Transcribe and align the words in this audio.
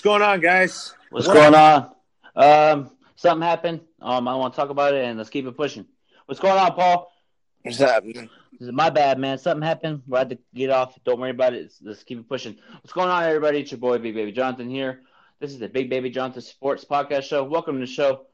What's 0.00 0.06
going 0.06 0.22
on, 0.22 0.40
guys? 0.40 0.94
What's 1.10 1.28
what 1.28 1.34
going 1.34 1.54
on? 1.54 1.90
Um, 2.34 2.90
something 3.16 3.46
happened. 3.46 3.82
Um, 4.00 4.28
I 4.28 4.34
want 4.34 4.54
to 4.54 4.56
talk 4.56 4.70
about 4.70 4.94
it, 4.94 5.04
and 5.04 5.18
let's 5.18 5.28
keep 5.28 5.44
it 5.44 5.54
pushing. 5.54 5.84
What's 6.24 6.40
going 6.40 6.58
on, 6.58 6.72
Paul? 6.72 7.12
What's 7.60 7.76
happening? 7.76 8.30
This 8.52 8.68
is 8.68 8.72
my 8.72 8.88
bad, 8.88 9.18
man. 9.18 9.36
Something 9.36 9.60
happened. 9.60 10.00
We 10.06 10.16
had 10.16 10.30
to 10.30 10.38
get 10.54 10.70
off. 10.70 10.98
Don't 11.04 11.20
worry 11.20 11.32
about 11.32 11.52
it. 11.52 11.70
Let's 11.82 12.02
keep 12.02 12.18
it 12.18 12.26
pushing. 12.26 12.56
What's 12.80 12.94
going 12.94 13.10
on, 13.10 13.24
everybody? 13.24 13.60
It's 13.60 13.72
your 13.72 13.78
boy, 13.78 13.98
Big 13.98 14.14
Baby 14.14 14.32
Jonathan 14.32 14.70
here. 14.70 15.02
This 15.38 15.50
is 15.50 15.58
the 15.58 15.68
Big 15.68 15.90
Baby 15.90 16.08
Jonathan 16.08 16.40
Sports 16.40 16.82
Podcast 16.82 17.24
Show. 17.24 17.44
Welcome 17.44 17.74
to 17.74 17.80
the 17.80 17.86
show. 17.86 18.24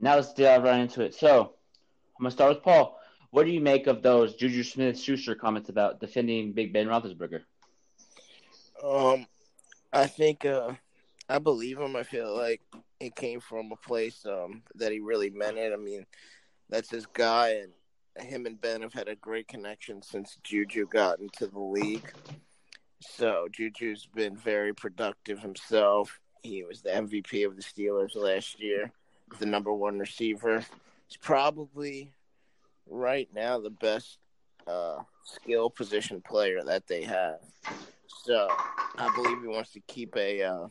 Now 0.00 0.16
let's 0.16 0.34
dive 0.34 0.64
right 0.64 0.78
into 0.78 1.00
it. 1.00 1.14
So 1.14 1.54
I'm 2.18 2.22
gonna 2.22 2.32
start 2.32 2.56
with 2.56 2.62
Paul. 2.62 3.00
What 3.30 3.46
do 3.46 3.50
you 3.50 3.62
make 3.62 3.86
of 3.86 4.02
those 4.02 4.34
Juju 4.34 4.62
Smith-Schuster 4.62 5.36
comments 5.36 5.70
about 5.70 6.00
defending 6.00 6.52
Big 6.52 6.74
Ben 6.74 6.86
Roethlisberger? 6.86 7.44
Um, 8.84 9.26
I 9.90 10.06
think 10.06 10.44
uh, 10.44 10.72
I 11.28 11.38
believe 11.38 11.78
him. 11.78 11.94
I 11.94 12.02
feel 12.02 12.34
like 12.34 12.62
it 13.00 13.14
came 13.14 13.40
from 13.40 13.70
a 13.70 13.76
place 13.76 14.24
um, 14.26 14.62
that 14.76 14.92
he 14.92 15.00
really 15.00 15.30
meant 15.30 15.58
it. 15.58 15.72
I 15.72 15.76
mean, 15.76 16.06
that's 16.68 16.90
his 16.90 17.06
guy, 17.06 17.62
and 17.62 17.72
him 18.26 18.46
and 18.46 18.60
Ben 18.60 18.82
have 18.82 18.94
had 18.94 19.08
a 19.08 19.16
great 19.16 19.46
connection 19.46 20.02
since 20.02 20.38
Juju 20.42 20.86
got 20.86 21.20
into 21.20 21.46
the 21.46 21.60
league. 21.60 22.12
So 23.00 23.46
Juju's 23.52 24.08
been 24.14 24.36
very 24.36 24.74
productive 24.74 25.38
himself. 25.38 26.18
He 26.42 26.64
was 26.64 26.82
the 26.82 26.90
MVP 26.90 27.46
of 27.46 27.56
the 27.56 27.62
Steelers 27.62 28.16
last 28.16 28.60
year, 28.60 28.90
the 29.38 29.46
number 29.46 29.72
one 29.72 29.98
receiver. 29.98 30.64
He's 31.06 31.16
probably 31.16 32.12
right 32.88 33.28
now 33.34 33.58
the 33.58 33.70
best 33.70 34.18
uh, 34.66 34.98
skill 35.24 35.70
position 35.70 36.20
player 36.20 36.62
that 36.64 36.86
they 36.86 37.02
have. 37.04 37.40
So 38.24 38.48
I 38.96 39.12
believe 39.14 39.40
he 39.40 39.48
wants 39.48 39.72
to 39.72 39.80
keep 39.86 40.16
a 40.16 40.42
uh, 40.42 40.68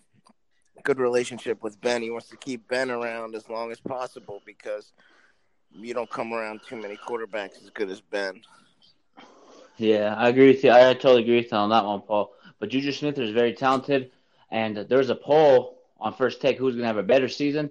good 0.83 0.99
relationship 0.99 1.63
with 1.63 1.79
Ben. 1.81 2.01
He 2.01 2.09
wants 2.09 2.29
to 2.29 2.37
keep 2.37 2.67
Ben 2.67 2.91
around 2.91 3.35
as 3.35 3.49
long 3.49 3.71
as 3.71 3.79
possible 3.79 4.41
because 4.45 4.93
you 5.71 5.93
don't 5.93 6.09
come 6.09 6.33
around 6.33 6.61
too 6.67 6.75
many 6.75 6.97
quarterbacks 6.97 7.63
as 7.63 7.69
good 7.73 7.89
as 7.89 8.01
Ben. 8.01 8.41
Yeah, 9.77 10.15
I 10.15 10.29
agree 10.29 10.47
with 10.47 10.63
you. 10.63 10.71
I 10.71 10.93
totally 10.93 11.23
agree 11.23 11.37
with 11.37 11.51
you 11.51 11.57
on 11.57 11.69
that 11.69 11.85
one, 11.85 12.01
Paul. 12.01 12.33
But 12.59 12.69
Juju 12.69 12.91
Smith 12.91 13.19
is 13.19 13.31
very 13.31 13.53
talented, 13.53 14.11
and 14.49 14.77
there's 14.77 15.09
a 15.09 15.15
poll 15.15 15.77
on 15.99 16.13
First 16.13 16.41
Take 16.41 16.57
who's 16.57 16.73
going 16.73 16.83
to 16.83 16.87
have 16.87 16.97
a 16.97 17.03
better 17.03 17.27
season 17.27 17.69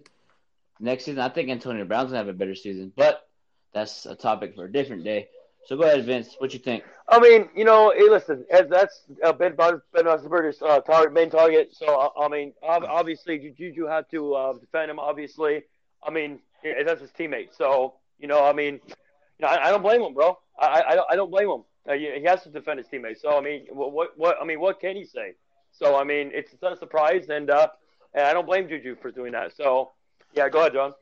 next 0.79 1.05
season. 1.05 1.21
I 1.21 1.29
think 1.29 1.49
Antonio 1.49 1.85
Brown's 1.85 2.13
going 2.13 2.23
to 2.23 2.27
have 2.27 2.35
a 2.35 2.39
better 2.39 2.55
season, 2.55 2.93
but 2.95 3.29
that's 3.73 4.07
a 4.07 4.15
topic 4.15 4.55
for 4.55 4.65
a 4.65 4.73
different 4.73 5.05
day. 5.05 5.29
So 5.67 5.77
go 5.77 5.83
ahead, 5.83 6.05
Vince. 6.05 6.37
What 6.39 6.53
you 6.53 6.61
think? 6.61 6.85
I 7.09 7.19
mean, 7.19 7.49
you 7.55 7.65
know, 7.65 7.93
hey, 7.97 8.09
listen, 8.09 8.45
as 8.51 8.69
that's 8.69 9.03
uh, 9.25 9.33
Ben 9.33 9.57
Ben 9.57 9.81
Roethlisberger's 9.97 10.63
uh, 10.63 10.79
target, 10.81 11.13
main 11.13 11.29
target. 11.29 11.71
So 11.73 11.87
uh, 11.87 12.21
I 12.21 12.29
mean, 12.29 12.53
obviously, 12.63 13.53
Juju 13.57 13.87
had 13.87 14.09
to 14.13 14.35
uh, 14.35 14.53
defend 14.55 14.93
him. 14.93 15.01
Obviously, 15.01 15.65
I 16.05 16.11
mean, 16.11 16.39
that's 16.63 17.01
his 17.01 17.11
teammate. 17.11 17.49
So 17.57 17.95
you 18.21 18.29
know, 18.29 18.45
I 18.45 18.53
mean, 18.53 18.75
you 18.87 18.95
know, 19.41 19.49
I, 19.49 19.67
I 19.67 19.71
don't 19.71 19.83
blame 19.83 20.03
him, 20.03 20.15
bro. 20.15 20.39
I 20.59 20.85
I 20.89 20.95
don't, 20.95 21.07
I 21.11 21.17
don't 21.17 21.31
blame 21.33 21.51
him. 21.51 21.65
Uh, 21.89 21.95
he 21.95 22.23
has 22.25 22.45
to 22.45 22.49
defend 22.49 22.79
his 22.79 22.87
teammate. 22.87 23.21
So 23.21 23.37
I 23.37 23.41
mean, 23.41 23.67
what, 23.71 24.17
what 24.17 24.37
I 24.41 24.45
mean, 24.45 24.61
what 24.61 24.81
can 24.81 24.95
he 24.95 25.05
say? 25.05 25.35
So 25.73 25.97
I 25.97 26.05
mean, 26.05 26.31
it's 26.33 26.55
not 26.63 26.73
a 26.73 26.77
surprise, 26.77 27.29
and 27.29 27.51
uh, 27.51 27.69
and 28.15 28.25
I 28.25 28.33
don't 28.33 28.47
blame 28.47 28.69
Juju 28.69 28.97
for 29.03 29.11
doing 29.11 29.33
that. 29.33 29.57
So 29.57 29.93
yeah, 30.33 30.49
go 30.49 30.61
ahead, 30.61 30.75
John. 30.75 30.93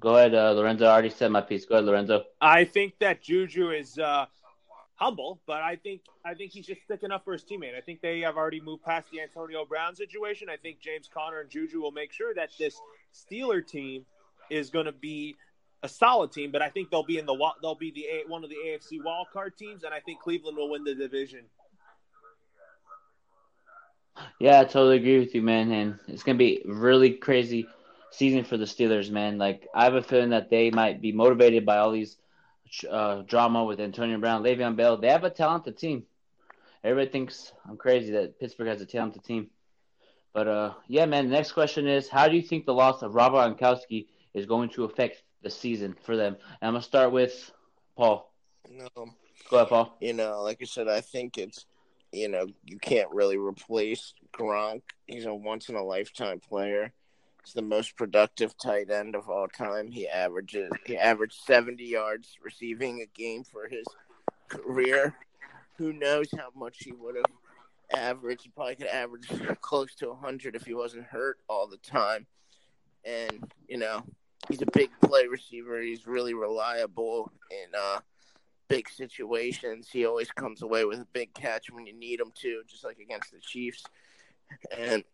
Go 0.00 0.16
ahead, 0.16 0.34
uh, 0.34 0.52
Lorenzo. 0.52 0.86
I 0.86 0.92
already 0.92 1.10
said 1.10 1.30
my 1.30 1.40
piece. 1.40 1.64
Go 1.64 1.76
ahead, 1.76 1.84
Lorenzo. 1.84 2.24
I 2.40 2.64
think 2.64 2.98
that 2.98 3.22
Juju 3.22 3.70
is 3.70 3.98
uh, 3.98 4.26
humble, 4.96 5.40
but 5.46 5.62
I 5.62 5.76
think 5.76 6.02
I 6.24 6.34
think 6.34 6.52
he's 6.52 6.66
just 6.66 6.82
sticking 6.82 7.10
up 7.10 7.24
for 7.24 7.32
his 7.32 7.44
teammate. 7.44 7.76
I 7.76 7.80
think 7.80 8.00
they 8.00 8.20
have 8.20 8.36
already 8.36 8.60
moved 8.60 8.84
past 8.84 9.10
the 9.12 9.20
Antonio 9.20 9.64
Brown 9.64 9.94
situation. 9.94 10.48
I 10.48 10.56
think 10.56 10.80
James 10.80 11.08
Conner 11.12 11.40
and 11.40 11.50
Juju 11.50 11.80
will 11.80 11.92
make 11.92 12.12
sure 12.12 12.34
that 12.34 12.50
this 12.58 12.80
Steeler 13.14 13.66
team 13.66 14.04
is 14.50 14.70
going 14.70 14.86
to 14.86 14.92
be 14.92 15.36
a 15.82 15.88
solid 15.88 16.32
team, 16.32 16.50
but 16.50 16.62
I 16.62 16.70
think 16.70 16.90
they'll 16.90 17.04
be 17.04 17.18
in 17.18 17.26
the 17.26 17.36
they'll 17.62 17.74
be 17.74 17.90
the 17.90 18.30
one 18.30 18.42
of 18.42 18.50
the 18.50 18.56
AFC 18.56 19.04
wild 19.04 19.28
card 19.32 19.56
teams, 19.56 19.84
and 19.84 19.94
I 19.94 20.00
think 20.00 20.20
Cleveland 20.20 20.56
will 20.56 20.70
win 20.70 20.82
the 20.82 20.94
division. 20.94 21.44
Yeah, 24.38 24.60
I 24.60 24.64
totally 24.64 24.96
agree 24.96 25.18
with 25.18 25.34
you, 25.34 25.42
man. 25.42 25.70
And 25.72 25.98
it's 26.08 26.22
gonna 26.22 26.38
be 26.38 26.62
really 26.64 27.10
crazy 27.10 27.66
season 28.16 28.44
for 28.44 28.56
the 28.56 28.64
Steelers, 28.64 29.10
man. 29.10 29.38
Like 29.38 29.68
I 29.74 29.84
have 29.84 29.94
a 29.94 30.02
feeling 30.02 30.30
that 30.30 30.50
they 30.50 30.70
might 30.70 31.00
be 31.00 31.12
motivated 31.12 31.66
by 31.66 31.78
all 31.78 31.90
these 31.90 32.16
uh, 32.88 33.22
drama 33.22 33.64
with 33.64 33.80
Antonio 33.80 34.18
Brown, 34.18 34.42
Le'Veon 34.42 34.76
Bell. 34.76 34.96
They 34.96 35.08
have 35.08 35.24
a 35.24 35.30
talented 35.30 35.78
team. 35.78 36.04
Everybody 36.82 37.10
thinks 37.10 37.52
I'm 37.68 37.76
crazy 37.76 38.12
that 38.12 38.38
Pittsburgh 38.38 38.68
has 38.68 38.80
a 38.80 38.86
talented 38.86 39.24
team. 39.24 39.48
But 40.32 40.48
uh, 40.48 40.74
yeah, 40.88 41.06
man. 41.06 41.26
The 41.26 41.36
next 41.36 41.52
question 41.52 41.86
is, 41.86 42.08
how 42.08 42.28
do 42.28 42.36
you 42.36 42.42
think 42.42 42.66
the 42.66 42.74
loss 42.74 43.02
of 43.02 43.14
Robert 43.14 43.58
Gronkowski 43.58 44.06
is 44.34 44.46
going 44.46 44.68
to 44.70 44.84
affect 44.84 45.22
the 45.42 45.50
season 45.50 45.94
for 46.04 46.16
them? 46.16 46.36
And 46.60 46.68
I'm 46.68 46.74
gonna 46.74 46.82
start 46.82 47.12
with 47.12 47.52
Paul. 47.96 48.32
No, 48.68 48.88
go 48.96 49.56
ahead, 49.56 49.68
Paul. 49.68 49.96
You 50.00 50.12
know, 50.12 50.42
like 50.42 50.58
I 50.60 50.64
said, 50.64 50.88
I 50.88 51.00
think 51.00 51.38
it's 51.38 51.66
you 52.12 52.28
know 52.28 52.46
you 52.64 52.78
can't 52.78 53.10
really 53.12 53.38
replace 53.38 54.12
Gronk. 54.32 54.82
He's 55.06 55.24
a 55.24 55.34
once 55.34 55.68
in 55.68 55.76
a 55.76 55.84
lifetime 55.84 56.40
player. 56.40 56.92
The 57.52 57.62
most 57.62 57.96
productive 57.96 58.56
tight 58.56 58.90
end 58.90 59.14
of 59.14 59.28
all 59.28 59.48
time. 59.48 59.90
He 59.90 60.08
averages 60.08 60.70
he 60.86 60.96
averaged 60.96 61.36
70 61.44 61.84
yards 61.84 62.36
receiving 62.42 63.00
a 63.00 63.06
game 63.06 63.44
for 63.44 63.68
his 63.68 63.84
career. 64.48 65.14
Who 65.76 65.92
knows 65.92 66.28
how 66.36 66.48
much 66.56 66.78
he 66.78 66.92
would 66.92 67.16
have 67.16 68.00
averaged? 68.00 68.44
He 68.44 68.50
probably 68.50 68.76
could 68.76 68.86
average 68.86 69.28
close 69.60 69.94
to 69.96 70.08
100 70.08 70.56
if 70.56 70.64
he 70.64 70.74
wasn't 70.74 71.04
hurt 71.04 71.38
all 71.48 71.68
the 71.68 71.76
time. 71.76 72.26
And 73.04 73.52
you 73.68 73.76
know, 73.76 74.02
he's 74.48 74.62
a 74.62 74.70
big 74.72 74.90
play 75.00 75.26
receiver. 75.26 75.80
He's 75.80 76.06
really 76.06 76.34
reliable 76.34 77.30
in 77.50 77.78
uh, 77.78 78.00
big 78.68 78.88
situations. 78.88 79.88
He 79.92 80.06
always 80.06 80.30
comes 80.30 80.62
away 80.62 80.84
with 80.84 81.00
a 81.00 81.06
big 81.12 81.34
catch 81.34 81.70
when 81.70 81.86
you 81.86 81.92
need 81.92 82.20
him 82.20 82.32
to, 82.42 82.62
just 82.68 82.84
like 82.84 82.98
against 82.98 83.32
the 83.32 83.40
Chiefs. 83.40 83.84
And 84.76 85.04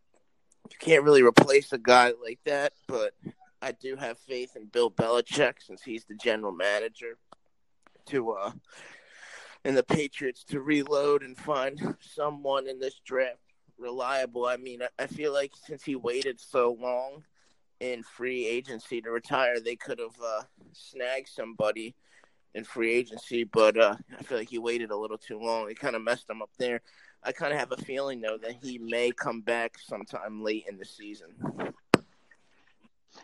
you 0.69 0.77
can't 0.79 1.05
really 1.05 1.23
replace 1.23 1.73
a 1.73 1.79
guy 1.79 2.13
like 2.23 2.41
that, 2.45 2.73
but 2.87 3.15
I 3.63 3.73
do 3.73 3.97
have 3.97 4.19
faith 4.19 4.57
in 4.57 4.67
Bill 4.67 4.91
Belichick 4.91 5.55
since 5.61 5.83
he's 5.83 6.05
the 6.05 6.15
general 6.15 6.53
manager 6.53 7.19
to 8.07 8.33
uh 8.33 8.53
and 9.65 9.77
the 9.77 9.83
Patriots 9.83 10.43
to 10.45 10.61
reload 10.61 11.23
and 11.23 11.37
find 11.37 11.97
someone 12.01 12.67
in 12.67 12.81
this 12.81 13.01
draft 13.05 13.39
reliable. 13.79 14.47
I 14.47 14.57
mean, 14.57 14.81
I 14.99 15.07
feel 15.07 15.33
like 15.33 15.53
since 15.67 15.83
he 15.85 15.97
waited 15.97 16.41
so 16.41 16.77
long 16.81 17.25
in 17.81 18.03
free 18.03 18.47
agency 18.47 19.01
to 19.01 19.11
retire, 19.11 19.61
they 19.61 19.77
could 19.77 19.99
have 19.99 20.17
uh, 20.23 20.43
snagged 20.73 21.29
somebody 21.29 21.95
in 22.55 22.65
free 22.65 22.93
agency, 22.93 23.45
but 23.45 23.79
uh, 23.79 23.97
I 24.19 24.23
feel 24.23 24.39
like 24.39 24.51
he 24.51 24.59
waited 24.59 24.91
a 24.91 24.97
little 24.97 25.19
too 25.19 25.39
long. 25.39 25.71
It 25.71 25.79
kind 25.79 25.97
of 25.97 26.03
messed 26.03 26.29
him 26.29 26.43
up 26.43 26.51
there. 26.59 26.83
I 27.23 27.33
kind 27.33 27.53
of 27.53 27.59
have 27.59 27.73
a 27.73 27.77
feeling 27.77 28.21
though 28.21 28.39
that 28.39 28.57
he 28.63 28.79
may 28.79 29.13
come 29.13 29.41
back 29.41 29.79
sometime 29.79 30.43
late 30.43 30.65
in 30.69 30.79
the 30.79 30.85
season. 30.85 31.29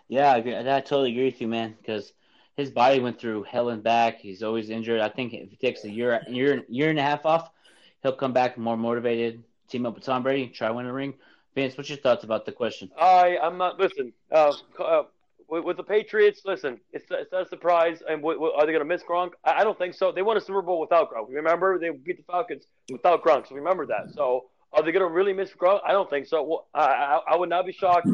Yeah, 0.09 0.33
I, 0.33 0.39
agree. 0.39 0.57
I 0.57 0.63
totally 0.81 1.13
agree 1.13 1.27
with 1.27 1.41
you, 1.41 1.49
man. 1.49 1.75
Because 1.81 2.13
his 2.57 2.71
body 2.71 3.01
went 3.01 3.21
through 3.21 3.45
hell 3.45 3.71
and 3.71 3.83
back. 3.83 4.19
He's 4.21 4.43
always 4.43 4.71
injured. 4.71 5.01
I 5.01 5.09
think 5.09 5.33
if 5.35 5.51
he 5.51 5.57
takes 5.57 5.85
a 5.85 5.91
year, 5.91 6.21
year, 6.29 6.65
year 6.69 6.91
and 6.91 6.99
a 6.99 7.03
half 7.03 7.27
off, 7.27 7.51
he'll 8.03 8.13
come 8.13 8.33
back 8.33 8.57
more 8.59 8.77
motivated. 8.77 9.43
Team 9.69 9.85
up 9.85 9.95
with 9.95 10.05
Tom 10.05 10.23
Brady, 10.23 10.47
try 10.49 10.71
win 10.71 10.87
a 10.87 10.93
ring. 10.93 11.15
Vince, 11.55 11.77
what's 11.77 11.89
your 11.89 11.99
thoughts 11.99 12.23
about 12.23 12.47
the 12.47 12.53
question? 12.53 12.91
I 13.01 13.39
I'm 13.43 13.59
not. 13.59 13.81
Listen, 13.81 14.13
uh, 14.31 14.53
uh, 14.79 15.03
with, 15.49 15.65
with, 15.65 15.77
the 15.77 15.83
Patriots, 15.83 16.43
listen, 16.45 16.81
it's, 16.93 17.05
it's 17.11 17.33
not 17.33 17.47
a 17.47 17.49
surprise. 17.49 18.03
And 18.09 18.21
w- 18.21 18.37
w- 18.39 18.53
are 18.53 18.67
they 18.67 18.73
going 18.73 18.85
to 18.85 18.89
miss 18.89 19.03
Gronk? 19.03 19.31
I, 19.45 19.61
I, 19.61 19.65
don't 19.65 19.79
think 19.79 19.95
so. 19.95 20.13
They 20.13 20.23
won 20.23 20.37
a 20.37 20.41
Super 20.41 20.63
Bowl 20.63 20.81
without 20.81 21.13
Gronk. 21.13 21.27
Remember, 21.29 21.79
they 21.79 21.91
beat 21.91 22.17
the 22.17 22.25
Falcons 22.25 22.65
without 22.91 23.23
Gronk. 23.23 23.49
So 23.49 23.55
remember 23.55 23.87
that. 23.87 24.13
So 24.15 24.47
are 24.73 24.83
they 24.83 24.93
going 24.93 25.07
to 25.07 25.13
really 25.13 25.33
miss 25.33 25.51
Gronk? 25.51 25.81
I 25.87 25.93
don't 25.93 26.11
think 26.11 26.27
so. 26.27 26.43
Well, 26.43 26.67
I, 26.75 26.81
I, 26.81 27.21
I 27.33 27.37
would 27.37 27.49
not 27.49 27.67
be 27.67 27.73
shocked 27.73 28.09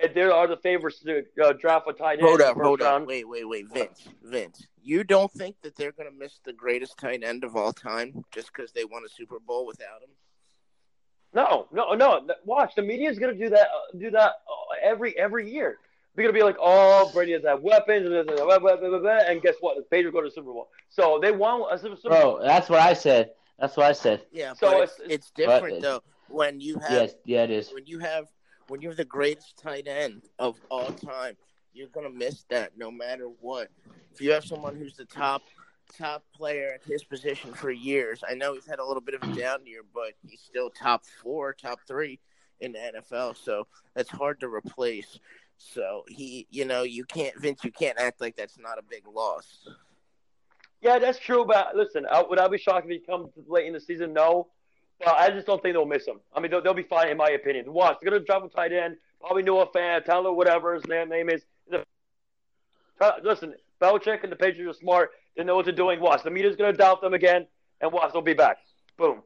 if 0.00 0.14
there 0.14 0.32
are 0.32 0.46
the 0.46 0.56
favorites 0.56 1.00
to 1.00 1.24
uh, 1.42 1.52
draft 1.52 1.86
a 1.88 1.92
tight 1.92 2.18
end. 2.18 2.22
Hold 2.22 2.40
up, 2.40 2.56
hold 2.56 2.80
round. 2.80 3.02
up, 3.02 3.08
wait, 3.08 3.28
wait, 3.28 3.48
wait, 3.48 3.66
Vince, 3.72 4.08
Vince. 4.22 4.66
You 4.82 5.04
don't 5.04 5.30
think 5.30 5.56
that 5.62 5.76
they're 5.76 5.92
going 5.92 6.10
to 6.10 6.16
miss 6.16 6.40
the 6.44 6.52
greatest 6.52 6.98
tight 6.98 7.22
end 7.22 7.44
of 7.44 7.56
all 7.56 7.72
time 7.72 8.24
just 8.32 8.52
because 8.54 8.72
they 8.72 8.84
won 8.84 9.04
a 9.04 9.08
Super 9.08 9.38
Bowl 9.38 9.66
without 9.66 10.02
him? 10.02 10.10
No, 11.34 11.68
no, 11.72 11.94
no. 11.94 12.26
Watch 12.44 12.74
the 12.74 12.82
media 12.82 13.10
is 13.10 13.18
going 13.18 13.36
to 13.36 13.38
do 13.38 13.50
that. 13.50 13.68
Uh, 13.68 13.98
do 13.98 14.10
that 14.12 14.30
uh, 14.30 14.74
every 14.82 15.16
every 15.18 15.50
year. 15.52 15.78
They're 16.14 16.24
gonna 16.24 16.36
be 16.36 16.42
like, 16.42 16.56
oh, 16.60 17.10
Brady 17.14 17.32
has 17.32 17.42
that 17.42 17.62
weapons, 17.62 18.08
and 18.08 19.42
guess 19.42 19.54
what? 19.60 19.76
The 19.76 19.82
Patriots 19.82 20.12
go 20.12 20.20
to 20.20 20.28
the 20.28 20.34
Super 20.34 20.52
Bowl. 20.52 20.68
So 20.88 21.20
they 21.22 21.30
won 21.30 21.62
a 21.70 21.78
Super 21.78 21.96
Bowl. 21.96 22.10
Bro, 22.10 22.40
that's 22.42 22.68
what 22.68 22.80
I 22.80 22.94
said. 22.94 23.30
That's 23.58 23.76
what 23.76 23.86
I 23.86 23.92
said. 23.92 24.22
Yeah, 24.32 24.52
so 24.54 24.82
it's, 24.82 24.98
it's, 25.00 25.08
it's 25.08 25.30
different 25.30 25.76
but, 25.76 25.82
though 25.82 26.02
when 26.28 26.60
you 26.60 26.78
have 26.78 26.90
yes, 26.90 27.14
yeah, 27.24 27.44
it 27.44 27.50
is. 27.50 27.72
When 27.72 27.86
you 27.86 27.98
have 27.98 28.26
when 28.68 28.80
you 28.80 28.88
have 28.88 28.96
the 28.96 29.04
greatest 29.04 29.58
tight 29.58 29.88
end 29.88 30.22
of 30.38 30.58
all 30.70 30.90
time, 30.90 31.36
you're 31.72 31.88
gonna 31.88 32.10
miss 32.10 32.44
that 32.50 32.76
no 32.76 32.90
matter 32.90 33.28
what. 33.40 33.68
If 34.12 34.20
you 34.20 34.32
have 34.32 34.44
someone 34.44 34.76
who's 34.76 34.96
the 34.96 35.04
top 35.04 35.42
top 35.96 36.24
player 36.34 36.72
at 36.74 36.84
his 36.84 37.02
position 37.02 37.52
for 37.52 37.70
years, 37.70 38.22
I 38.28 38.34
know 38.34 38.54
he's 38.54 38.66
had 38.66 38.78
a 38.78 38.84
little 38.84 39.00
bit 39.00 39.14
of 39.14 39.22
a 39.22 39.34
down 39.34 39.66
year, 39.66 39.80
but 39.94 40.12
he's 40.26 40.40
still 40.40 40.70
top 40.70 41.04
four, 41.22 41.52
top 41.54 41.80
three. 41.86 42.20
in 42.60 42.72
the 42.72 42.78
NFL. 42.78 43.36
So 43.36 43.66
that's 43.94 44.10
hard 44.10 44.40
to 44.40 44.48
replace. 44.48 45.18
So 45.58 46.04
he, 46.08 46.46
you 46.50 46.64
know, 46.64 46.82
you 46.84 47.04
can't, 47.04 47.38
Vince, 47.40 47.64
you 47.64 47.72
can't 47.72 47.98
act 47.98 48.20
like 48.20 48.36
that's 48.36 48.58
not 48.58 48.78
a 48.78 48.82
big 48.82 49.06
loss. 49.06 49.68
Yeah, 50.80 50.98
that's 50.98 51.18
true. 51.18 51.44
But 51.44 51.74
listen, 51.74 52.06
I, 52.10 52.22
would 52.22 52.38
I 52.38 52.48
be 52.48 52.58
shocked 52.58 52.86
if 52.86 52.92
he 52.92 52.98
comes 53.00 53.28
late 53.46 53.66
in 53.66 53.72
the 53.72 53.80
season? 53.80 54.12
No. 54.12 54.48
But 55.00 55.16
I 55.16 55.30
just 55.30 55.46
don't 55.46 55.62
think 55.62 55.74
they'll 55.74 55.86
miss 55.86 56.06
him. 56.06 56.20
I 56.34 56.40
mean, 56.40 56.50
they'll, 56.50 56.62
they'll 56.62 56.74
be 56.74 56.82
fine, 56.82 57.08
in 57.08 57.16
my 57.16 57.30
opinion. 57.30 57.72
Watch, 57.72 57.98
they're 58.00 58.10
going 58.10 58.20
to 58.20 58.26
drop 58.26 58.44
a 58.44 58.48
tight 58.48 58.72
end, 58.72 58.96
probably 59.20 59.44
Noah 59.44 59.68
Fant, 59.68 60.04
Tyler, 60.04 60.32
whatever 60.32 60.74
his 60.74 60.86
name, 60.86 61.08
name 61.08 61.28
is. 61.28 61.42
Listen, 63.22 63.54
Belichick 63.80 64.24
and 64.24 64.32
the 64.32 64.36
Patriots 64.36 64.76
are 64.76 64.80
smart. 64.80 65.10
They 65.36 65.44
know 65.44 65.54
what 65.54 65.66
they're 65.66 65.74
doing. 65.74 66.00
Watch, 66.00 66.24
the 66.24 66.30
media's 66.30 66.56
going 66.56 66.72
to 66.72 66.76
doubt 66.76 67.00
them 67.00 67.14
again, 67.14 67.46
and 67.80 67.92
watch, 67.92 68.12
they'll 68.12 68.22
be 68.22 68.34
back. 68.34 68.58
Boom. 68.96 69.22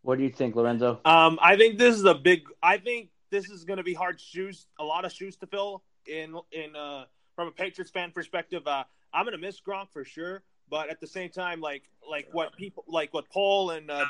What 0.00 0.16
do 0.16 0.24
you 0.24 0.30
think, 0.30 0.56
Lorenzo? 0.56 1.00
Um, 1.04 1.38
I 1.42 1.56
think 1.56 1.78
this 1.78 1.96
is 1.96 2.04
a 2.04 2.14
big. 2.14 2.44
I 2.62 2.78
think 2.78 3.10
this 3.34 3.50
is 3.50 3.64
going 3.64 3.78
to 3.78 3.82
be 3.82 3.94
hard 3.94 4.20
shoes, 4.20 4.66
a 4.78 4.84
lot 4.84 5.04
of 5.04 5.12
shoes 5.12 5.36
to 5.36 5.46
fill 5.46 5.82
in 6.06 6.38
in 6.52 6.76
uh, 6.76 7.04
from 7.34 7.48
a 7.48 7.50
Patriots 7.50 7.90
fan 7.90 8.12
perspective. 8.12 8.66
Uh, 8.66 8.84
I'm 9.12 9.24
going 9.24 9.36
to 9.36 9.44
miss 9.44 9.60
Gronk 9.60 9.90
for 9.92 10.04
sure, 10.04 10.44
but 10.70 10.88
at 10.88 11.00
the 11.00 11.06
same 11.06 11.30
time, 11.30 11.60
like 11.60 11.82
like 12.08 12.28
what 12.32 12.56
people 12.56 12.84
like 12.86 13.12
what 13.12 13.28
Paul 13.28 13.70
and 13.70 13.90
uh, 13.90 14.06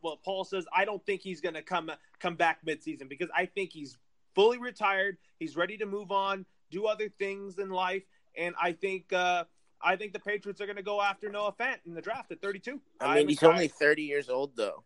what 0.00 0.22
Paul 0.22 0.44
says, 0.44 0.64
I 0.74 0.84
don't 0.84 1.04
think 1.04 1.22
he's 1.22 1.40
going 1.40 1.56
to 1.56 1.62
come 1.62 1.90
come 2.20 2.36
back 2.36 2.64
midseason 2.64 3.08
because 3.08 3.28
I 3.36 3.46
think 3.46 3.72
he's 3.72 3.98
fully 4.36 4.58
retired. 4.58 5.18
He's 5.40 5.56
ready 5.56 5.76
to 5.78 5.86
move 5.86 6.12
on, 6.12 6.46
do 6.70 6.86
other 6.86 7.08
things 7.08 7.58
in 7.58 7.70
life, 7.70 8.04
and 8.36 8.54
I 8.60 8.72
think. 8.72 9.12
Uh, 9.12 9.44
I 9.80 9.94
think 9.94 10.12
the 10.12 10.18
Patriots 10.18 10.60
are 10.60 10.66
going 10.66 10.74
to 10.74 10.82
go 10.82 11.00
after 11.00 11.30
Noah 11.30 11.52
Fant 11.52 11.76
in 11.86 11.94
the 11.94 12.02
draft 12.02 12.32
at 12.32 12.42
32. 12.42 12.80
I 13.00 13.14
mean, 13.14 13.28
he's 13.28 13.44
only 13.44 13.68
30 13.68 14.02
years 14.02 14.28
old, 14.28 14.56
though. 14.56 14.82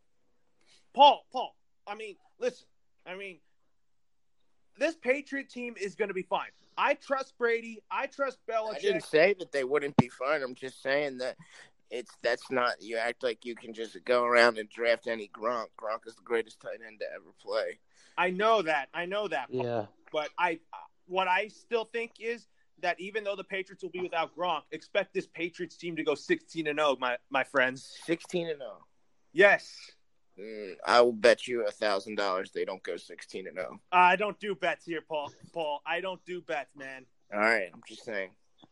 Paul, 0.92 1.24
Paul. 1.32 1.56
I 1.86 1.94
mean, 1.94 2.16
listen. 2.38 2.66
I 3.06 3.14
mean, 3.14 3.38
this 4.82 4.96
Patriot 4.96 5.48
team 5.48 5.74
is 5.80 5.94
going 5.94 6.08
to 6.08 6.14
be 6.14 6.22
fine. 6.22 6.50
I 6.76 6.94
trust 6.94 7.38
Brady. 7.38 7.82
I 7.90 8.06
trust 8.06 8.38
Belichick. 8.50 8.76
I 8.76 8.78
didn't 8.80 9.04
say 9.04 9.34
that 9.38 9.52
they 9.52 9.62
wouldn't 9.62 9.96
be 9.96 10.08
fine. 10.08 10.42
I'm 10.42 10.56
just 10.56 10.82
saying 10.82 11.18
that 11.18 11.36
it's 11.90 12.10
that's 12.22 12.50
not. 12.50 12.82
You 12.82 12.96
act 12.96 13.22
like 13.22 13.44
you 13.44 13.54
can 13.54 13.72
just 13.74 13.96
go 14.04 14.24
around 14.24 14.58
and 14.58 14.68
draft 14.68 15.06
any 15.06 15.28
Gronk. 15.28 15.66
Gronk 15.80 16.06
is 16.06 16.16
the 16.16 16.22
greatest 16.22 16.60
tight 16.60 16.80
end 16.84 16.98
to 16.98 17.06
ever 17.14 17.32
play. 17.40 17.78
I 18.18 18.30
know 18.30 18.62
that. 18.62 18.88
I 18.92 19.06
know 19.06 19.28
that. 19.28 19.46
Yeah. 19.50 19.86
But 20.10 20.30
I, 20.36 20.58
what 21.06 21.28
I 21.28 21.48
still 21.48 21.84
think 21.84 22.12
is 22.18 22.48
that 22.80 22.98
even 22.98 23.22
though 23.22 23.36
the 23.36 23.44
Patriots 23.44 23.84
will 23.84 23.90
be 23.90 24.00
without 24.00 24.36
Gronk, 24.36 24.62
expect 24.72 25.14
this 25.14 25.28
Patriots 25.28 25.76
team 25.76 25.94
to 25.94 26.02
go 26.02 26.16
16 26.16 26.66
and 26.66 26.78
0, 26.78 26.96
my 26.98 27.18
my 27.30 27.44
friends. 27.44 27.98
16 28.04 28.48
and 28.48 28.58
0. 28.58 28.70
Yes. 29.32 29.92
Mm, 30.38 30.74
I 30.86 31.00
will 31.02 31.12
bet 31.12 31.46
you 31.46 31.66
a 31.66 31.70
thousand 31.70 32.16
dollars 32.16 32.50
they 32.52 32.64
don't 32.64 32.82
go 32.82 32.96
sixteen 32.96 33.46
and 33.46 33.56
zero. 33.56 33.78
Oh. 33.92 33.96
I 33.96 34.16
don't 34.16 34.38
do 34.40 34.54
bets 34.54 34.84
here, 34.86 35.02
Paul. 35.02 35.30
Paul, 35.52 35.82
I 35.86 36.00
don't 36.00 36.24
do 36.24 36.40
bets, 36.40 36.74
man. 36.76 37.04
All 37.32 37.40
right, 37.40 37.70
I'm 37.72 37.82
just 37.86 38.04
saying. 38.04 38.30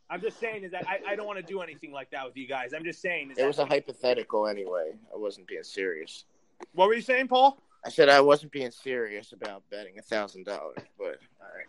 I'm 0.09 0.21
just 0.21 0.39
saying 0.39 0.63
is 0.63 0.71
that 0.71 0.85
I, 0.87 0.99
I 1.11 1.15
don't 1.15 1.25
want 1.25 1.39
to 1.39 1.45
do 1.45 1.61
anything 1.61 1.91
like 1.91 2.11
that 2.11 2.25
with 2.25 2.35
you 2.35 2.47
guys. 2.47 2.73
I'm 2.73 2.83
just 2.83 3.01
saying. 3.01 3.33
it 3.37 3.45
was 3.45 3.59
a 3.59 3.65
hypothetical 3.65 4.47
anyway. 4.47 4.91
I 5.13 5.17
wasn't 5.17 5.47
being 5.47 5.63
serious. 5.63 6.25
What 6.73 6.87
were 6.87 6.95
you 6.95 7.01
saying, 7.01 7.27
Paul? 7.27 7.57
I 7.85 7.89
said 7.89 8.09
I 8.09 8.21
wasn't 8.21 8.51
being 8.51 8.71
serious 8.71 9.31
about 9.31 9.63
betting 9.69 9.97
a 9.99 10.01
thousand 10.01 10.45
dollars, 10.45 10.77
but 10.97 11.17
all 11.39 11.47
right. 11.55 11.67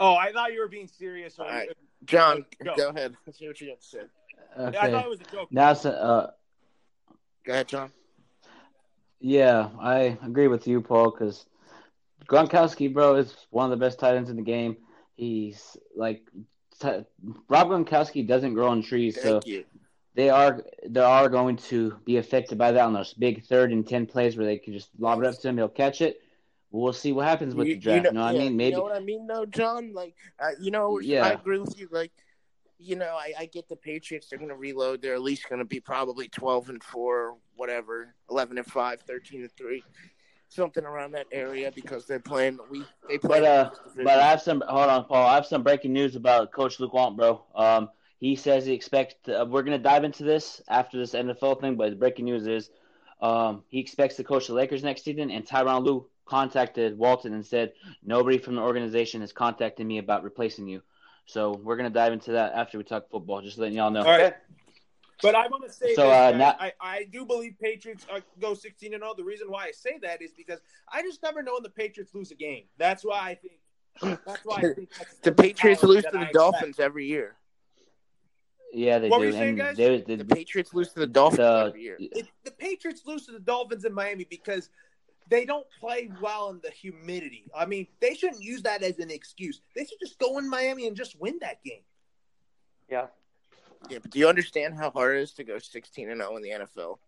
Oh, 0.00 0.14
I 0.14 0.32
thought 0.32 0.52
you 0.52 0.60
were 0.60 0.68
being 0.68 0.88
serious. 0.88 1.38
All 1.38 1.46
right, 1.46 1.68
John, 2.04 2.44
go, 2.64 2.74
go 2.76 2.88
ahead. 2.88 3.16
Let's 3.26 3.38
see 3.38 3.46
what 3.48 3.60
you 3.60 3.70
have 3.70 3.80
to 3.80 3.86
say. 3.86 3.98
Okay. 4.58 4.76
Yeah, 4.76 4.82
I 4.84 4.90
thought 4.90 5.04
it 5.04 5.10
was 5.10 5.20
a 5.20 5.24
joke. 5.24 5.48
Now, 5.50 5.70
uh, 5.70 6.30
go 7.44 7.52
ahead, 7.52 7.68
John. 7.68 7.90
Yeah, 9.22 9.68
I 9.80 10.18
agree 10.24 10.48
with 10.48 10.66
you, 10.66 10.80
Paul, 10.80 11.12
because 11.12 11.46
Gronkowski, 12.28 12.92
bro, 12.92 13.14
is 13.14 13.34
one 13.50 13.64
of 13.64 13.70
the 13.70 13.82
best 13.82 14.00
tight 14.00 14.16
ends 14.16 14.30
in 14.30 14.36
the 14.36 14.42
game. 14.42 14.76
He's 15.14 15.76
like 15.94 16.22
t- 16.80 17.04
Rob 17.48 17.68
Gronkowski 17.68 18.26
doesn't 18.26 18.54
grow 18.54 18.68
on 18.68 18.82
trees, 18.82 19.14
Thank 19.14 19.26
so 19.26 19.40
you. 19.44 19.64
they 20.16 20.28
are 20.28 20.64
they 20.84 21.00
are 21.00 21.28
going 21.28 21.56
to 21.56 21.96
be 22.04 22.16
affected 22.16 22.58
by 22.58 22.72
that 22.72 22.80
on 22.84 22.92
those 22.92 23.14
big 23.14 23.44
third 23.44 23.70
and 23.70 23.86
ten 23.86 24.06
plays 24.06 24.36
where 24.36 24.44
they 24.44 24.58
can 24.58 24.72
just 24.72 24.88
lob 24.98 25.20
it 25.20 25.26
up 25.26 25.38
to 25.38 25.48
him, 25.48 25.56
he'll 25.56 25.68
catch 25.68 26.00
it. 26.00 26.20
We'll 26.72 26.92
see 26.92 27.12
what 27.12 27.26
happens 27.26 27.54
with 27.54 27.68
you, 27.68 27.74
the 27.74 27.80
draft. 27.80 28.06
You 28.06 28.12
know, 28.12 28.20
yeah, 28.22 28.26
I 28.26 28.32
mean? 28.32 28.56
Maybe 28.56 28.70
you 28.70 28.78
know 28.78 28.82
what 28.82 28.96
I 28.96 29.00
mean, 29.00 29.26
though, 29.28 29.44
John. 29.44 29.92
Like, 29.92 30.16
uh, 30.40 30.52
you 30.58 30.70
know, 30.70 30.98
yeah. 30.98 31.26
I 31.26 31.30
agree 31.32 31.58
with 31.58 31.78
you. 31.78 31.86
Like, 31.92 32.12
you 32.78 32.96
know, 32.96 33.14
I, 33.14 33.34
I 33.40 33.46
get 33.46 33.68
the 33.68 33.76
Patriots. 33.76 34.28
They're 34.28 34.38
going 34.38 34.48
to 34.48 34.56
reload. 34.56 35.02
They're 35.02 35.14
at 35.14 35.22
least 35.22 35.48
going 35.50 35.58
to 35.58 35.66
be 35.66 35.80
probably 35.80 36.28
12 36.28 36.70
and 36.70 36.82
4, 36.82 37.36
whatever, 37.56 38.14
11 38.30 38.58
and 38.58 38.66
5, 38.66 39.00
13 39.02 39.42
and 39.42 39.52
3, 39.52 39.84
something 40.48 40.84
around 40.84 41.12
that 41.12 41.26
area 41.32 41.72
because 41.74 42.06
they're 42.06 42.20
playing. 42.20 42.58
We 42.70 42.84
they 43.08 43.18
play. 43.18 43.40
But 43.40 43.44
uh, 43.44 43.70
but 43.96 44.18
I 44.18 44.28
have 44.28 44.42
some. 44.42 44.62
Hold 44.66 44.90
on, 44.90 45.04
Paul. 45.04 45.26
I 45.26 45.34
have 45.34 45.46
some 45.46 45.62
breaking 45.62 45.92
news 45.92 46.16
about 46.16 46.52
Coach 46.52 46.80
Luke 46.80 46.92
Walton, 46.92 47.16
bro. 47.16 47.42
Um, 47.54 47.90
he 48.18 48.36
says 48.36 48.64
he 48.64 48.72
expects. 48.72 49.14
Uh, 49.28 49.44
we're 49.48 49.62
going 49.62 49.76
to 49.76 49.82
dive 49.82 50.04
into 50.04 50.24
this 50.24 50.62
after 50.68 50.98
this 50.98 51.12
NFL 51.12 51.60
thing, 51.60 51.76
but 51.76 51.90
the 51.90 51.96
breaking 51.96 52.26
news 52.26 52.46
is, 52.46 52.70
um, 53.20 53.62
he 53.68 53.80
expects 53.80 54.16
to 54.16 54.24
coach 54.24 54.46
the 54.46 54.54
Lakers 54.54 54.84
next 54.84 55.04
season, 55.04 55.30
and 55.30 55.46
Tyronn 55.46 55.84
Lue 55.84 56.06
contacted 56.24 56.96
Walton 56.96 57.34
and 57.34 57.44
said 57.44 57.72
nobody 58.02 58.38
from 58.38 58.54
the 58.54 58.62
organization 58.62 59.20
has 59.20 59.32
contacted 59.32 59.86
me 59.86 59.98
about 59.98 60.22
replacing 60.22 60.68
you. 60.68 60.82
So 61.26 61.52
we're 61.62 61.76
gonna 61.76 61.90
dive 61.90 62.12
into 62.12 62.32
that 62.32 62.52
after 62.54 62.78
we 62.78 62.84
talk 62.84 63.10
football. 63.10 63.42
Just 63.42 63.58
letting 63.58 63.76
y'all 63.76 63.90
know. 63.90 64.02
All 64.02 64.18
right. 64.18 64.34
But 65.22 65.34
I 65.36 65.46
want 65.46 65.64
to 65.64 65.72
say 65.72 65.94
so, 65.94 66.02
this, 66.02 66.12
uh, 66.12 66.36
not- 66.36 66.60
I, 66.60 66.72
I 66.80 67.04
do 67.04 67.24
believe 67.24 67.54
Patriots 67.60 68.04
are, 68.10 68.20
go 68.40 68.54
16 68.54 68.92
and 68.94 69.02
0. 69.02 69.14
The 69.16 69.24
reason 69.24 69.50
why 69.50 69.66
I 69.66 69.70
say 69.70 69.98
that 70.02 70.20
is 70.20 70.32
because 70.36 70.60
I 70.92 71.02
just 71.02 71.22
never 71.22 71.42
know 71.42 71.54
when 71.54 71.62
the 71.62 71.70
Patriots 71.70 72.14
lose 72.14 72.30
a 72.30 72.34
game. 72.34 72.64
That's 72.78 73.04
why 73.04 73.20
I 73.20 73.34
think. 73.36 73.54
That's 74.26 74.44
why 74.44 74.56
I 74.56 74.74
think 74.74 74.90
the 75.22 75.32
Patriots 75.32 75.82
lose 75.82 76.04
to 76.04 76.10
the 76.10 76.28
Dolphins 76.32 76.80
every 76.80 77.06
year. 77.06 77.36
Yeah, 78.72 78.98
they 78.98 79.08
what 79.10 79.18
do. 79.18 79.20
Were 79.20 79.26
you 79.26 79.32
saying, 79.32 79.48
and 79.50 79.58
guys? 79.58 79.76
they, 79.76 80.00
they, 80.00 80.16
the 80.16 80.24
Patriots 80.24 80.72
lose 80.72 80.88
to 80.94 81.00
the 81.00 81.06
Dolphins 81.06 81.38
the, 81.38 81.66
every 81.66 81.82
year. 81.82 81.96
It, 82.00 82.26
the 82.44 82.50
Patriots 82.52 83.02
lose 83.04 83.26
to 83.26 83.32
the 83.32 83.40
Dolphins 83.40 83.84
in 83.84 83.92
Miami 83.92 84.26
because 84.28 84.70
they 85.28 85.44
don't 85.44 85.66
play 85.78 86.10
well 86.22 86.50
in 86.50 86.60
the 86.62 86.70
humidity. 86.70 87.50
I 87.54 87.66
mean, 87.66 87.86
they 88.00 88.14
shouldn't 88.14 88.42
use 88.42 88.62
that 88.62 88.82
as 88.82 88.98
an 88.98 89.10
excuse. 89.10 89.60
They 89.76 89.84
should 89.84 89.98
just 90.00 90.18
go 90.18 90.38
in 90.38 90.48
Miami 90.48 90.86
and 90.86 90.96
just 90.96 91.20
win 91.20 91.38
that 91.42 91.62
game. 91.62 91.82
Yeah. 92.90 93.06
Yeah, 93.90 93.98
but 94.00 94.10
do 94.10 94.18
you 94.18 94.28
understand 94.28 94.74
how 94.74 94.90
hard 94.90 95.16
it 95.16 95.22
is 95.22 95.32
to 95.34 95.44
go 95.44 95.58
16 95.58 96.10
and 96.10 96.20
0 96.20 96.36
in 96.36 96.42
the 96.42 96.50
NFL? 96.50 96.98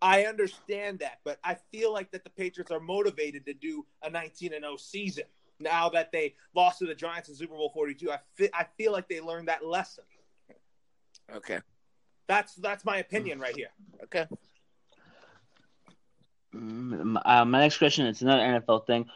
I 0.00 0.24
understand 0.24 1.00
that, 1.00 1.18
but 1.24 1.38
I 1.42 1.56
feel 1.72 1.92
like 1.92 2.10
that 2.12 2.22
the 2.22 2.30
Patriots 2.30 2.70
are 2.70 2.80
motivated 2.80 3.44
to 3.46 3.54
do 3.54 3.84
a 4.02 4.10
19 4.10 4.54
and 4.54 4.62
0 4.62 4.76
season 4.76 5.24
now 5.60 5.88
that 5.90 6.12
they 6.12 6.34
lost 6.54 6.78
to 6.80 6.86
the 6.86 6.94
Giants 6.94 7.28
in 7.28 7.34
Super 7.34 7.54
Bowl 7.54 7.70
42. 7.74 8.10
I 8.10 8.18
feel, 8.34 8.48
I 8.54 8.66
feel 8.76 8.92
like 8.92 9.08
they 9.08 9.20
learned 9.20 9.48
that 9.48 9.64
lesson. 9.64 10.04
Okay. 11.34 11.58
That's 12.26 12.54
that's 12.56 12.84
my 12.84 12.98
opinion 12.98 13.40
right 13.40 13.56
here. 13.56 13.70
Okay. 14.04 14.26
Uh, 16.54 17.44
my 17.44 17.60
next 17.60 17.78
question 17.78 18.06
is 18.06 18.22
another 18.22 18.42
NFL 18.42 18.86
thing. 18.86 19.06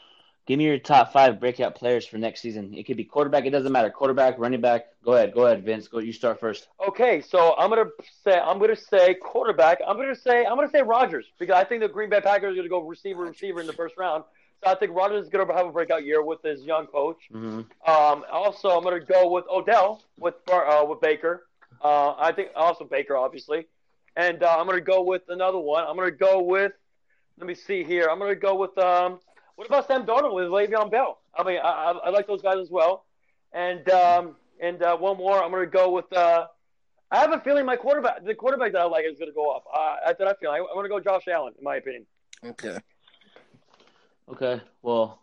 Give 0.44 0.58
me 0.58 0.64
your 0.64 0.78
top 0.78 1.12
five 1.12 1.38
breakout 1.38 1.76
players 1.76 2.04
for 2.04 2.18
next 2.18 2.40
season. 2.40 2.74
It 2.74 2.84
could 2.84 2.96
be 2.96 3.04
quarterback. 3.04 3.46
It 3.46 3.50
doesn't 3.50 3.70
matter. 3.70 3.90
Quarterback, 3.90 4.38
running 4.38 4.60
back. 4.60 4.86
Go 5.04 5.12
ahead. 5.12 5.32
Go 5.34 5.46
ahead, 5.46 5.64
Vince. 5.64 5.86
Go. 5.86 5.98
You 5.98 6.12
start 6.12 6.40
first. 6.40 6.66
Okay, 6.88 7.20
so 7.20 7.54
I'm 7.56 7.70
gonna 7.70 7.90
say 8.24 8.40
I'm 8.40 8.58
gonna 8.58 8.74
say 8.74 9.14
quarterback. 9.14 9.78
I'm 9.86 9.96
gonna 9.96 10.16
say 10.16 10.44
I'm 10.44 10.56
gonna 10.56 10.70
say 10.70 10.82
Rodgers 10.82 11.26
because 11.38 11.54
I 11.54 11.62
think 11.62 11.80
the 11.80 11.88
Green 11.88 12.10
Bay 12.10 12.20
Packers 12.20 12.54
are 12.54 12.56
gonna 12.56 12.68
go 12.68 12.80
receiver 12.80 13.22
receiver 13.22 13.60
in 13.60 13.68
the 13.68 13.72
first 13.72 13.96
round. 13.96 14.24
So 14.64 14.70
I 14.70 14.74
think 14.74 14.94
Rodgers 14.96 15.24
is 15.24 15.30
gonna 15.30 15.52
have 15.54 15.66
a 15.66 15.70
breakout 15.70 16.04
year 16.04 16.24
with 16.24 16.42
his 16.42 16.62
young 16.64 16.86
coach. 16.88 17.18
Mm-hmm. 17.32 17.60
Um, 17.88 18.24
also, 18.32 18.70
I'm 18.70 18.82
gonna 18.82 18.98
go 18.98 19.30
with 19.30 19.44
Odell 19.48 20.02
with 20.18 20.34
uh, 20.50 20.84
with 20.88 21.00
Baker. 21.00 21.46
Uh, 21.80 22.14
I 22.18 22.32
think 22.32 22.50
also 22.56 22.84
Baker 22.84 23.16
obviously, 23.16 23.68
and 24.16 24.42
uh, 24.42 24.56
I'm 24.58 24.66
gonna 24.66 24.80
go 24.80 25.02
with 25.02 25.22
another 25.28 25.58
one. 25.58 25.84
I'm 25.86 25.96
gonna 25.96 26.10
go 26.10 26.42
with. 26.42 26.72
Let 27.38 27.46
me 27.46 27.54
see 27.54 27.84
here. 27.84 28.08
I'm 28.10 28.18
gonna 28.18 28.34
go 28.34 28.56
with 28.56 28.76
um. 28.78 29.20
What 29.56 29.66
about 29.66 29.86
Sam 29.86 30.06
Darnold 30.06 30.34
with 30.34 30.46
Le'Veon 30.46 30.90
Bell? 30.90 31.18
I 31.34 31.44
mean, 31.44 31.58
I, 31.62 31.68
I, 31.68 31.90
I 32.06 32.10
like 32.10 32.26
those 32.26 32.42
guys 32.42 32.56
as 32.56 32.70
well. 32.70 33.04
And 33.52 33.88
um, 33.90 34.36
and 34.60 34.82
uh, 34.82 34.96
one 34.96 35.16
more, 35.16 35.42
I'm 35.42 35.50
going 35.50 35.64
to 35.64 35.70
go 35.70 35.90
with. 35.90 36.12
Uh, 36.12 36.46
I 37.10 37.18
have 37.18 37.32
a 37.32 37.40
feeling 37.40 37.66
my 37.66 37.76
quarterback, 37.76 38.24
the 38.24 38.34
quarterback 38.34 38.72
that 38.72 38.80
I 38.80 38.84
like, 38.84 39.04
is 39.04 39.18
going 39.18 39.30
to 39.30 39.34
go 39.34 39.42
off. 39.42 39.64
Uh, 39.72 39.96
that's 40.06 40.18
what 40.18 40.28
I 40.28 40.34
feel. 40.34 40.50
I, 40.50 40.56
I'm 40.56 40.74
going 40.74 40.84
to 40.84 40.88
go 40.88 41.00
Josh 41.00 41.28
Allen, 41.28 41.52
in 41.58 41.64
my 41.64 41.76
opinion. 41.76 42.06
Okay. 42.44 42.78
Okay. 44.28 44.60
Well, 44.80 45.20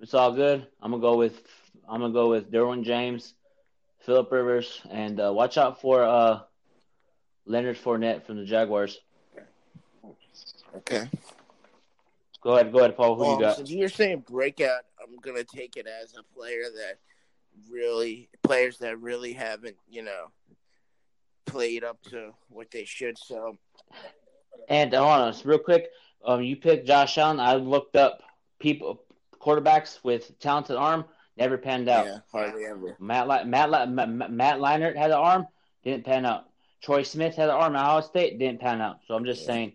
it's 0.00 0.14
all 0.14 0.32
good. 0.32 0.66
I'm 0.80 0.90
gonna 0.90 1.00
go 1.00 1.16
with 1.16 1.42
I'm 1.88 2.00
gonna 2.00 2.12
go 2.12 2.28
with 2.28 2.50
Derwin 2.50 2.84
James, 2.84 3.34
Philip 4.00 4.32
Rivers, 4.32 4.80
and 4.90 5.20
uh, 5.20 5.32
watch 5.32 5.58
out 5.58 5.80
for 5.80 6.02
uh, 6.02 6.40
Leonard 7.46 7.76
Fournette 7.76 8.24
from 8.24 8.36
the 8.36 8.44
Jaguars. 8.44 8.98
Okay. 10.74 11.08
Go 12.42 12.54
ahead, 12.54 12.72
go 12.72 12.80
ahead, 12.80 12.96
Paul. 12.96 13.14
Who 13.14 13.22
Well, 13.22 13.34
you 13.34 13.40
got? 13.40 13.56
since 13.56 13.70
you're 13.70 13.88
saying 13.88 14.24
breakout, 14.28 14.82
I'm 15.00 15.16
gonna 15.20 15.44
take 15.44 15.76
it 15.76 15.86
as 15.86 16.14
a 16.16 16.22
player 16.34 16.64
that 16.76 16.98
really 17.70 18.28
players 18.42 18.78
that 18.78 18.98
really 19.00 19.32
haven't, 19.32 19.76
you 19.88 20.02
know, 20.02 20.32
played 21.46 21.84
up 21.84 22.02
to 22.04 22.32
what 22.48 22.70
they 22.70 22.84
should. 22.84 23.16
So 23.18 23.58
And 24.68 24.92
hold 24.92 25.08
on, 25.08 25.34
real 25.44 25.58
quick. 25.58 25.90
um, 26.24 26.42
you 26.42 26.56
picked 26.56 26.86
Josh 26.86 27.16
Allen. 27.18 27.38
I 27.40 27.54
looked 27.54 27.94
up 27.96 28.22
people 28.58 29.02
quarterbacks 29.40 30.02
with 30.02 30.38
talented 30.38 30.76
arm, 30.76 31.04
never 31.36 31.58
panned 31.58 31.88
out. 31.88 32.06
Yeah, 32.06 32.18
hardly 32.32 32.64
ever. 32.64 32.96
Matt 32.98 33.46
Matt 33.46 33.70
Li- 33.70 33.92
Ma- 33.92 34.06
Ma- 34.06 34.28
Matt 34.28 34.58
Leinart 34.58 34.96
had 34.96 35.10
an 35.10 35.16
arm, 35.16 35.46
didn't 35.84 36.04
pan 36.04 36.26
out. 36.26 36.48
Troy 36.80 37.02
Smith 37.02 37.36
had 37.36 37.48
an 37.48 37.54
arm 37.54 37.76
at 37.76 37.82
Ohio 37.84 38.00
State, 38.00 38.38
didn't 38.38 38.60
pan 38.60 38.80
out. 38.80 38.98
So 39.06 39.14
I'm 39.14 39.24
just 39.24 39.42
Yeah. 39.42 39.46
saying, 39.48 39.72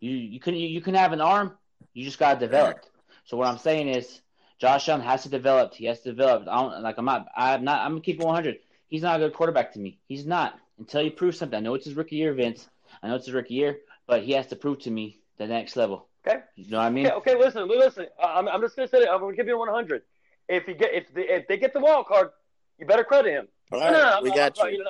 you 0.00 0.10
you 0.12 0.40
can 0.40 0.54
you, 0.54 0.68
you 0.68 0.80
can 0.80 0.94
have 0.94 1.12
an 1.12 1.20
arm, 1.20 1.56
you 1.94 2.04
just 2.04 2.18
got 2.18 2.34
to 2.34 2.40
develop. 2.40 2.80
So 3.24 3.36
what 3.36 3.48
I'm 3.48 3.58
saying 3.58 3.88
is, 3.88 4.20
Josh 4.58 4.88
Allen 4.88 5.00
has 5.02 5.22
to 5.22 5.28
develop. 5.28 5.74
He 5.74 5.86
has 5.86 6.00
to 6.00 6.10
develop. 6.10 6.46
I 6.48 6.56
don't 6.60 6.82
like. 6.82 6.98
I'm 6.98 7.04
not. 7.04 7.28
I'm 7.36 7.64
not. 7.64 7.80
I'm 7.82 7.92
gonna 7.92 8.00
keep 8.02 8.18
100. 8.20 8.56
He's 8.88 9.02
not 9.02 9.16
a 9.16 9.24
good 9.24 9.34
quarterback 9.34 9.72
to 9.74 9.78
me. 9.78 9.98
He's 10.06 10.26
not 10.26 10.58
until 10.78 11.02
he 11.02 11.10
proves 11.10 11.38
something. 11.38 11.56
I 11.56 11.60
know 11.60 11.74
it's 11.74 11.84
his 11.86 11.94
rookie 11.94 12.16
year, 12.16 12.34
Vince. 12.34 12.68
I 13.02 13.08
know 13.08 13.14
it's 13.14 13.26
his 13.26 13.34
rookie 13.34 13.54
year, 13.54 13.78
but 14.06 14.22
he 14.22 14.32
has 14.32 14.46
to 14.48 14.56
prove 14.56 14.80
to 14.80 14.90
me 14.90 15.20
the 15.38 15.46
next 15.46 15.76
level. 15.76 16.08
Okay. 16.26 16.40
You 16.56 16.70
know 16.70 16.78
what 16.78 16.84
I 16.84 16.90
mean? 16.90 17.06
Okay, 17.06 17.14
okay, 17.32 17.34
listen, 17.38 17.66
listen. 17.68 18.06
I'm, 18.22 18.48
I'm 18.48 18.60
just 18.60 18.76
gonna 18.76 18.88
say 18.88 18.98
it. 18.98 19.08
I'm 19.10 19.20
gonna 19.20 19.34
give 19.36 19.46
you 19.46 19.56
100. 19.58 20.02
If 20.48 20.66
you 20.68 20.74
get 20.74 20.92
if 20.92 21.14
they, 21.14 21.22
if 21.28 21.48
they 21.48 21.56
get 21.56 21.72
the 21.72 21.80
wild 21.80 22.06
card, 22.06 22.30
you 22.78 22.84
better 22.84 23.04
credit 23.04 23.30
him. 23.32 23.48
All 23.72 23.78
No, 23.80 23.90
no, 23.92 23.98
no, 23.98 24.20
we 24.22 24.30
I'm- 24.30 24.36
got 24.36 24.58
I'm- 24.60 24.72
you. 24.74 24.84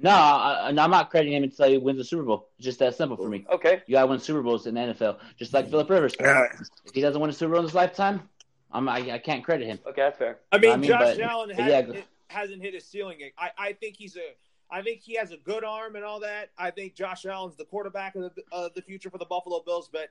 Know, 0.00 0.10
No, 0.10 0.16
I, 0.16 0.68
I'm 0.68 0.90
not 0.90 1.10
crediting 1.10 1.36
him 1.36 1.44
until 1.44 1.68
he 1.68 1.78
wins 1.78 1.98
the 1.98 2.04
Super 2.04 2.22
Bowl. 2.24 2.48
It's 2.58 2.64
just 2.64 2.78
that 2.80 2.94
simple 2.94 3.16
for 3.16 3.28
me. 3.28 3.46
Okay. 3.50 3.82
You 3.86 3.92
gotta 3.92 4.06
win 4.06 4.18
Super 4.18 4.42
Bowls 4.42 4.66
in 4.66 4.74
the 4.74 4.80
NFL, 4.80 5.18
just 5.36 5.52
like 5.52 5.70
Philip 5.70 5.88
Rivers. 5.90 6.14
All 6.20 6.26
right. 6.26 6.50
If 6.84 6.94
he 6.94 7.00
doesn't 7.00 7.20
win 7.20 7.30
a 7.30 7.32
Super 7.32 7.52
Bowl 7.52 7.60
in 7.60 7.66
his 7.66 7.74
lifetime, 7.74 8.28
I'm 8.72 8.88
I, 8.88 9.12
I 9.12 9.18
can't 9.18 9.44
credit 9.44 9.66
him. 9.66 9.78
Okay, 9.86 10.02
that's 10.02 10.18
fair. 10.18 10.38
I 10.52 10.58
mean, 10.58 10.72
I 10.72 10.76
mean, 10.76 10.88
Josh 10.90 11.16
but- 11.16 11.20
Allen 11.20 11.48
but 11.50 11.56
has, 11.60 11.70
yeah, 11.70 11.82
go- 11.82 12.02
hasn't 12.28 12.62
hit 12.62 12.74
his 12.74 12.84
ceiling. 12.84 13.18
I, 13.38 13.50
I 13.56 13.72
think 13.72 13.96
he's 13.96 14.16
a. 14.16 14.34
I 14.70 14.82
think 14.82 15.02
he 15.02 15.14
has 15.16 15.30
a 15.30 15.36
good 15.36 15.62
arm 15.62 15.94
and 15.94 16.04
all 16.04 16.20
that. 16.20 16.50
I 16.58 16.70
think 16.70 16.94
Josh 16.94 17.26
Allen's 17.26 17.54
the 17.54 17.66
quarterback 17.66 18.16
of 18.16 18.34
the, 18.34 18.42
of 18.50 18.74
the 18.74 18.82
future 18.82 19.10
for 19.10 19.18
the 19.18 19.26
Buffalo 19.26 19.62
Bills, 19.64 19.88
but 19.92 20.08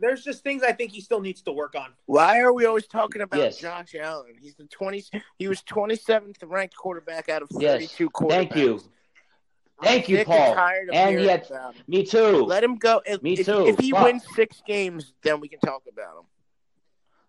there's 0.00 0.24
just 0.24 0.42
things 0.42 0.62
I 0.62 0.72
think 0.72 0.90
he 0.92 1.00
still 1.00 1.20
needs 1.20 1.42
to 1.42 1.52
work 1.52 1.74
on. 1.74 1.90
Why 2.06 2.40
are 2.40 2.52
we 2.52 2.66
always 2.66 2.86
talking 2.86 3.22
about 3.22 3.38
Yes. 3.40 3.58
Josh 3.58 3.94
Allen? 3.94 4.34
He's 4.40 4.54
the 4.56 4.64
twenty. 4.64 5.04
He 5.38 5.48
was 5.48 5.62
twenty 5.62 5.96
seventh 5.96 6.42
ranked 6.42 6.76
quarterback 6.76 7.28
out 7.28 7.42
of 7.42 7.48
Yes. 7.52 7.72
thirty 7.74 7.86
two 7.86 8.10
quarterbacks. 8.10 8.28
Thank 8.30 8.56
you. 8.56 8.80
Thank 9.82 10.08
you, 10.10 10.24
Paul. 10.26 10.54
tired 10.54 10.88
of 10.90 10.94
And 10.94 11.10
he 11.10 11.22
hearing 11.22 11.28
had 11.40 11.50
about 11.50 11.74
him. 11.74 11.84
me 11.88 12.04
too. 12.04 12.44
Let 12.44 12.62
him 12.62 12.76
go. 12.76 13.00
If, 13.06 13.22
Me 13.22 13.32
if- 13.34 13.46
too. 13.46 13.66
If 13.66 13.78
he 13.78 13.92
Fuck. 13.92 14.04
wins 14.04 14.24
six 14.34 14.60
games, 14.66 15.14
then 15.22 15.40
we 15.40 15.48
can 15.48 15.58
talk 15.60 15.82
about 15.90 16.18
him. 16.18 16.24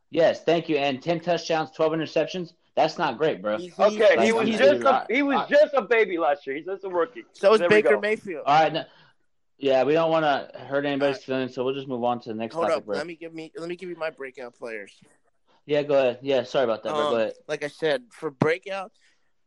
Yes, 0.10 0.44
thank 0.44 0.68
you. 0.68 0.76
And 0.78 1.02
ten 1.02 1.20
touchdowns, 1.22 1.72
twelve 1.72 1.94
interceptions. 1.94 2.54
That's 2.76 2.98
not 2.98 3.18
great, 3.18 3.42
bro. 3.42 3.58
He's- 3.58 3.78
Okay, 3.80 3.96
he's- 3.98 4.24
he 4.24 4.32
was 4.34 4.50
just 4.50 4.84
a 4.84 4.90
I- 4.90 5.06
he 5.10 5.24
was 5.24 5.38
I- 5.38 5.48
just 5.48 5.74
a 5.74 5.82
baby 5.82 6.18
last 6.18 6.46
year. 6.48 6.56
He's 6.56 6.66
just 6.66 6.84
a 6.84 6.90
rookie. 6.90 7.24
So 7.34 7.54
is 7.54 7.60
There 7.60 7.70
Baker. 7.70 8.00
Mayfield. 8.00 8.44
All 8.46 8.64
right. 8.64 8.72
No, 8.74 8.84
yeah, 9.62 9.84
we 9.84 9.94
don't 9.94 10.10
want 10.10 10.26
to 10.26 10.60
hurt 10.60 10.86
anybody's 10.86 11.24
feelings, 11.24 11.54
so 11.54 11.64
we'll 11.64 11.76
just 11.76 11.88
move 11.88 12.04
on 12.04 12.20
to 12.22 12.30
the 12.30 12.36
next 12.36 12.56
Hold 12.56 12.70
topic, 12.70 12.84
up. 12.84 12.96
Let 12.96 13.06
me 13.06 13.16
give 13.16 13.34
me. 13.34 13.52
Let 13.56 13.70
me 13.70 13.76
give 13.76 13.90
you 13.90 13.96
my 13.96 14.10
breakout 14.10 14.56
players. 14.56 14.92
Yeah, 15.68 15.84
go 15.84 15.94
ahead. 15.94 16.20
Yeah, 16.24 16.44
sorry 16.44 16.64
about 16.64 16.82
that. 16.84 16.94
Um, 16.94 17.12
Go 17.12 17.16
ahead. 17.16 17.34
Like 17.48 17.64
I 17.64 17.68
said, 17.68 18.04
for 18.10 18.32
breakout, 18.32 18.92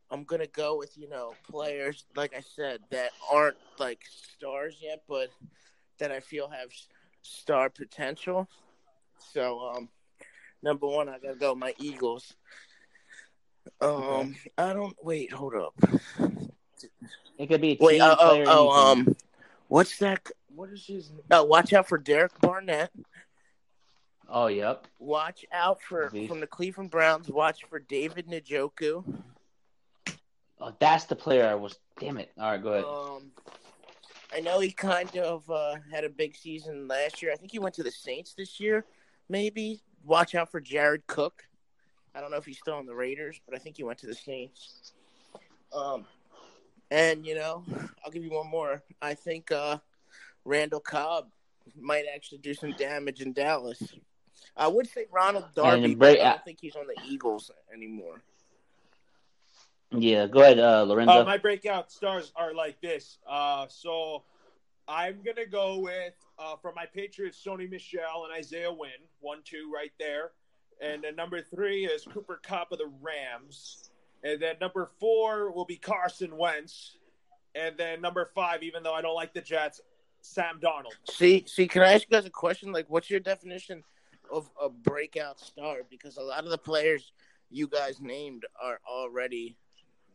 I'm 0.09 0.23
gonna 0.23 0.47
go 0.47 0.77
with 0.77 0.97
you 0.97 1.09
know 1.09 1.33
players 1.49 2.05
like 2.15 2.33
I 2.33 2.41
said 2.55 2.79
that 2.91 3.11
aren't 3.29 3.57
like 3.77 4.03
stars 4.05 4.77
yet, 4.81 5.03
but 5.09 5.29
that 5.99 6.11
I 6.11 6.21
feel 6.21 6.47
have 6.47 6.69
star 7.21 7.69
potential. 7.69 8.47
So 9.33 9.59
um, 9.59 9.89
number 10.63 10.87
one, 10.87 11.09
I 11.09 11.19
gotta 11.19 11.35
go 11.35 11.53
my 11.55 11.75
Eagles. 11.77 12.33
Um, 13.81 14.35
I 14.57 14.71
don't 14.71 14.95
wait. 15.03 15.33
Hold 15.33 15.55
up. 15.55 15.73
It 17.37 17.47
could 17.47 17.59
be 17.59 17.71
a 17.71 17.75
team 17.75 17.85
Wait. 17.85 18.01
Oh, 18.01 18.15
oh, 18.17 18.43
oh 18.45 18.69
anything. 18.69 19.07
um, 19.09 19.15
what's 19.67 19.97
that? 19.99 20.29
What 20.53 20.69
is 20.69 20.85
his? 20.85 21.11
Oh, 21.31 21.43
watch 21.43 21.73
out 21.73 21.87
for 21.87 21.97
Derek 21.97 22.39
Barnett. 22.39 22.91
Oh, 24.27 24.47
yep. 24.47 24.87
Watch 24.99 25.45
out 25.51 25.81
for 25.81 26.09
Beast. 26.09 26.29
from 26.29 26.39
the 26.39 26.47
Cleveland 26.47 26.89
Browns. 26.91 27.29
Watch 27.29 27.63
for 27.69 27.79
David 27.79 28.27
Njoku. 28.27 29.03
Oh, 30.59 30.73
that's 30.79 31.05
the 31.05 31.15
player 31.15 31.47
I 31.47 31.55
was. 31.55 31.77
Damn 31.99 32.17
it. 32.17 32.31
All 32.37 32.51
right, 32.51 32.61
go 32.61 32.69
ahead. 32.69 32.85
Um, 32.85 33.31
I 34.33 34.39
know 34.39 34.59
he 34.59 34.71
kind 34.71 35.15
of 35.17 35.49
uh, 35.49 35.75
had 35.91 36.03
a 36.03 36.09
big 36.09 36.35
season 36.35 36.87
last 36.87 37.21
year. 37.21 37.31
I 37.31 37.35
think 37.35 37.51
he 37.51 37.59
went 37.59 37.75
to 37.75 37.83
the 37.83 37.91
Saints 37.91 38.33
this 38.33 38.59
year. 38.59 38.85
Maybe 39.29 39.81
watch 40.03 40.35
out 40.35 40.51
for 40.51 40.59
Jared 40.59 41.05
Cook. 41.07 41.43
I 42.15 42.21
don't 42.21 42.31
know 42.31 42.37
if 42.37 42.45
he's 42.45 42.57
still 42.57 42.75
on 42.75 42.85
the 42.85 42.95
Raiders, 42.95 43.39
but 43.45 43.55
I 43.55 43.59
think 43.59 43.77
he 43.77 43.83
went 43.83 43.99
to 43.99 44.07
the 44.07 44.15
Saints. 44.15 44.93
Um, 45.73 46.05
and 46.91 47.25
you 47.25 47.35
know, 47.35 47.63
I'll 48.03 48.11
give 48.11 48.23
you 48.23 48.31
one 48.31 48.49
more. 48.49 48.83
I 49.01 49.13
think 49.13 49.51
uh, 49.51 49.77
Randall 50.43 50.79
Cobb 50.79 51.27
might 51.79 52.05
actually 52.13 52.39
do 52.39 52.53
some 52.53 52.71
damage 52.73 53.21
in 53.21 53.33
Dallas. 53.33 53.81
I 54.55 54.67
would 54.67 54.87
say 54.87 55.05
Ronald 55.11 55.45
Darby, 55.55 55.83
And 55.83 55.99
but 55.99 56.05
break- 56.05 56.19
I 56.19 56.29
don't 56.31 56.45
think 56.45 56.59
he's 56.61 56.75
on 56.75 56.85
the 56.87 56.95
Eagles 57.07 57.51
anymore. 57.73 58.21
Yeah, 59.91 60.27
go 60.27 60.41
ahead, 60.41 60.59
uh, 60.59 60.83
Lorenzo. 60.83 61.21
Uh, 61.21 61.23
my 61.23 61.37
breakout 61.37 61.91
stars 61.91 62.31
are 62.35 62.53
like 62.53 62.81
this. 62.81 63.17
Uh, 63.27 63.65
so 63.69 64.23
I'm 64.87 65.21
gonna 65.23 65.45
go 65.45 65.79
with 65.79 66.13
uh, 66.37 66.55
for 66.57 66.73
my 66.75 66.85
Patriots, 66.85 67.41
Sony 67.45 67.69
Michel 67.69 68.25
and 68.25 68.33
Isaiah 68.33 68.71
Wynn, 68.73 68.91
one, 69.19 69.39
two, 69.43 69.71
right 69.73 69.91
there. 69.99 70.31
And 70.81 71.03
then 71.03 71.15
number 71.15 71.41
three 71.41 71.85
is 71.85 72.03
Cooper 72.03 72.39
Kupp 72.43 72.71
of 72.71 72.79
the 72.79 72.91
Rams. 73.01 73.89
And 74.25 74.41
then 74.41 74.55
number 74.59 74.89
four 74.99 75.51
will 75.51 75.65
be 75.65 75.77
Carson 75.77 76.35
Wentz. 76.35 76.97
And 77.53 77.77
then 77.77 78.01
number 78.01 78.29
five, 78.33 78.63
even 78.63 78.81
though 78.81 78.93
I 78.93 79.01
don't 79.01 79.15
like 79.15 79.33
the 79.33 79.41
Jets, 79.41 79.79
Sam 80.21 80.59
Darnold. 80.59 80.95
See, 81.09 81.45
see, 81.47 81.67
can 81.67 81.83
I 81.83 81.93
ask 81.93 82.05
you 82.09 82.17
guys 82.17 82.25
a 82.25 82.31
question? 82.31 82.71
Like, 82.71 82.87
what's 82.89 83.09
your 83.09 83.19
definition 83.19 83.83
of 84.31 84.49
a 84.59 84.67
breakout 84.67 85.39
star? 85.39 85.77
Because 85.89 86.17
a 86.17 86.23
lot 86.23 86.43
of 86.43 86.49
the 86.49 86.57
players 86.57 87.13
you 87.51 87.67
guys 87.67 88.01
named 88.01 88.43
are 88.61 88.79
already 88.89 89.55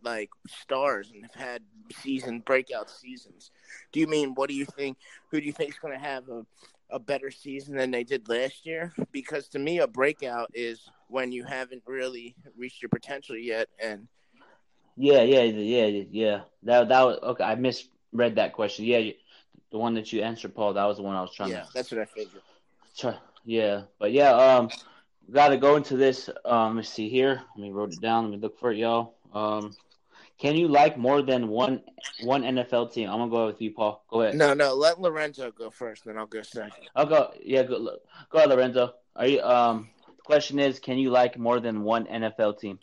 like 0.02 0.31
stars 0.49 1.12
and 1.14 1.25
have 1.25 1.35
had 1.35 1.62
season 2.02 2.40
breakout 2.40 2.90
seasons. 2.90 3.52
Do 3.93 4.00
you 4.00 4.09
mean 4.09 4.35
what 4.35 4.49
do 4.49 4.57
you 4.57 4.64
think? 4.64 4.99
Who 5.31 5.40
do 5.40 5.47
you 5.47 5.52
think 5.52 5.71
is 5.71 5.79
going 5.79 5.95
to 5.95 6.05
have 6.05 6.29
a 6.29 6.45
a 6.92 6.99
better 6.99 7.30
season 7.30 7.76
than 7.76 7.90
they 7.90 8.04
did 8.04 8.28
last 8.28 8.66
year? 8.66 8.92
Because 9.12 9.49
to 9.49 9.59
me, 9.59 9.78
a 9.78 9.87
breakout 9.87 10.50
is 10.54 10.88
when 11.09 11.32
you 11.32 11.44
haven't 11.44 11.82
really 11.87 12.35
reached 12.56 12.82
your 12.82 12.88
potential 12.88 13.37
yet, 13.37 13.68
and 13.82 14.09
Yeah, 14.97 15.23
yeah, 15.23 15.42
yeah, 15.42 16.04
yeah. 16.11 16.40
That 16.64 16.88
that 16.88 17.02
was 17.02 17.18
okay. 17.23 17.44
I 17.44 17.54
misread 17.54 18.37
that 18.37 18.52
question. 18.52 18.85
Yeah, 18.85 18.99
you- 18.99 19.14
the 19.70 19.78
one 19.78 19.94
that 19.94 20.12
you 20.12 20.23
answered, 20.23 20.54
Paul. 20.54 20.75
That 20.75 20.85
was 20.87 20.97
the 20.97 21.04
one 21.04 21.14
I 21.14 21.20
was 21.20 21.32
trying 21.32 21.50
yeah, 21.50 21.62
to. 21.62 21.68
that's 21.73 21.92
what 21.92 22.00
I 22.00 22.04
figured. 22.06 22.42
Try, 22.97 23.16
yeah, 23.44 23.82
but 23.99 24.11
yeah, 24.12 24.32
um, 24.32 24.68
got 25.30 25.49
to 25.49 25.56
go 25.56 25.76
into 25.76 25.97
this. 25.97 26.28
Um, 26.44 26.76
let's 26.76 26.88
see 26.88 27.09
here. 27.09 27.42
Let 27.56 27.62
me 27.62 27.70
wrote 27.70 27.92
it 27.92 28.00
down. 28.00 28.25
Let 28.25 28.32
me 28.32 28.38
look 28.38 28.59
for 28.59 28.73
it, 28.73 28.78
y'all. 28.78 29.14
Um, 29.32 29.76
can 30.40 30.56
you 30.56 30.68
like 30.68 30.97
more 30.97 31.20
than 31.20 31.49
one 31.49 31.82
one 32.23 32.42
NFL 32.42 32.92
team? 32.92 33.11
I'm 33.11 33.18
gonna 33.18 33.30
go 33.30 33.47
with 33.47 33.61
you, 33.61 33.73
Paul. 33.73 34.02
Go 34.09 34.23
ahead. 34.23 34.35
No, 34.37 34.54
no, 34.54 34.75
let 34.75 34.99
Lorenzo 35.00 35.50
go 35.50 35.68
first, 35.70 36.04
then 36.06 36.16
I'll 36.16 36.26
go 36.26 36.40
second. 36.42 36.73
I'll 36.97 37.06
go. 37.06 37.32
Yeah, 37.44 37.62
go. 37.64 37.99
Go 38.30 38.38
ahead, 38.38 38.49
Lorenzo. 38.49 38.94
Are 39.14 39.26
you? 39.26 39.42
Um, 39.42 39.90
the 40.06 40.23
question 40.23 40.59
is, 40.59 40.78
can 40.78 40.97
you 40.97 41.11
like 41.11 41.38
more 41.38 41.61
than 41.61 41.82
one 41.82 42.06
NFL 42.06 42.59
team? 42.59 42.78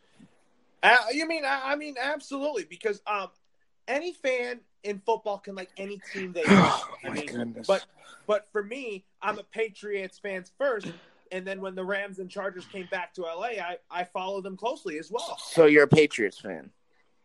Uh, 0.84 0.98
you 1.12 1.28
mean? 1.28 1.46
I, 1.46 1.72
I 1.72 1.76
mean, 1.76 1.96
absolutely, 2.00 2.66
because 2.66 3.02
um, 3.08 3.30
any 3.88 4.14
fan 4.14 4.60
in 4.84 5.02
football 5.04 5.40
can 5.40 5.56
like 5.56 5.72
any 5.78 6.00
team 6.14 6.34
they 6.34 6.44
want. 6.48 6.84
Oh 6.84 6.96
I 7.04 7.10
my 7.10 7.16
mean, 7.16 7.26
goodness. 7.26 7.66
but 7.66 7.84
but 8.28 8.48
for 8.52 8.64
me, 8.64 9.04
I'm 9.20 9.40
a 9.40 9.44
Patriots 9.44 10.20
fan 10.20 10.46
first, 10.60 10.92
and 11.32 11.46
then 11.46 11.60
when 11.60 11.74
the 11.74 11.84
Rams 11.84 12.20
and 12.20 12.30
Chargers 12.30 12.66
came 12.66 12.88
back 12.92 13.16
to 13.16 13.24
LA, 13.24 13.58
I 13.62 13.78
I 13.90 14.04
follow 14.04 14.42
them 14.42 14.58
closely 14.58 15.00
as 15.00 15.10
well. 15.10 15.40
So 15.40 15.66
you're 15.66 15.86
a 15.86 15.88
Patriots 15.88 16.40
fan. 16.40 16.70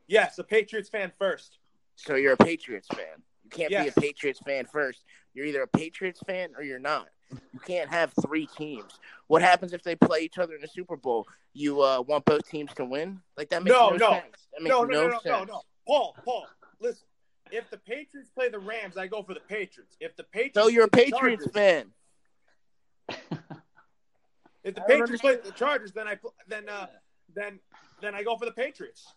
Yes, 0.07 0.39
a 0.39 0.45
Patriots 0.45 0.89
fan 0.89 1.13
first. 1.19 1.59
So 1.97 2.15
you're 2.17 2.33
a 2.35 2.37
Patriots 2.37 2.89
fan. 2.89 3.23
You 3.45 3.51
can't 3.51 3.71
be 3.71 3.89
a 3.89 3.93
Patriots 4.01 4.41
fan 4.45 4.67
first. 4.67 5.05
You're 5.35 5.47
either 5.47 5.63
a 5.63 5.67
Patriots 5.69 6.21
fan 6.27 6.51
or 6.57 6.63
you're 6.63 6.79
not. 6.79 7.09
You 7.31 7.61
can't 7.61 7.89
have 7.89 8.13
three 8.21 8.47
teams. 8.47 8.99
What 9.29 9.41
happens 9.41 9.73
if 9.73 9.83
they 9.83 9.97
play 9.97 10.21
each 10.21 10.39
other 10.39 10.55
in 10.55 10.61
the 10.61 10.69
Super 10.69 10.97
Bowl? 10.97 11.27
You 11.55 11.81
uh, 11.81 12.03
want 12.07 12.25
both 12.27 12.47
teams 12.49 12.73
to 12.75 12.85
win? 12.85 13.21
Like 13.39 13.49
that 13.51 13.63
makes 13.63 13.75
No, 13.75 13.91
no, 13.91 13.97
no. 13.97 14.11
sense. 14.11 14.49
That 14.53 14.63
makes 14.63 14.71
No, 14.71 14.83
no, 14.85 15.09
no, 15.09 15.21
no, 15.25 15.39
no, 15.39 15.45
no. 15.45 15.63
Paul, 15.87 16.15
Paul, 16.25 16.47
listen. 16.81 17.05
If 17.51 17.71
the 17.71 17.79
Patriots 17.79 18.31
play 18.35 18.49
the 18.49 18.59
Rams, 18.59 18.97
I 18.97 19.07
go 19.07 19.23
for 19.23 19.35
the 19.35 19.41
Patriots. 19.41 19.97
If 20.01 20.17
the 20.17 20.25
Patriots, 20.25 20.59
So 20.59 20.69
you're 20.69 20.85
a 20.85 20.89
Patriots 20.89 21.45
Chargers- 21.47 21.53
fan. 21.53 21.93
If 24.65 24.75
the 24.77 24.81
Patriots 24.83 25.21
play 25.21 25.37
the 25.37 25.51
Chargers, 25.53 25.93
then 25.93 26.07
I 26.07 26.19
then 26.47 26.69
uh 26.69 26.87
then 27.35 27.59
then 28.01 28.15
I 28.15 28.23
go 28.23 28.37
for 28.37 28.45
the 28.45 28.53
Patriots. 28.53 29.13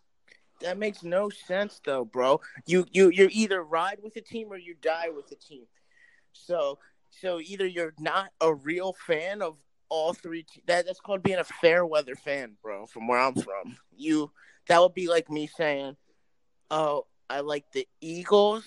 That 0.62 0.78
makes 0.78 1.04
no 1.04 1.30
sense 1.30 1.82
though, 1.84 2.06
bro. 2.06 2.42
You 2.66 2.86
you 2.92 3.10
you 3.10 3.30
either 3.32 3.64
ride 3.64 4.00
with 4.02 4.16
a 4.16 4.22
team 4.22 4.48
or 4.52 4.58
you 4.58 4.76
die 4.82 5.10
with 5.10 5.32
a 5.32 5.36
team. 5.36 5.66
So 6.34 6.80
so 7.10 7.40
either 7.40 7.66
you're 7.66 7.94
not 8.00 8.32
a 8.42 8.54
real 8.54 8.94
fan 9.06 9.42
of 9.42 9.58
all 9.90 10.14
three. 10.14 10.44
Te- 10.44 10.64
that 10.68 10.86
that's 10.86 11.00
called 11.00 11.24
being 11.24 11.40
a 11.40 11.44
fair 11.44 11.86
weather 11.86 12.16
fan, 12.16 12.54
bro. 12.62 12.86
From 12.86 13.08
where 13.08 13.20
I'm 13.20 13.36
from, 13.36 13.78
you 13.96 14.32
that 14.68 14.82
would 14.82 14.94
be 14.94 15.08
like 15.08 15.30
me 15.30 15.48
saying, 15.48 15.98
"Oh, 16.72 17.06
I 17.30 17.42
like 17.42 17.72
the 17.72 17.88
Eagles, 18.02 18.66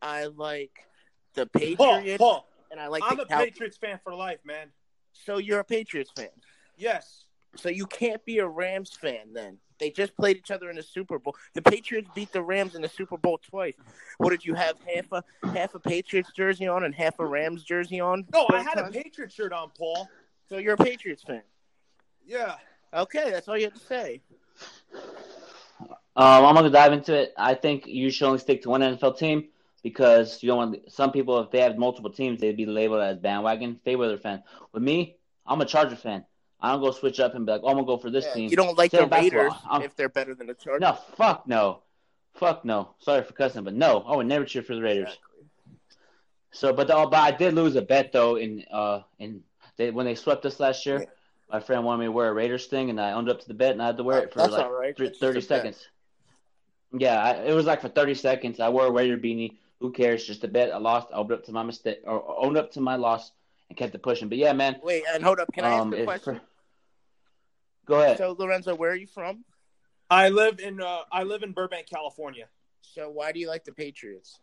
I 0.00 0.26
like 0.26 0.86
the 1.34 1.46
Patriots, 1.46 2.18
Paul, 2.18 2.48
and 2.70 2.80
I 2.80 2.88
like 2.88 3.02
I'm 3.04 3.16
the 3.16 3.22
a 3.22 3.26
Patriots 3.26 3.76
fan 3.76 4.00
for 4.02 4.14
life, 4.14 4.40
man. 4.44 4.68
So 5.12 5.38
you're 5.38 5.60
a 5.60 5.64
Patriots 5.64 6.10
fan. 6.14 6.28
Yes. 6.76 7.26
So 7.56 7.68
you 7.68 7.86
can't 7.86 8.24
be 8.24 8.38
a 8.38 8.46
Rams 8.46 8.92
fan 8.94 9.32
then. 9.32 9.58
They 9.78 9.90
just 9.90 10.16
played 10.16 10.36
each 10.36 10.50
other 10.50 10.70
in 10.70 10.76
the 10.76 10.82
Super 10.82 11.18
Bowl. 11.18 11.34
The 11.54 11.62
Patriots 11.62 12.08
beat 12.14 12.32
the 12.32 12.42
Rams 12.42 12.74
in 12.76 12.82
the 12.82 12.88
Super 12.88 13.16
Bowl 13.16 13.38
twice. 13.38 13.74
What 14.18 14.30
did 14.30 14.44
you 14.44 14.54
have 14.54 14.76
half 14.86 15.10
a 15.10 15.48
half 15.48 15.74
a 15.74 15.80
Patriots 15.80 16.30
jersey 16.36 16.68
on 16.68 16.84
and 16.84 16.94
half 16.94 17.18
a 17.18 17.26
Rams 17.26 17.64
jersey 17.64 18.00
on? 18.00 18.24
No, 18.32 18.46
I 18.48 18.58
both 18.58 18.66
had 18.66 18.78
a 18.78 18.82
times? 18.82 18.96
Patriots 18.96 19.34
shirt 19.34 19.52
on, 19.52 19.70
Paul. 19.76 20.08
So 20.48 20.58
you're 20.58 20.74
a 20.74 20.76
Patriots 20.76 21.24
fan. 21.24 21.42
Yeah. 22.24 22.54
Okay, 22.94 23.30
that's 23.30 23.48
all 23.48 23.56
you 23.56 23.64
have 23.64 23.74
to 23.74 23.80
say. 23.80 24.20
Um, 26.14 26.44
I'm 26.44 26.54
gonna 26.54 26.70
dive 26.70 26.92
into 26.92 27.14
it. 27.14 27.34
I 27.36 27.54
think 27.54 27.86
you 27.86 28.10
should 28.10 28.26
only 28.26 28.38
stick 28.38 28.62
to 28.62 28.70
one 28.70 28.82
NFL 28.82 29.18
team 29.18 29.48
because 29.82 30.42
you 30.42 30.46
don't 30.46 30.58
want 30.58 30.92
some 30.92 31.10
people 31.10 31.40
if 31.40 31.50
they 31.50 31.60
have 31.60 31.76
multiple 31.76 32.10
teams 32.10 32.40
they'd 32.40 32.56
be 32.56 32.66
labeled 32.66 33.00
as 33.00 33.18
bandwagon 33.18 33.80
Fayweather 33.84 34.20
fan. 34.20 34.42
With 34.72 34.82
me, 34.82 35.16
I'm 35.46 35.60
a 35.60 35.64
Charger 35.64 35.96
fan. 35.96 36.24
I 36.62 36.72
don't 36.72 36.80
go 36.80 36.92
switch 36.92 37.18
up 37.20 37.34
and 37.34 37.44
be 37.44 37.52
like, 37.52 37.62
oh, 37.64 37.68
I'm 37.68 37.74
gonna 37.74 37.86
go 37.86 37.98
for 37.98 38.10
this 38.10 38.24
Yeah, 38.26 38.34
team. 38.34 38.50
you 38.50 38.56
don't 38.56 38.78
like 38.78 38.92
Same 38.92 39.08
the. 39.08 39.16
Raiders 39.16 39.52
if 39.74 39.96
they're 39.96 40.08
better 40.08 40.34
than 40.34 40.46
the 40.46 40.54
Chargers. 40.54 40.80
No, 40.80 40.92
fuck 41.16 41.46
no, 41.46 41.80
fuck 42.34 42.64
no. 42.64 42.94
Sorry 43.00 43.22
for 43.22 43.32
cussing, 43.32 43.64
but 43.64 43.74
no, 43.74 44.04
I 44.06 44.16
would 44.16 44.26
never 44.26 44.44
cheer 44.44 44.62
for 44.62 44.74
the 44.74 44.82
Raiders. 44.82 45.08
Exactly. 45.08 45.28
So, 46.52 46.72
but 46.72 46.86
the, 46.86 46.94
but 47.10 47.18
I 47.18 47.32
did 47.32 47.54
lose 47.54 47.76
a 47.76 47.82
bet 47.82 48.12
though 48.12 48.36
in 48.36 48.64
uh 48.70 49.00
in 49.18 49.42
they, 49.76 49.90
when 49.90 50.06
they 50.06 50.14
swept 50.14 50.46
us 50.46 50.60
last 50.60 50.86
year. 50.86 51.00
Yeah. 51.00 51.06
My 51.50 51.60
friend 51.60 51.84
wanted 51.84 51.98
me 51.98 52.04
to 52.06 52.12
wear 52.12 52.30
a 52.30 52.32
Raiders 52.32 52.66
thing, 52.66 52.88
and 52.88 52.98
I 52.98 53.12
owned 53.12 53.28
up 53.28 53.40
to 53.40 53.48
the 53.48 53.52
bet, 53.52 53.72
and 53.72 53.82
I 53.82 53.86
had 53.86 53.98
to 53.98 54.02
wear 54.04 54.20
it 54.20 54.32
for 54.32 54.40
like 54.46 54.70
right. 54.70 54.96
thr- 54.96 55.04
That's 55.04 55.10
just 55.10 55.20
thirty 55.20 55.40
bet. 55.40 55.48
seconds. 55.48 55.86
Yeah, 56.96 57.22
I, 57.22 57.30
it 57.44 57.52
was 57.54 57.66
like 57.66 57.80
for 57.82 57.88
thirty 57.88 58.14
seconds. 58.14 58.60
I 58.60 58.68
wore 58.68 58.86
a 58.86 58.90
Raider 58.90 59.18
beanie. 59.18 59.56
Who 59.80 59.90
cares? 59.92 60.24
Just 60.24 60.44
a 60.44 60.48
bet. 60.48 60.72
I 60.72 60.78
lost. 60.78 61.08
I 61.12 61.16
owned 61.16 61.32
up 61.32 61.44
to 61.44 61.52
my 61.52 61.62
mistake, 61.62 62.00
or 62.04 62.22
owned 62.38 62.56
up 62.56 62.70
to 62.72 62.80
my 62.80 62.96
loss, 62.96 63.32
and 63.68 63.76
kept 63.76 63.94
it 63.94 64.02
pushing. 64.02 64.28
But 64.28 64.38
yeah, 64.38 64.52
man. 64.52 64.76
Wait, 64.82 65.02
and 65.12 65.22
hold 65.22 65.40
up. 65.40 65.52
Can 65.52 65.64
I 65.64 65.70
ask 65.70 65.82
um, 65.82 65.94
a 65.94 66.04
question? 66.04 66.40
Go 67.86 68.00
ahead. 68.00 68.18
So 68.18 68.36
Lorenzo, 68.38 68.74
where 68.74 68.90
are 68.90 68.96
you 68.96 69.06
from? 69.06 69.44
I 70.10 70.28
live 70.28 70.60
in 70.60 70.80
uh, 70.80 71.00
I 71.10 71.22
live 71.22 71.42
in 71.42 71.52
Burbank, 71.52 71.88
California. 71.88 72.46
So 72.82 73.08
why 73.10 73.32
do 73.32 73.40
you 73.40 73.48
like 73.48 73.64
the 73.64 73.72
Patriots? 73.72 74.38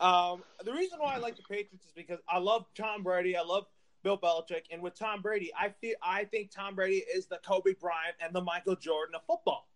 Um, 0.00 0.42
the 0.64 0.72
reason 0.72 0.98
why 1.00 1.14
I 1.14 1.18
like 1.18 1.36
the 1.36 1.42
Patriots 1.42 1.86
is 1.86 1.92
because 1.94 2.18
I 2.28 2.38
love 2.38 2.66
Tom 2.76 3.02
Brady. 3.02 3.36
I 3.36 3.42
love 3.42 3.64
Bill 4.02 4.18
Belichick, 4.18 4.64
and 4.70 4.82
with 4.82 4.98
Tom 4.98 5.22
Brady, 5.22 5.50
I 5.58 5.70
feel 5.80 5.94
I 6.02 6.24
think 6.24 6.50
Tom 6.50 6.74
Brady 6.74 7.02
is 7.14 7.26
the 7.26 7.38
Kobe 7.46 7.72
Bryant 7.74 8.16
and 8.20 8.34
the 8.34 8.42
Michael 8.42 8.76
Jordan 8.76 9.14
of 9.14 9.22
football. 9.26 9.66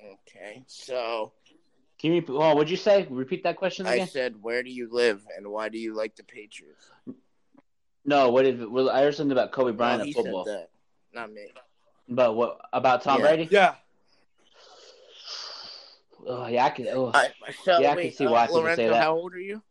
Okay, 0.00 0.64
so 0.66 1.32
Can 1.98 2.12
you 2.12 2.20
repeat? 2.20 2.32
Oh, 2.32 2.54
what'd 2.54 2.70
you 2.70 2.76
say? 2.76 3.06
Repeat 3.10 3.44
that 3.44 3.56
question 3.56 3.86
I 3.86 3.94
again. 3.94 4.08
said, 4.08 4.34
where 4.42 4.62
do 4.62 4.70
you 4.70 4.88
live 4.90 5.24
and 5.36 5.46
why 5.46 5.68
do 5.68 5.78
you 5.78 5.94
like 5.94 6.16
the 6.16 6.24
Patriots? 6.24 6.90
no. 8.04 8.30
What 8.30 8.42
did? 8.42 8.66
Well, 8.66 8.88
I 8.88 9.02
heard 9.02 9.14
something 9.14 9.32
about 9.32 9.52
Kobe 9.52 9.72
Bryant 9.72 9.98
No, 9.98 10.02
and 10.04 10.08
he 10.08 10.12
football. 10.12 10.68
Said 11.12 11.20
that, 11.20 11.28
not 11.28 11.32
me. 11.32 11.46
But 12.08 12.34
what 12.36 12.60
about 12.72 13.02
Tom 13.02 13.20
Yeah. 13.20 13.26
Brady? 13.26 13.48
Yeah, 13.50 13.74
Oh, 16.24 16.46
yeah, 16.46 16.66
I 16.66 16.70
can. 16.70 16.86
Oh. 16.88 17.10
I, 17.14 17.30
so 17.64 17.80
Yeah, 17.80 17.88
I 17.88 17.94
can 17.94 17.96
wait, 17.96 18.16
see 18.16 18.26
uh, 18.26 18.30
why 18.30 18.46
people 18.46 18.62
say 18.76 18.88
that. 18.88 19.02
how 19.02 19.14
old 19.14 19.34
are 19.34 19.40
you? 19.40 19.62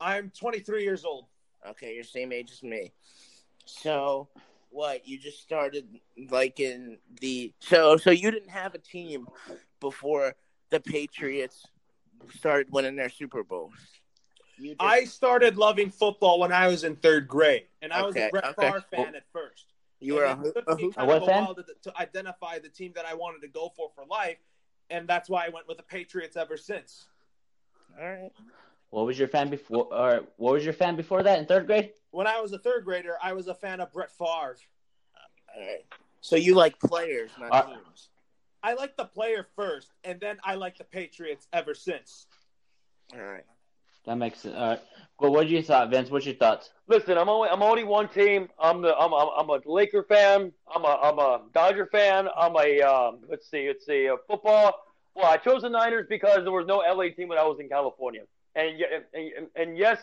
I'm 0.00 0.30
23 0.30 0.82
years 0.84 1.04
old. 1.04 1.26
Okay, 1.68 1.94
you're 1.94 2.04
same 2.04 2.32
age 2.32 2.52
as 2.52 2.62
me. 2.62 2.92
So, 3.64 4.28
what? 4.70 5.06
You 5.08 5.18
just 5.18 5.40
started 5.42 5.88
like 6.30 6.60
in 6.60 6.98
the 7.20 7.52
so 7.58 7.96
so 7.96 8.10
you 8.10 8.30
didn't 8.30 8.50
have 8.50 8.74
a 8.74 8.78
team 8.78 9.26
before 9.80 10.36
the 10.70 10.78
Patriots 10.78 11.66
started 12.38 12.70
winning 12.70 12.94
their 12.94 13.08
Super 13.08 13.42
Bowls. 13.42 13.72
I 14.78 15.04
started 15.04 15.56
loving 15.56 15.90
football 15.90 16.38
when 16.38 16.52
I 16.52 16.68
was 16.68 16.84
in 16.84 16.94
third 16.96 17.26
grade, 17.26 17.64
and 17.82 17.92
I 17.92 18.02
was 18.02 18.16
a 18.16 18.28
Brett 18.30 18.44
okay. 18.44 18.68
Favre 18.68 18.84
fan 18.90 19.14
at 19.16 19.24
first. 19.32 19.64
You 20.06 20.14
were 20.14 20.24
a, 20.24 20.32
And 20.32 20.46
it 20.46 20.54
took 20.54 20.78
me 20.78 20.90
kind 20.92 21.10
of 21.10 21.22
a 21.22 21.26
while 21.26 21.54
to, 21.54 21.64
to 21.82 21.98
identify 21.98 22.58
the 22.58 22.68
team 22.68 22.92
that 22.94 23.04
I 23.04 23.14
wanted 23.14 23.40
to 23.42 23.48
go 23.48 23.72
for 23.76 23.90
for 23.94 24.04
life, 24.06 24.38
and 24.90 25.08
that's 25.08 25.28
why 25.28 25.44
I 25.46 25.48
went 25.48 25.68
with 25.68 25.76
the 25.76 25.82
Patriots 25.82 26.36
ever 26.36 26.56
since. 26.56 27.06
All 28.00 28.08
right. 28.08 28.32
What 28.90 29.06
was 29.06 29.18
your 29.18 29.28
fan 29.28 29.50
before? 29.50 29.88
Or 29.92 30.20
what 30.36 30.54
was 30.54 30.64
your 30.64 30.74
fan 30.74 30.96
before 30.96 31.22
that 31.22 31.38
in 31.38 31.46
third 31.46 31.66
grade? 31.66 31.92
When 32.12 32.26
I 32.26 32.40
was 32.40 32.52
a 32.52 32.58
third 32.58 32.84
grader, 32.84 33.16
I 33.22 33.32
was 33.32 33.48
a 33.48 33.54
fan 33.54 33.80
of 33.80 33.92
Brett 33.92 34.10
Favre. 34.10 34.56
All 35.54 35.62
right. 35.62 35.84
So 36.20 36.36
you 36.36 36.54
like 36.54 36.78
players, 36.80 37.30
not 37.38 37.52
Uh, 37.52 37.66
teams. 37.66 38.08
I 38.62 38.74
like 38.74 38.96
the 38.96 39.04
player 39.04 39.46
first, 39.54 39.92
and 40.04 40.18
then 40.20 40.38
I 40.42 40.54
like 40.54 40.78
the 40.78 40.84
Patriots 40.84 41.46
ever 41.52 41.74
since. 41.74 42.26
All 43.12 43.20
right. 43.20 43.44
That 44.06 44.16
makes 44.16 44.40
sense. 44.40 44.54
All 44.56 44.68
right. 44.70 44.80
Well, 45.18 45.32
what 45.32 45.42
did 45.44 45.50
you 45.52 45.62
thought, 45.62 45.90
Vince? 45.90 46.10
What's 46.10 46.26
your 46.26 46.34
thoughts? 46.34 46.70
Listen, 46.88 47.16
I'm 47.18 47.28
only 47.28 47.48
I'm 47.48 47.62
only 47.62 47.84
one 47.84 48.08
team. 48.08 48.48
I'm 48.58 48.82
the 48.82 48.94
I'm 48.96 49.12
I'm, 49.12 49.28
I'm 49.38 49.48
a 49.50 49.60
Laker 49.64 50.04
fan. 50.04 50.52
I'm 50.74 50.84
a 50.84 50.98
I'm 51.02 51.18
a 51.18 51.42
Dodger 51.54 51.86
fan. 51.86 52.28
I'm 52.36 52.54
a 52.56 52.80
um, 52.82 53.20
let's 53.28 53.50
see 53.50 53.66
let's 53.68 53.86
see 53.86 54.08
uh, 54.08 54.16
football. 54.28 54.74
Well, 55.14 55.26
I 55.26 55.38
chose 55.38 55.62
the 55.62 55.70
Niners 55.70 56.06
because 56.08 56.42
there 56.44 56.52
was 56.52 56.66
no 56.66 56.78
LA 56.78 57.08
team 57.16 57.28
when 57.28 57.38
I 57.38 57.44
was 57.44 57.58
in 57.58 57.68
California. 57.68 58.22
And 58.54 58.78
y- 58.78 58.86
and, 59.14 59.32
and, 59.36 59.46
and 59.56 59.78
yes, 59.78 59.98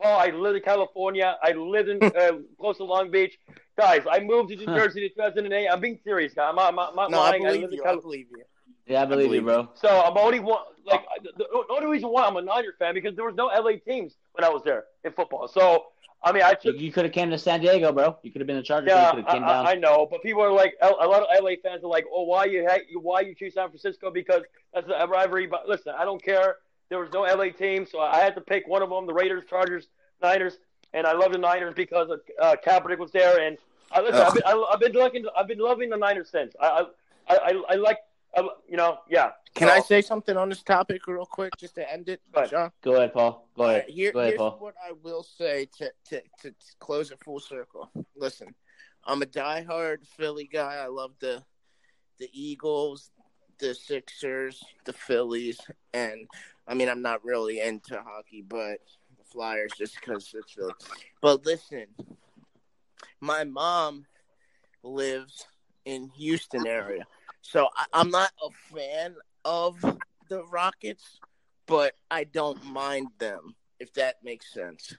Paul, 0.00 0.18
I 0.20 0.28
live 0.28 0.56
in 0.56 0.62
California. 0.62 1.36
I 1.42 1.52
live 1.52 1.88
in 1.88 2.04
uh, 2.18 2.32
close 2.60 2.76
to 2.76 2.84
Long 2.84 3.10
Beach. 3.10 3.38
Guys, 3.78 4.02
I 4.10 4.20
moved 4.20 4.50
to 4.50 4.56
New 4.56 4.66
Jersey 4.74 5.04
in 5.04 5.10
2008. 5.14 5.68
I'm 5.68 5.80
being 5.80 5.98
serious, 6.04 6.34
guys. 6.34 6.48
I'm 6.50 6.56
not, 6.56 6.68
I'm 6.68 6.76
not, 6.76 6.90
I'm 6.90 6.96
not 6.96 7.10
No, 7.10 7.20
I 7.20 7.30
lying. 7.30 7.46
I 7.46 7.52
believe 7.52 7.60
lived 7.62 7.72
in 7.72 7.78
you. 7.78 7.84
I 7.84 7.94
believe 7.96 8.26
you. 8.30 8.44
Yeah, 8.88 9.02
I 9.02 9.04
believe, 9.04 9.26
believe 9.26 9.42
you, 9.42 9.46
bro. 9.46 9.68
So 9.74 9.88
I'm 9.88 10.16
only 10.16 10.40
one. 10.40 10.62
Like 10.84 11.04
the, 11.22 11.32
the 11.36 11.74
only 11.74 11.86
reason 11.86 12.08
why 12.08 12.24
I'm 12.24 12.36
a 12.36 12.42
Niner 12.42 12.72
fan 12.78 12.94
because 12.94 13.14
there 13.14 13.26
was 13.26 13.34
no 13.34 13.46
LA 13.46 13.72
teams 13.86 14.14
when 14.32 14.44
I 14.44 14.48
was 14.48 14.62
there 14.64 14.84
in 15.04 15.12
football. 15.12 15.46
So 15.46 15.88
I 16.22 16.32
mean, 16.32 16.42
I 16.42 16.56
You, 16.62 16.72
took. 16.72 16.80
you 16.80 16.90
could 16.92 17.04
have 17.04 17.12
came 17.12 17.30
to 17.30 17.38
San 17.38 17.60
Diego, 17.60 17.92
bro. 17.92 18.16
You 18.22 18.32
could 18.32 18.40
have 18.40 18.46
been 18.46 18.56
a 18.56 18.62
Charger. 18.62 18.88
Yeah, 18.88 19.14
you 19.14 19.22
came 19.22 19.44
I, 19.44 19.48
down. 19.48 19.66
I, 19.66 19.72
I 19.72 19.74
know, 19.74 20.06
but 20.10 20.22
people 20.22 20.42
are 20.42 20.50
like, 20.50 20.74
a 20.82 20.88
lot 20.88 21.22
of 21.22 21.28
LA 21.42 21.52
fans 21.62 21.84
are 21.84 21.88
like, 21.88 22.06
"Oh, 22.12 22.24
why 22.24 22.46
you 22.46 22.66
why 23.00 23.20
you 23.20 23.34
choose 23.34 23.54
San 23.54 23.68
Francisco 23.68 24.10
because 24.10 24.42
that's 24.74 24.88
a 24.88 25.06
rivalry." 25.06 25.46
But 25.46 25.68
listen, 25.68 25.94
I 25.96 26.04
don't 26.04 26.22
care. 26.22 26.56
There 26.88 26.98
was 26.98 27.10
no 27.12 27.20
LA 27.20 27.50
team, 27.50 27.86
so 27.86 28.00
I 28.00 28.18
had 28.18 28.34
to 28.34 28.40
pick 28.40 28.66
one 28.66 28.82
of 28.82 28.90
them: 28.90 29.06
the 29.06 29.12
Raiders, 29.14 29.44
Chargers, 29.48 29.86
Niners, 30.22 30.58
and 30.92 31.06
I 31.06 31.12
love 31.12 31.32
the 31.32 31.38
Niners 31.38 31.74
because 31.74 32.10
of, 32.10 32.20
uh, 32.40 32.56
Kaepernick 32.66 32.98
was 32.98 33.12
there. 33.12 33.40
And 33.40 33.58
I 33.92 34.00
listen, 34.00 34.20
I've 34.20 34.34
been, 34.34 34.42
I, 34.44 34.66
I've 34.72 34.80
been 34.80 34.92
liking, 34.92 35.24
I've 35.36 35.46
been 35.46 35.58
loving 35.58 35.90
the 35.90 35.96
Niners 35.96 36.30
since. 36.30 36.54
I, 36.60 36.86
I, 37.28 37.36
I, 37.36 37.62
I 37.70 37.74
like, 37.74 37.98
I, 38.36 38.40
you 38.68 38.76
know, 38.76 38.98
yeah. 39.08 39.30
Can 39.54 39.68
So- 39.68 39.74
I 39.74 39.80
say 39.80 40.02
something 40.02 40.36
on 40.36 40.48
this 40.48 40.62
topic 40.62 41.06
real 41.06 41.26
quick 41.26 41.56
just 41.58 41.74
to 41.76 41.92
end 41.92 42.08
it, 42.08 42.20
Go 42.32 42.40
ahead. 42.40 42.50
John? 42.50 42.72
Go 42.82 42.94
ahead, 42.94 43.12
Paul. 43.12 43.48
Go 43.56 43.64
ahead. 43.64 43.82
right, 43.86 43.90
here- 43.90 44.12
Go 44.12 44.18
ahead, 44.20 44.30
here's 44.32 44.38
Paul. 44.38 44.56
what 44.60 44.74
I 44.86 44.92
will 45.02 45.22
say 45.22 45.68
to, 45.78 45.90
to, 46.10 46.20
to, 46.42 46.50
to 46.50 46.54
close 46.78 47.10
it 47.10 47.18
full 47.24 47.40
circle. 47.40 47.90
Listen, 48.16 48.54
I'm 49.04 49.22
a 49.22 49.26
diehard 49.26 50.06
Philly 50.06 50.48
guy. 50.52 50.74
I 50.76 50.86
love 50.86 51.12
the 51.20 51.42
the 52.18 52.28
Eagles, 52.32 53.10
the 53.60 53.74
Sixers, 53.74 54.62
the 54.84 54.92
Phillies, 54.92 55.60
and 55.94 56.26
I 56.66 56.74
mean 56.74 56.88
I'm 56.88 57.00
not 57.02 57.24
really 57.24 57.60
into 57.60 57.96
hockey, 58.02 58.42
but 58.42 58.78
the 59.16 59.24
Flyers 59.24 59.70
just 59.78 59.94
because 59.94 60.34
it's 60.34 60.52
Philly. 60.52 60.72
But 61.22 61.46
listen, 61.46 61.86
my 63.20 63.44
mom 63.44 64.04
lives 64.82 65.46
in 65.84 66.10
Houston 66.18 66.66
area, 66.66 67.06
so 67.50 67.68
I, 67.76 67.86
I'm 67.92 68.10
not 68.10 68.30
a 68.42 68.50
fan 68.74 69.14
of 69.44 69.80
the 70.28 70.44
Rockets, 70.44 71.18
but 71.66 71.94
I 72.10 72.24
don't 72.24 72.62
mind 72.64 73.08
them 73.18 73.54
if 73.80 73.92
that 73.94 74.16
makes 74.22 74.52
sense. 74.52 74.94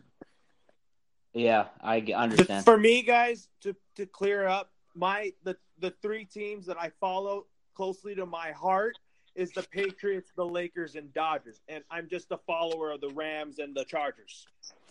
Yeah, 1.33 1.65
I 1.81 1.99
understand. 2.15 2.65
For 2.65 2.77
me, 2.77 3.03
guys, 3.03 3.49
to 3.61 3.75
to 3.95 4.05
clear 4.05 4.47
up 4.47 4.71
my 4.95 5.31
the 5.43 5.55
the 5.79 5.91
three 6.01 6.25
teams 6.25 6.65
that 6.65 6.77
I 6.79 6.91
follow 6.99 7.45
closely 7.75 8.15
to 8.15 8.25
my 8.25 8.51
heart 8.51 8.97
is 9.35 9.51
the 9.51 9.61
Patriots, 9.63 10.31
the 10.35 10.45
Lakers, 10.45 10.95
and 10.95 11.13
Dodgers, 11.13 11.61
and 11.69 11.83
I'm 11.91 12.09
just 12.09 12.31
a 12.31 12.37
follower 12.37 12.91
of 12.91 12.99
the 12.99 13.09
Rams 13.09 13.59
and 13.59 13.75
the 13.75 13.85
Chargers. 13.85 14.47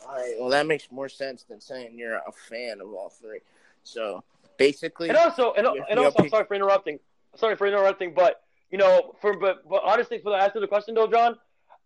All 0.06 0.14
right, 0.14 0.34
well, 0.38 0.48
that 0.50 0.66
makes 0.66 0.90
more 0.92 1.08
sense 1.08 1.42
than 1.42 1.60
saying 1.60 1.98
you're 1.98 2.14
a 2.14 2.32
fan 2.48 2.80
of 2.80 2.86
all 2.94 3.08
three. 3.10 3.40
So 3.82 4.22
basically, 4.56 5.08
And 5.08 5.18
also, 5.18 5.52
and, 5.54 5.64
You're- 5.66 5.84
and 5.90 5.98
you're 5.98 6.04
also, 6.06 6.28
sorry 6.28 6.44
for 6.46 6.54
interrupting. 6.54 7.00
Sorry 7.36 7.56
for 7.56 7.66
interrupting, 7.66 8.14
but 8.14 8.42
you 8.70 8.78
know, 8.78 9.14
for 9.20 9.38
but 9.38 9.68
but 9.68 9.82
honestly, 9.84 10.18
for 10.18 10.30
the 10.30 10.36
answer 10.36 10.54
to 10.54 10.60
the 10.60 10.66
question 10.66 10.94
though, 10.94 11.06
John, 11.06 11.36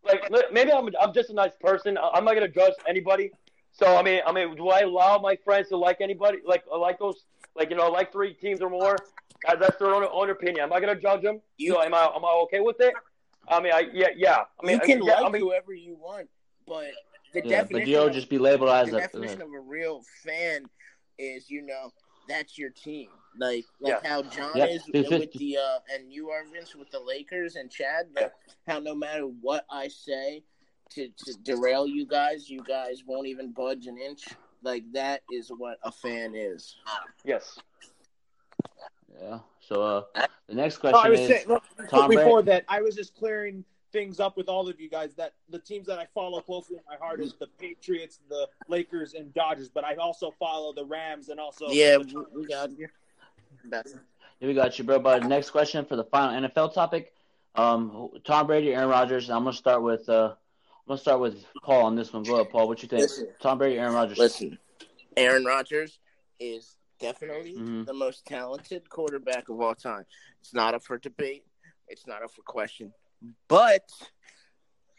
like 0.04 0.30
maybe 0.52 0.72
I'm 0.72 0.88
I'm 1.00 1.12
just 1.12 1.30
a 1.30 1.34
nice 1.34 1.52
person. 1.60 1.96
I- 1.98 2.10
I'm 2.14 2.24
not 2.24 2.34
gonna 2.34 2.48
judge 2.48 2.74
anybody. 2.88 3.30
So 3.72 3.96
I 3.96 4.02
mean, 4.02 4.20
I 4.26 4.32
mean, 4.32 4.54
do 4.56 4.68
I 4.68 4.80
allow 4.80 5.18
my 5.18 5.36
friends 5.44 5.68
to 5.68 5.76
like 5.76 6.00
anybody, 6.00 6.38
like 6.44 6.64
like 6.76 6.98
those, 6.98 7.24
like 7.56 7.70
you 7.70 7.76
know, 7.76 7.88
like 7.88 8.12
three 8.12 8.34
teams 8.34 8.60
or 8.60 8.70
more? 8.70 8.96
Uh, 9.46 9.56
that's 9.56 9.76
their 9.78 9.92
own, 9.92 10.06
own 10.12 10.30
opinion. 10.30 10.62
I'm 10.62 10.70
not 10.70 10.80
gonna 10.80 10.94
judge 11.00 11.22
them. 11.22 11.40
You- 11.58 11.72
so 11.72 11.82
am 11.82 11.94
I 11.94 12.04
am 12.04 12.24
I 12.24 12.30
okay 12.44 12.60
with 12.60 12.76
it? 12.80 12.94
I 13.48 13.60
mean, 13.60 13.72
I 13.72 13.84
yeah 13.92 14.08
yeah. 14.16 14.44
I 14.62 14.66
mean, 14.66 14.76
you 14.76 14.80
can 14.80 15.02
yeah, 15.02 15.14
like 15.14 15.24
I 15.26 15.28
mean, 15.30 15.42
whoever 15.42 15.72
you 15.72 15.96
want, 15.96 16.28
but 16.66 16.90
the 17.34 17.40
yeah, 17.40 17.62
definition 17.62 17.72
but 17.72 17.86
you'll 17.88 18.06
of, 18.06 18.12
just 18.12 18.28
be 18.28 18.38
labeled 18.38 18.70
as 18.70 18.90
the 18.90 18.98
a. 18.98 19.00
definition 19.00 19.42
of 19.42 19.48
a 19.52 19.60
real 19.60 20.02
fan 20.22 20.66
is 21.18 21.50
you 21.50 21.62
know 21.62 21.90
that's 22.28 22.56
your 22.56 22.70
team. 22.70 23.08
Like 23.38 23.64
like 23.80 24.00
Yeah. 24.02 24.08
how 24.08 24.22
John 24.22 24.52
Yep. 24.54 24.70
is 24.70 24.84
This 24.92 25.06
is- 25.06 25.18
with 25.20 25.32
the 25.32 25.56
uh, 25.56 25.78
and 25.92 26.12
you 26.12 26.30
are 26.30 26.44
Vince 26.44 26.74
with 26.74 26.90
the 26.90 27.00
Lakers 27.00 27.56
and 27.56 27.70
Chad. 27.70 28.08
Like, 28.14 28.32
How 28.66 28.78
no 28.78 28.94
matter 28.94 29.24
what 29.26 29.64
I 29.70 29.88
say 29.88 30.44
to, 30.90 31.08
to 31.08 31.34
derail 31.42 31.86
you 31.86 32.04
guys. 32.06 32.50
You 32.50 32.62
guys 32.62 33.02
won't 33.06 33.26
even 33.26 33.50
budge 33.52 33.86
an 33.86 33.96
inch. 33.98 34.28
Like 34.62 34.84
that 34.92 35.22
is 35.32 35.48
what 35.48 35.78
a 35.82 35.90
fan 35.90 36.34
is. 36.34 36.76
Yes. 37.24 37.58
Yeah. 39.20 39.40
So 39.60 39.82
uh, 39.82 40.26
the 40.48 40.54
next 40.54 40.76
No, 40.76 40.90
question 40.90 41.00
I 41.06 41.08
was 41.10 41.20
is 41.20 41.28
saying 41.28 41.44
look, 41.48 41.62
Tom 41.88 42.10
before 42.10 42.42
that. 42.42 42.64
I 42.68 42.80
was 42.82 42.94
just 42.94 43.14
clearing 43.16 43.64
things 43.92 44.20
up 44.20 44.36
with 44.36 44.48
all 44.48 44.68
of 44.68 44.80
you 44.80 44.88
guys. 44.88 45.14
That 45.14 45.32
the 45.48 45.58
teams 45.58 45.86
that 45.86 45.98
I 45.98 46.06
follow 46.14 46.40
closely 46.40 46.76
in 46.76 46.82
my 46.88 46.96
heart 46.96 47.20
is 47.20 47.34
the 47.38 47.46
Patriots, 47.58 48.20
the 48.28 48.48
Lakers, 48.68 49.14
and 49.14 49.32
Dodgers. 49.34 49.68
But 49.68 49.84
I 49.84 49.94
also 49.96 50.30
follow 50.38 50.72
the 50.72 50.84
Rams 50.84 51.28
and 51.28 51.38
also 51.40 51.68
Yeah, 51.70 51.98
we, 51.98 52.14
we 52.34 52.46
got 52.46 52.70
you. 52.78 52.88
Here 53.70 54.48
we 54.48 54.54
got 54.54 54.78
you, 54.78 54.84
bro. 54.84 54.98
But 54.98 55.24
next 55.24 55.50
question 55.50 55.84
for 55.84 55.96
the 55.96 56.04
final 56.04 56.48
NFL 56.48 56.74
topic. 56.74 57.12
Um, 57.54 58.08
Tom 58.24 58.46
Brady, 58.46 58.74
Aaron 58.74 58.88
Rodgers. 58.88 59.30
I'm 59.30 59.44
gonna 59.44 59.52
start 59.56 59.82
with 59.82 60.08
uh, 60.08 60.30
I'm 60.34 60.88
gonna 60.88 60.98
start 60.98 61.20
with 61.20 61.44
Paul 61.62 61.84
on 61.86 61.94
this 61.96 62.12
one. 62.12 62.22
Go 62.22 62.34
ahead, 62.36 62.50
Paul. 62.50 62.66
What 62.68 62.82
you 62.82 62.88
think? 62.88 63.02
Listen. 63.02 63.28
Tom 63.40 63.58
Brady, 63.58 63.78
Aaron 63.78 63.94
Rodgers. 63.94 64.18
Listen, 64.18 64.58
Aaron 65.16 65.44
Rodgers 65.44 65.98
is 66.40 66.76
definitely 66.98 67.54
Mhm. 67.54 67.84
the 67.86 67.92
most 67.92 68.24
talented 68.26 68.88
quarterback 68.88 69.48
of 69.48 69.60
all 69.60 69.74
time. 69.74 70.06
It's 70.40 70.54
not 70.54 70.74
up 70.74 70.82
for 70.82 70.98
debate. 70.98 71.44
It's 71.88 72.06
not 72.06 72.22
up 72.22 72.30
for 72.30 72.42
question. 72.42 72.92
But 73.48 73.88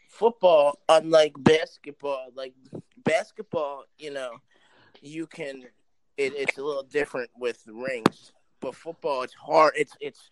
football, 0.08 0.78
unlike 0.88 1.32
basketball, 1.38 2.28
like 2.34 2.54
basketball, 3.04 3.84
you 3.98 4.10
know, 4.12 4.30
you 5.02 5.26
can. 5.26 5.64
It, 6.16 6.32
it's 6.36 6.56
a 6.58 6.62
little 6.62 6.84
different 6.84 7.30
with 7.36 7.60
rings, 7.66 8.32
but 8.64 8.74
football, 8.74 9.22
it's 9.22 9.34
hard. 9.34 9.74
It's 9.76 9.96
it's 10.00 10.30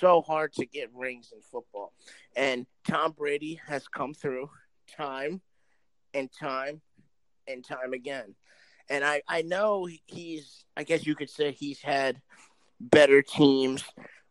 so 0.00 0.22
hard 0.22 0.52
to 0.54 0.66
get 0.66 0.90
rings 0.94 1.32
in 1.32 1.40
football, 1.40 1.92
and 2.34 2.66
Tom 2.86 3.12
Brady 3.12 3.60
has 3.66 3.86
come 3.86 4.14
through 4.14 4.50
time 4.96 5.40
and 6.14 6.30
time 6.32 6.80
and 7.46 7.64
time 7.64 7.92
again. 7.92 8.34
And 8.90 9.04
I, 9.04 9.22
I 9.28 9.42
know 9.42 9.86
he's, 10.06 10.64
I 10.76 10.82
guess 10.82 11.06
you 11.06 11.14
could 11.14 11.28
say 11.28 11.52
he's 11.52 11.80
had 11.80 12.20
better 12.80 13.20
teams, 13.20 13.84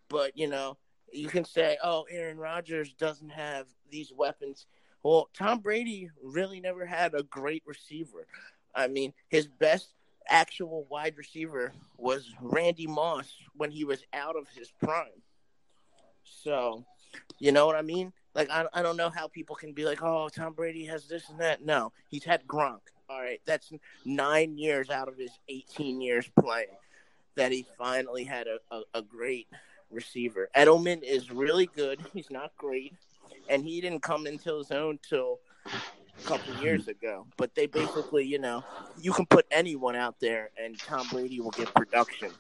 but, 0.10 0.36
you 0.36 0.48
know, 0.48 0.78
you 1.14 1.28
can 1.28 1.46
say, 1.46 1.78
oh, 1.84 2.08
Aaron 2.10 2.38
Rodgers 2.38 2.92
doesn't 2.94 3.30
have 3.30 3.68
these 3.92 4.12
weapons. 4.12 4.66
Well, 5.04 5.30
Tom 5.34 5.60
Brady 5.60 6.10
really 6.24 6.60
never 6.60 6.86
had 6.86 7.14
a 7.14 7.24
great 7.24 7.64
receiver. 7.68 8.26
I 8.74 8.88
mean, 8.88 9.14
his 9.30 9.48
best 9.48 9.94
actual 10.30 10.86
wide 10.90 11.16
receiver 11.18 11.72
was 11.98 12.30
Randy 12.42 12.88
Moss 12.88 13.32
when 13.56 13.72
he 13.72 13.84
was 13.84 14.04
out 14.14 14.36
of 14.36 14.48
his 14.50 14.72
prime. 14.84 15.22
So, 16.24 16.86
you 17.40 17.52
know 17.52 17.66
what 17.66 17.76
I 17.76 17.82
mean? 17.82 18.14
Like, 18.36 18.50
I, 18.50 18.66
I 18.74 18.82
don't 18.82 18.98
know 18.98 19.10
how 19.10 19.28
people 19.28 19.56
can 19.56 19.74
be 19.74 19.86
like, 19.86 20.04
oh, 20.04 20.30
Tom 20.30 20.54
Brady 20.54 20.86
has 20.86 21.08
this 21.08 21.30
and 21.30 21.40
that. 21.40 21.66
No, 21.66 21.92
he's 22.10 22.24
had 22.24 22.46
Gronk. 22.46 22.82
All 23.10 23.22
right, 23.22 23.42
that's 23.46 23.72
nine 24.04 24.58
years 24.58 24.90
out 24.90 25.08
of 25.08 25.18
his 25.18 25.32
18 25.48 26.02
years 26.02 26.30
playing 26.38 26.68
that 27.36 27.54
he 27.54 27.66
finally 27.78 28.26
had 28.26 28.48
a, 28.48 28.58
a, 28.70 28.82
a 28.96 29.02
great 29.02 29.48
receiver. 29.90 30.50
Edelman 30.56 31.04
is 31.04 31.32
really 31.32 31.68
good. 31.68 32.00
He's 32.14 32.30
not 32.30 32.52
great, 32.58 32.94
and 33.50 33.64
he 33.64 33.80
didn't 33.80 34.02
come 34.02 34.28
into 34.28 34.58
his 34.58 34.72
own 34.72 35.00
till 35.08 35.40
a 36.24 36.28
couple 36.28 36.54
years 36.56 36.88
ago. 36.88 37.28
But 37.38 37.56
they 37.56 37.68
basically, 37.68 38.26
you 38.26 38.40
know, 38.40 38.64
you 38.98 39.12
can 39.14 39.26
put 39.26 39.46
anyone 39.52 39.96
out 39.96 40.20
there, 40.20 40.50
and 40.62 40.78
Tom 40.84 41.08
Brady 41.12 41.40
will 41.40 41.52
get 41.52 41.74
production. 41.74 42.32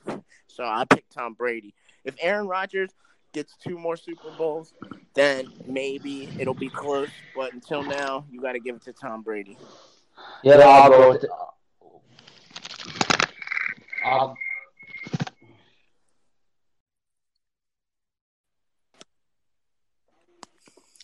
So 0.48 0.64
I 0.64 0.86
pick 0.86 1.06
Tom 1.10 1.34
Brady. 1.34 1.74
If 2.04 2.16
Aaron 2.22 2.48
Rodgers 2.48 2.92
gets 3.34 3.56
two 3.58 3.78
more 3.78 3.98
Super 3.98 4.32
Bowls, 4.38 4.74
then 5.14 5.48
maybe 5.68 6.30
it'll 6.40 6.54
be 6.54 6.70
close. 6.70 7.10
But 7.36 7.54
until 7.54 7.84
now, 7.84 8.26
you 8.32 8.42
got 8.42 8.54
to 8.54 8.60
give 8.60 8.76
it 8.76 8.84
to 8.84 8.94
Tom 8.94 9.22
Brady. 9.22 9.58
Yeah, 10.44 10.56
I'll 10.56 10.90
go 10.90 11.10
with 11.10 11.24
it. 11.24 11.30
I'll, 14.04 14.38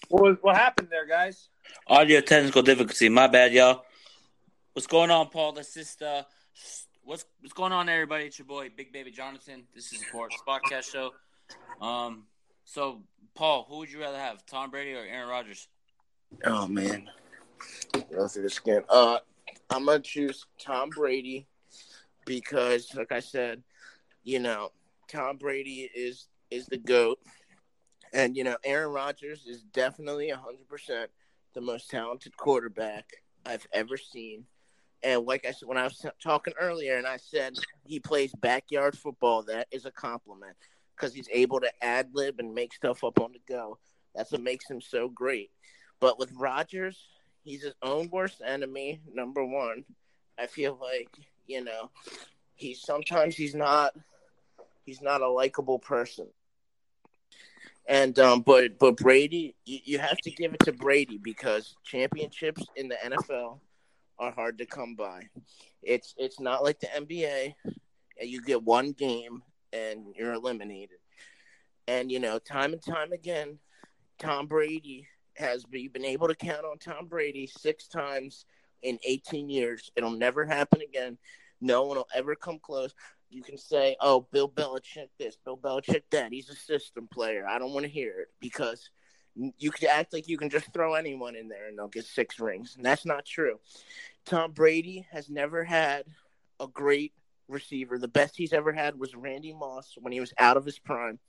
What, 0.09 0.43
what 0.43 0.55
happened 0.55 0.89
there, 0.91 1.07
guys? 1.07 1.49
Audio 1.87 2.21
technical 2.21 2.61
difficulty. 2.61 3.09
My 3.09 3.27
bad, 3.27 3.53
y'all. 3.53 3.83
What's 4.73 4.87
going 4.87 5.11
on, 5.11 5.29
Paul? 5.29 5.51
This 5.51 5.77
is 5.77 6.01
uh, 6.01 6.23
what's 7.03 7.25
what's 7.41 7.53
going 7.53 7.71
on, 7.71 7.89
everybody? 7.89 8.25
It's 8.25 8.39
your 8.39 8.47
boy, 8.47 8.69
Big 8.75 8.93
Baby 8.93 9.11
Jonathan. 9.11 9.63
This 9.75 9.91
is 9.93 10.05
Sports 10.07 10.37
Podcast 10.47 10.91
Show. 10.91 11.11
Um, 11.81 12.23
so 12.65 13.01
Paul, 13.35 13.65
who 13.67 13.77
would 13.79 13.91
you 13.91 13.99
rather 13.99 14.17
have, 14.17 14.45
Tom 14.45 14.71
Brady 14.71 14.93
or 14.93 15.03
Aaron 15.03 15.29
Rodgers? 15.29 15.67
Oh 16.45 16.67
man, 16.67 17.09
go 18.11 18.27
through 18.27 18.43
the 18.43 18.49
skin. 18.49 18.83
Uh, 18.89 19.17
I'm 19.69 19.85
gonna 19.85 19.99
choose 19.99 20.45
Tom 20.59 20.89
Brady 20.89 21.47
because, 22.25 22.93
like 22.95 23.11
I 23.11 23.19
said, 23.19 23.63
you 24.23 24.39
know, 24.39 24.71
Tom 25.07 25.37
Brady 25.37 25.89
is 25.93 26.27
is 26.49 26.65
the 26.67 26.77
goat, 26.77 27.19
and 28.13 28.35
you 28.35 28.43
know, 28.43 28.57
Aaron 28.63 28.91
Rodgers 28.91 29.45
is 29.45 29.61
definitely 29.61 30.29
hundred 30.29 30.67
percent 30.67 31.09
the 31.53 31.61
most 31.61 31.89
talented 31.89 32.35
quarterback 32.37 33.05
I've 33.45 33.67
ever 33.73 33.97
seen. 33.97 34.45
And 35.03 35.25
like 35.25 35.45
I 35.45 35.51
said, 35.51 35.67
when 35.67 35.77
I 35.77 35.83
was 35.83 36.05
talking 36.21 36.53
earlier, 36.59 36.97
and 36.97 37.05
I 37.05 37.17
said 37.17 37.53
he 37.83 37.99
plays 37.99 38.33
backyard 38.35 38.97
football, 38.97 39.43
that 39.43 39.67
is 39.71 39.85
a 39.85 39.91
compliment 39.91 40.55
because 40.95 41.13
he's 41.13 41.27
able 41.31 41.59
to 41.59 41.83
ad 41.83 42.09
lib 42.13 42.39
and 42.39 42.53
make 42.53 42.73
stuff 42.73 43.03
up 43.03 43.19
on 43.19 43.33
the 43.33 43.53
go. 43.53 43.77
That's 44.15 44.31
what 44.31 44.41
makes 44.41 44.69
him 44.69 44.79
so 44.79 45.09
great. 45.09 45.51
But 45.99 46.19
with 46.19 46.31
Rodgers, 46.37 46.97
he's 47.43 47.63
his 47.63 47.73
own 47.81 48.09
worst 48.11 48.41
enemy. 48.45 49.01
Number 49.13 49.43
one, 49.43 49.83
I 50.39 50.47
feel 50.47 50.77
like 50.81 51.09
you 51.47 51.63
know 51.63 51.91
he's 52.55 52.81
sometimes 52.81 53.35
he's 53.35 53.55
not 53.55 53.93
he's 54.85 55.01
not 55.01 55.21
a 55.21 55.29
likable 55.29 55.79
person. 55.79 56.27
And 57.87 58.17
um, 58.19 58.41
but 58.41 58.79
but 58.79 58.97
Brady, 58.97 59.55
you, 59.65 59.79
you 59.83 59.99
have 59.99 60.17
to 60.19 60.31
give 60.31 60.53
it 60.53 60.61
to 60.61 60.71
Brady 60.71 61.19
because 61.21 61.75
championships 61.83 62.65
in 62.75 62.87
the 62.87 62.95
NFL 63.05 63.59
are 64.19 64.31
hard 64.31 64.57
to 64.59 64.65
come 64.65 64.95
by. 64.95 65.23
It's 65.81 66.13
it's 66.17 66.39
not 66.39 66.63
like 66.63 66.79
the 66.79 66.87
NBA, 66.87 67.53
you 68.21 68.41
get 68.41 68.63
one 68.63 68.91
game 68.91 69.43
and 69.73 70.13
you're 70.15 70.33
eliminated. 70.33 70.97
And 71.87 72.11
you 72.11 72.19
know, 72.19 72.39
time 72.39 72.73
and 72.73 72.81
time 72.81 73.11
again, 73.11 73.59
Tom 74.17 74.47
Brady 74.47 75.07
has 75.35 75.65
been 75.65 76.05
able 76.05 76.27
to 76.27 76.35
count 76.35 76.65
on 76.65 76.77
Tom 76.77 77.07
Brady 77.07 77.47
six 77.47 77.87
times 77.87 78.45
in 78.81 78.99
18 79.05 79.49
years. 79.49 79.91
It'll 79.95 80.11
never 80.11 80.45
happen 80.45 80.81
again. 80.81 81.17
No 81.59 81.83
one 81.83 81.97
will 81.97 82.07
ever 82.13 82.35
come 82.35 82.59
close. 82.59 82.93
You 83.33 83.43
can 83.43 83.57
say, 83.57 83.95
"Oh, 83.99 84.27
Bill 84.31 84.49
Belichick 84.49 85.09
this, 85.17 85.37
Bill 85.43 85.57
Belichick 85.57 86.03
that." 86.11 86.31
He's 86.31 86.49
a 86.49 86.55
system 86.55 87.07
player. 87.11 87.47
I 87.47 87.59
don't 87.59 87.73
want 87.73 87.85
to 87.85 87.91
hear 87.91 88.19
it 88.21 88.27
because 88.39 88.89
you 89.57 89.71
could 89.71 89.85
act 89.85 90.13
like 90.13 90.27
you 90.27 90.37
can 90.37 90.49
just 90.49 90.71
throw 90.73 90.93
anyone 90.93 91.35
in 91.35 91.47
there 91.47 91.67
and 91.67 91.77
they'll 91.77 91.87
get 91.87 92.05
six 92.05 92.39
rings, 92.39 92.75
and 92.75 92.85
that's 92.85 93.05
not 93.05 93.25
true. 93.25 93.59
Tom 94.25 94.51
Brady 94.51 95.07
has 95.11 95.29
never 95.29 95.63
had 95.63 96.05
a 96.59 96.67
great 96.67 97.13
receiver. 97.47 97.97
The 97.97 98.07
best 98.07 98.37
he's 98.37 98.53
ever 98.53 98.71
had 98.71 98.99
was 98.99 99.15
Randy 99.15 99.53
Moss 99.53 99.95
when 99.99 100.13
he 100.13 100.19
was 100.19 100.33
out 100.37 100.57
of 100.57 100.65
his 100.65 100.79
prime. 100.79 101.19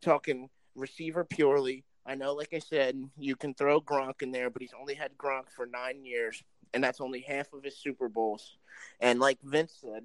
Talking 0.00 0.48
receiver 0.74 1.24
purely. 1.24 1.84
I 2.04 2.14
know, 2.14 2.34
like 2.34 2.54
I 2.54 2.58
said, 2.58 2.96
you 3.18 3.36
can 3.36 3.54
throw 3.54 3.80
Gronk 3.80 4.22
in 4.22 4.30
there, 4.30 4.50
but 4.50 4.62
he's 4.62 4.74
only 4.78 4.94
had 4.94 5.16
Gronk 5.18 5.50
for 5.54 5.66
nine 5.66 6.04
years, 6.04 6.42
and 6.72 6.82
that's 6.82 7.00
only 7.00 7.20
half 7.20 7.52
of 7.52 7.64
his 7.64 7.76
Super 7.76 8.08
Bowls. 8.08 8.56
And 9.00 9.18
like 9.18 9.38
Vince 9.42 9.76
said, 9.80 10.04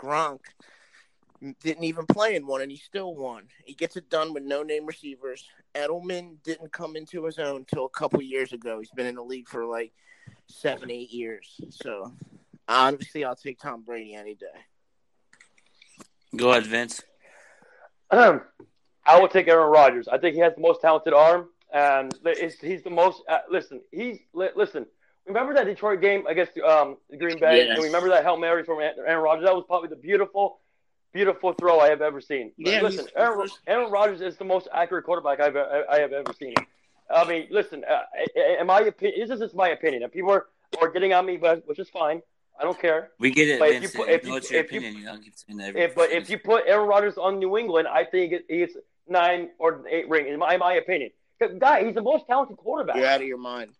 Gronk 0.00 0.40
didn't 1.62 1.84
even 1.84 2.06
play 2.06 2.36
in 2.36 2.46
one, 2.46 2.60
and 2.60 2.70
he 2.70 2.76
still 2.76 3.14
won. 3.14 3.44
He 3.64 3.74
gets 3.74 3.96
it 3.96 4.10
done 4.10 4.34
with 4.34 4.42
no 4.42 4.62
name 4.62 4.86
receivers. 4.86 5.44
Edelman 5.74 6.36
didn't 6.42 6.72
come 6.72 6.96
into 6.96 7.24
his 7.24 7.38
own 7.38 7.56
until 7.56 7.86
a 7.86 7.90
couple 7.90 8.20
years 8.22 8.52
ago. 8.52 8.78
He's 8.78 8.90
been 8.90 9.06
in 9.06 9.14
the 9.14 9.22
league 9.22 9.48
for 9.48 9.64
like 9.64 9.92
seven, 10.46 10.90
eight 10.90 11.10
years. 11.10 11.60
So 11.70 12.12
honestly, 12.68 13.24
I'll 13.24 13.36
take 13.36 13.58
Tom 13.58 13.82
Brady 13.82 14.14
any 14.14 14.34
day. 14.34 14.46
Go 16.36 16.50
ahead, 16.50 16.66
Vince. 16.66 17.02
I 18.10 18.40
will 19.18 19.28
take 19.28 19.48
Aaron 19.48 19.70
Rodgers. 19.70 20.08
I 20.08 20.18
think 20.18 20.34
he 20.34 20.40
has 20.40 20.54
the 20.54 20.60
most 20.60 20.80
talented 20.80 21.14
arm, 21.14 21.48
and 21.72 22.12
he's, 22.38 22.58
he's 22.60 22.82
the 22.82 22.90
most. 22.90 23.22
Uh, 23.28 23.38
listen, 23.50 23.80
he's 23.90 24.18
listen. 24.32 24.86
Remember 25.26 25.54
that 25.54 25.64
Detroit 25.66 26.00
game 26.00 26.26
against 26.26 26.56
um, 26.58 26.96
Green 27.18 27.38
Bay? 27.38 27.58
Yes. 27.58 27.76
And 27.76 27.84
remember 27.84 28.08
that 28.08 28.24
hail 28.24 28.36
mary 28.36 28.64
from 28.64 28.80
Aaron 28.80 29.22
Rodgers? 29.22 29.44
That 29.44 29.54
was 29.54 29.64
probably 29.66 29.88
the 29.88 29.96
beautiful, 29.96 30.60
beautiful 31.12 31.52
throw 31.52 31.78
I 31.78 31.88
have 31.90 32.00
ever 32.02 32.20
seen. 32.20 32.52
Yeah, 32.56 32.80
listen, 32.82 33.00
he's- 33.04 33.12
Aaron, 33.16 33.48
Aaron 33.66 33.90
Rodgers 33.90 34.20
is 34.20 34.36
the 34.38 34.44
most 34.44 34.68
accurate 34.72 35.04
quarterback 35.04 35.40
I've 35.40 35.56
I, 35.56 35.82
I 35.90 35.98
have 36.00 36.12
ever 36.12 36.32
seen. 36.32 36.54
I 37.10 37.24
mean, 37.28 37.48
listen, 37.50 37.84
uh, 37.88 38.00
in 38.60 38.66
my 38.66 38.80
opinion, 38.80 39.20
this 39.20 39.30
is 39.30 39.40
just 39.40 39.54
my 39.54 39.68
opinion, 39.70 40.02
and 40.04 40.12
people 40.12 40.30
are, 40.30 40.46
are 40.80 40.88
getting 40.90 41.12
on 41.12 41.26
me, 41.26 41.36
but 41.36 41.66
which 41.66 41.78
is 41.78 41.88
fine. 41.90 42.22
I 42.58 42.62
don't 42.64 42.78
care. 42.80 43.10
We 43.18 43.30
get 43.30 43.48
it, 43.48 43.58
But 43.58 43.70
if 43.70 43.82
you 43.82 43.88
put- 43.88 44.08
You 44.08 44.14
if 44.14 44.26
you- 44.26 44.36
it's 44.36 44.50
your 44.50 44.60
if 44.60 44.72
you- 44.72 44.78
opinion. 44.78 45.00
You 45.02 45.06
don't 45.08 45.22
keep 45.22 45.34
saying 45.36 45.58
that. 45.58 45.76
If, 45.76 45.94
but 45.94 46.10
if 46.12 46.28
you 46.30 46.38
put 46.38 46.64
Aaron 46.66 46.86
Rodgers 46.88 47.18
on 47.18 47.38
New 47.38 47.56
England, 47.58 47.88
I 47.88 48.04
think 48.04 48.32
it, 48.32 48.44
he's 48.48 48.76
nine 49.08 49.50
or 49.58 49.84
eight 49.88 50.08
ring 50.08 50.28
in 50.28 50.38
my, 50.38 50.54
in 50.54 50.60
my 50.60 50.74
opinion. 50.74 51.10
'Cause, 51.40 51.52
Guy, 51.58 51.84
he's 51.84 51.94
the 51.94 52.02
most 52.02 52.26
talented 52.26 52.58
quarterback. 52.58 52.96
You're 52.96 53.06
out 53.06 53.20
of 53.22 53.26
your 53.26 53.38
mind. 53.38 53.70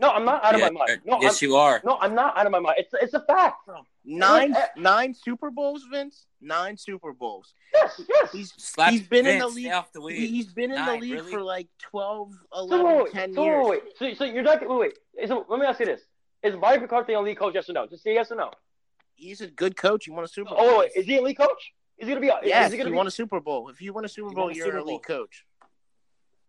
No, 0.00 0.10
I'm 0.10 0.24
not 0.24 0.44
out 0.44 0.58
Yeah, 0.58 0.66
of 0.66 0.72
my 0.72 0.86
mind. 0.86 1.00
No, 1.04 1.20
yes, 1.20 1.40
I'm, 1.42 1.48
you 1.48 1.56
are. 1.56 1.80
no, 1.84 1.98
I'm 2.00 2.14
not 2.14 2.36
out 2.36 2.46
of 2.46 2.52
my 2.52 2.58
mind. 2.58 2.76
It's 2.78 2.92
it's 3.00 3.14
a 3.14 3.20
fact. 3.20 3.68
Nine 4.04 4.54
nine 4.76 5.14
Super 5.14 5.50
Bowls, 5.50 5.84
Vince. 5.90 6.26
Nine 6.40 6.76
Super 6.76 7.12
Bowls. 7.12 7.54
Yes, 7.72 8.00
yes. 8.08 8.32
He's 8.32 8.52
Slap 8.56 8.90
he's 8.90 9.02
been 9.02 9.26
in 9.26 9.38
the 9.38 9.46
league. 9.48 9.72
off 9.72 9.92
the 9.92 10.00
weed. 10.00 10.26
He's 10.28 10.46
been 10.52 10.72
in 10.72 10.84
the 10.84 10.96
league 10.96 11.12
really? 11.12 11.30
for 11.30 11.42
like 11.42 11.68
12, 11.80 12.32
So 12.52 12.58
11, 12.60 12.86
wait, 12.86 12.96
wait, 13.04 13.12
10 13.12 13.34
so 13.34 13.44
years. 13.44 13.66
wait, 13.66 13.82
wait. 13.84 13.96
So, 13.98 14.14
so 14.14 14.24
you're 14.24 14.42
not 14.42 14.68
wait, 14.68 14.94
wait. 15.16 15.28
So 15.28 15.46
let 15.48 15.60
me 15.60 15.66
ask 15.66 15.80
you 15.80 15.86
this: 15.86 16.00
Is 16.42 16.54
Mike 16.56 16.80
McCarthy 16.80 17.12
a 17.14 17.20
league 17.20 17.38
coach? 17.38 17.54
Yes 17.54 17.68
or 17.70 17.72
no? 17.74 17.86
Just 17.86 18.02
say 18.02 18.14
yes 18.14 18.30
or 18.32 18.36
no. 18.36 18.50
He's 19.14 19.40
a 19.40 19.46
good 19.46 19.76
coach. 19.76 20.06
He 20.06 20.10
won 20.10 20.24
a 20.24 20.28
Super 20.28 20.50
oh, 20.52 20.56
Bowl. 20.56 20.66
Oh, 20.70 20.78
wait, 20.80 20.90
is 20.96 21.06
he 21.06 21.16
a 21.18 21.22
league 21.22 21.38
coach? 21.38 21.72
Is 21.98 22.08
he 22.08 22.14
gonna 22.14 22.20
be? 22.20 22.26
yes, 22.44 22.66
is 22.66 22.72
he 22.72 22.76
he 22.76 22.78
gonna 22.82 22.90
be? 22.90 22.96
won 22.96 23.06
a 23.06 23.10
Super 23.12 23.38
Bowl. 23.40 23.68
If 23.68 23.80
you 23.80 23.92
win 23.92 24.04
a 24.04 24.08
Super 24.08 24.28
He 24.30 24.34
Bowl, 24.34 24.44
won 24.46 24.52
a 24.52 24.56
you're 24.56 24.66
Super 24.66 24.78
a 24.78 24.84
league 24.84 25.06
Bowl. 25.06 25.18
coach. 25.18 25.44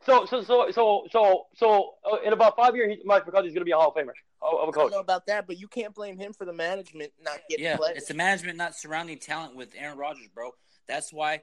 So, 0.06 0.26
so, 0.26 0.44
so, 0.44 0.68
so, 0.72 1.08
so, 1.12 1.46
so, 1.56 1.94
uh, 2.10 2.18
in 2.26 2.32
about 2.34 2.56
five 2.56 2.76
years, 2.76 2.96
he, 2.98 3.02
Mike 3.06 3.26
McCarthy's 3.26 3.54
gonna 3.54 3.66
be 3.66 3.72
a 3.72 3.76
Hall 3.78 3.90
of 3.90 3.96
Famer 3.96 4.12
of, 4.42 4.60
of 4.60 4.70
a 4.70 4.72
I 4.80 4.82
don't 4.84 4.92
know 4.92 5.00
about 5.00 5.26
that, 5.28 5.48
but 5.48 5.58
you 5.60 5.68
can't 5.68 5.96
blame 5.96 6.18
him 6.18 6.32
for 6.34 6.46
the 6.46 6.54
management 6.54 7.12
not 7.24 7.40
getting 7.50 7.66
Yeah, 7.66 7.78
players. 7.78 7.98
it's 7.98 8.08
the 8.08 8.14
management 8.14 8.58
not 8.58 8.76
surrounding 8.76 9.18
talent 9.18 9.56
with 9.56 9.74
Aaron 9.76 9.98
Rodgers, 9.98 10.28
bro. 10.34 10.52
That's 10.88 11.12
why 11.12 11.42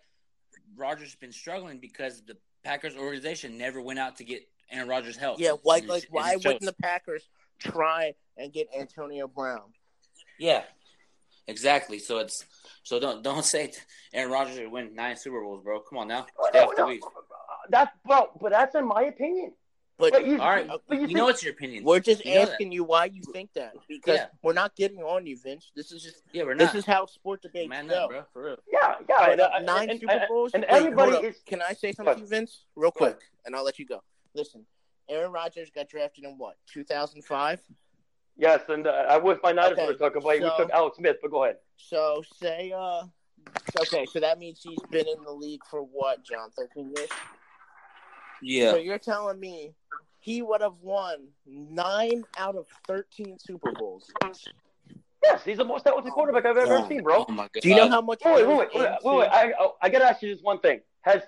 Rodgers 0.76 1.08
has 1.08 1.14
been 1.16 1.32
struggling 1.32 1.78
because 1.78 2.22
the 2.22 2.36
Packers 2.62 2.96
organization 2.96 3.58
never 3.58 3.80
went 3.82 3.98
out 3.98 4.16
to 4.18 4.24
get 4.24 4.42
Aaron 4.70 4.88
Rodgers' 4.88 5.16
help. 5.16 5.40
Yeah, 5.40 5.52
like 5.64 5.88
like 5.88 6.04
it- 6.04 6.06
it 6.06 6.12
why 6.12 6.36
wouldn't 6.36 6.60
the 6.62 6.74
Packers 6.80 7.28
try 7.58 8.14
and 8.36 8.52
get 8.52 8.68
Antonio 8.78 9.26
Brown? 9.26 9.72
Yeah, 10.38 10.62
exactly. 11.48 11.98
So 11.98 12.18
it's 12.18 12.44
so 12.84 13.00
don't 13.00 13.24
don't 13.24 13.44
say 13.54 13.72
Aaron 14.12 14.30
Rodgers 14.30 14.58
would 14.60 14.70
win 14.70 14.94
nine 14.94 15.16
Super 15.16 15.40
Bowls, 15.42 15.64
bro. 15.64 15.80
Come 15.80 15.98
on 15.98 16.06
now, 16.08 16.26
Oh, 16.38 16.46
stay 16.50 16.60
no, 16.60 16.64
off 16.66 16.76
the 16.76 16.82
no. 16.82 16.88
Weed. 17.64 17.70
That's 17.70 17.90
well, 18.04 18.30
but 18.40 18.52
that's 18.52 18.74
in 18.74 18.86
my 18.86 19.02
opinion. 19.02 19.52
But 19.98 20.12
But 20.14 20.26
you, 20.26 20.40
All 20.40 20.48
right, 20.48 20.68
but 20.88 21.00
you, 21.00 21.06
you 21.08 21.14
know 21.14 21.28
it's 21.28 21.42
your 21.44 21.52
opinion. 21.52 21.84
we're 21.84 22.00
just 22.00 22.24
You 22.24 22.38
asking 22.40 22.72
you 22.72 22.82
why 22.82 23.04
you 23.04 23.22
think 23.32 23.52
that 23.54 23.74
because 23.88 24.16
Yeah. 24.16 24.26
we're 24.42 24.54
not 24.54 24.74
getting 24.74 24.98
on 25.02 25.26
you, 25.26 25.36
Vince. 25.38 25.70
This 25.76 25.92
is 25.92 26.02
just 26.02 26.22
Yeah, 26.32 26.42
we're 26.44 26.54
not. 26.54 26.58
this 26.72 26.74
is 26.74 26.86
how 26.86 27.06
sport 27.06 27.42
debates 27.42 27.68
Man 27.68 27.86
go. 27.86 28.04
up, 28.04 28.10
bro. 28.10 28.22
For 28.32 28.42
real. 28.44 28.56
yeah, 28.72 28.94
yeah. 29.08 29.16
But, 29.18 29.30
and, 29.32 29.40
uh, 29.40 29.58
nine 29.60 29.90
and, 29.90 30.00
Super 30.00 30.12
and- 30.12 30.22
Bowls, 30.28 30.52
and 30.54 30.62
Wait, 30.62 30.70
everybody 30.70 31.12
hold 31.12 31.24
is. 31.26 31.36
Can 31.46 31.62
I 31.62 31.74
say 31.74 31.92
something, 31.92 32.18
Go 32.20 32.24
Vince, 32.26 32.64
real 32.74 32.90
quick, 32.90 33.20
and 33.44 33.54
I'll 33.54 33.64
let 33.64 33.78
you 33.78 33.86
go. 33.86 34.02
Listen, 34.34 34.64
Aaron 35.08 35.30
Rodgers 35.30 35.70
got 35.70 35.88
drafted 35.88 36.24
in 36.24 36.36
what 36.38 36.56
2005. 36.72 37.60
Yes, 38.38 38.62
and 38.70 38.86
uh, 38.86 38.90
I 39.08 39.18
wish 39.18 39.38
my 39.42 39.52
Niners 39.52 39.72
Okay, 39.72 39.82
would 39.86 40.00
have 40.00 40.12
took 40.12 40.16
him, 40.16 40.22
but 40.22 40.32
we 40.40 40.50
took 40.64 40.70
Alex 40.72 40.96
Smith. 40.96 41.16
But 41.20 41.30
go 41.30 41.44
ahead. 41.44 41.56
So 41.76 42.22
say, 42.40 42.72
uh, 42.74 43.02
okay, 43.78 44.06
so 44.06 44.18
that 44.20 44.38
means 44.38 44.60
he's 44.62 44.78
been 44.90 45.06
in 45.06 45.22
the 45.22 45.30
league 45.32 45.60
for 45.70 45.82
what, 45.82 46.24
John? 46.24 46.50
13 46.56 46.92
years. 46.96 47.10
Yeah. 48.42 48.72
So 48.72 48.76
you're 48.76 48.98
telling 48.98 49.38
me 49.38 49.74
he 50.20 50.42
would 50.42 50.60
have 50.60 50.74
won 50.82 51.28
nine 51.46 52.24
out 52.36 52.56
of 52.56 52.66
13 52.86 53.38
Super 53.38 53.72
Bowls. 53.72 54.10
Yes, 55.22 55.44
he's 55.44 55.58
the 55.58 55.64
most 55.64 55.84
talented 55.84 56.12
quarterback 56.12 56.44
I've 56.46 56.56
ever 56.56 56.78
Oh, 56.78 56.88
seen, 56.88 57.02
bro. 57.02 57.24
Oh 57.28 57.32
my 57.32 57.44
god. 57.44 57.62
Do 57.62 57.68
you 57.68 57.76
know 57.76 57.88
how 57.88 58.00
much? 58.00 58.20
Wait, 58.24 58.46
wait, 58.46 58.46
wait, 58.46 58.68
wait, 58.74 58.90
wait, 59.04 59.16
wait. 59.16 59.28
I, 59.28 59.52
I, 59.58 59.68
I 59.82 59.88
gotta 59.88 60.04
ask 60.04 60.20
you 60.22 60.32
just 60.32 60.44
one 60.44 60.58
thing. 60.58 60.80
Has 61.02 61.22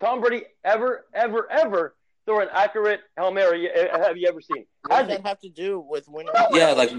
Tom 0.00 0.20
Brady 0.20 0.44
ever, 0.64 1.06
ever, 1.12 1.50
ever 1.50 1.96
thrown 2.26 2.42
an 2.42 2.48
accurate 2.52 3.00
Hail 3.16 3.32
Mary 3.32 3.68
uh, 3.70 3.98
have 3.98 4.16
you 4.16 4.28
ever 4.28 4.40
seen? 4.40 4.64
What 4.82 4.96
Has 4.96 5.06
does 5.06 5.16
he? 5.16 5.22
that 5.22 5.28
have 5.28 5.40
to 5.40 5.48
do 5.48 5.80
with 5.80 6.08
winning? 6.08 6.32
Yeah, 6.52 6.72
like 6.72 6.92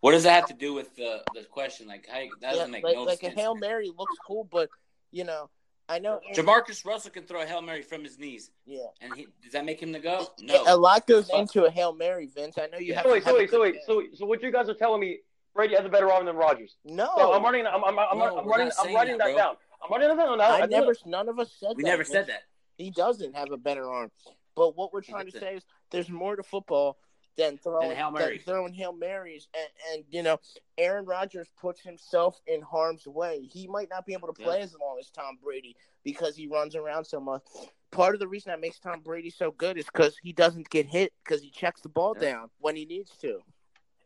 what 0.00 0.12
does 0.12 0.22
that 0.22 0.32
have 0.34 0.46
to 0.46 0.54
do 0.54 0.72
with 0.74 0.94
the 0.96 1.22
the 1.34 1.44
question? 1.44 1.88
Like, 1.88 2.06
how, 2.10 2.20
that 2.40 2.52
doesn't 2.52 2.70
make 2.70 2.84
like, 2.84 2.96
no 2.96 3.02
like 3.04 3.22
a 3.22 3.30
hail 3.30 3.54
mary 3.54 3.90
looks 3.96 4.16
cool, 4.26 4.44
but 4.50 4.70
you 5.10 5.24
know, 5.24 5.50
I 5.92 5.98
know. 5.98 6.20
JaMarcus 6.34 6.84
Russell 6.86 7.10
can 7.10 7.24
throw 7.24 7.42
a 7.42 7.46
hail 7.46 7.60
mary 7.60 7.82
from 7.82 8.02
his 8.02 8.18
knees, 8.18 8.50
Yeah, 8.64 8.86
and 9.02 9.14
he, 9.14 9.26
does 9.42 9.52
that 9.52 9.64
make 9.66 9.80
him 9.82 9.92
the 9.92 9.98
go? 9.98 10.26
No. 10.40 10.64
a 10.66 10.76
lot 10.76 11.06
goes 11.06 11.28
Fuck. 11.28 11.40
into 11.40 11.64
a 11.64 11.70
hail 11.70 11.94
mary, 11.94 12.26
Vince. 12.34 12.56
I 12.58 12.66
know 12.68 12.78
you 12.78 12.92
Yeah. 12.94 12.96
have. 12.96 13.02
So 13.04 13.08
to 13.08 13.12
wait, 13.14 13.24
have 13.24 13.32
so 13.32 13.38
wait, 13.38 13.50
so 13.50 13.60
wait, 13.98 14.10
so 14.12 14.16
so 14.20 14.26
what 14.26 14.42
you 14.42 14.50
guys 14.50 14.68
are 14.68 14.74
telling 14.74 15.00
me? 15.00 15.18
Brady 15.54 15.74
has 15.76 15.84
a 15.84 15.88
better 15.90 16.10
arm 16.10 16.24
than 16.24 16.36
Rodgers. 16.36 16.76
no, 16.82 17.10
So 17.18 17.32
I'm 17.34 17.42
running. 17.44 17.66
I'm, 17.66 17.84
I'm, 17.84 17.98
I'm, 17.98 18.18
No, 18.18 18.38
I'm 18.38 18.48
running. 18.48 18.68
I'm 18.68 18.72
saying 18.84 18.96
writing 18.96 19.18
that, 19.18 19.26
that, 19.26 19.36
down. 19.36 19.54
I'm 19.84 19.90
writing 19.92 20.08
that 20.16 20.24
down. 20.24 20.38
Now. 20.38 20.44
I 20.50 20.60
did 20.62 20.70
never. 20.70 20.92
it. 20.92 20.98
None 21.04 21.28
of 21.28 21.38
us 21.38 21.52
said 21.60 21.74
we 21.76 21.82
that. 21.82 21.90
never 21.90 22.04
Vince. 22.04 22.12
said 22.12 22.26
that. 22.28 22.44
He 22.78 22.90
doesn't 22.90 23.36
have 23.36 23.50
a 23.52 23.58
better 23.58 23.84
arm. 23.86 24.10
But 24.56 24.76
what 24.78 24.94
we're 24.94 25.02
trying 25.02 25.30
to 25.30 25.36
it. 25.36 25.40
say 25.40 25.56
is 25.56 25.64
there's 25.90 26.08
more 26.08 26.36
to 26.36 26.42
football 26.42 26.96
than 27.36 27.56
throwing 27.58 27.88
Than 27.88 27.96
Hail 27.96 28.10
than 28.12 28.22
Marys. 28.22 28.42
throwing 28.44 28.74
hail 28.74 28.92
marys. 28.92 29.48
And, 29.54 29.68
and 29.94 30.04
you 30.10 30.22
know, 30.22 30.38
Aaron 30.78 31.04
Rodgers 31.06 31.48
puts 31.60 31.80
himself 31.80 32.40
in 32.46 32.60
harm's 32.60 33.06
way. 33.06 33.48
He 33.50 33.66
might 33.68 33.88
not 33.90 34.04
be 34.06 34.12
able 34.12 34.28
to 34.28 34.34
play 34.34 34.58
Yeah. 34.58 34.64
as 34.64 34.74
long 34.78 34.98
as 35.00 35.10
Tom 35.10 35.38
Brady 35.42 35.74
because 36.04 36.36
he 36.36 36.46
runs 36.46 36.74
around 36.76 37.04
so 37.04 37.20
much. 37.20 37.42
Part 37.90 38.14
of 38.14 38.20
the 38.20 38.28
reason 38.28 38.50
that 38.50 38.60
makes 38.60 38.78
Tom 38.78 39.00
Brady 39.00 39.30
so 39.30 39.50
good 39.50 39.76
is 39.78 39.86
because 39.86 40.16
he 40.22 40.32
doesn't 40.32 40.68
get 40.70 40.86
hit 40.86 41.12
because 41.24 41.40
he 41.42 41.50
checks 41.50 41.80
the 41.80 41.88
ball 41.88 42.14
Yeah. 42.20 42.32
down 42.32 42.50
when 42.58 42.76
he 42.76 42.84
needs 42.84 43.16
to. 43.18 43.40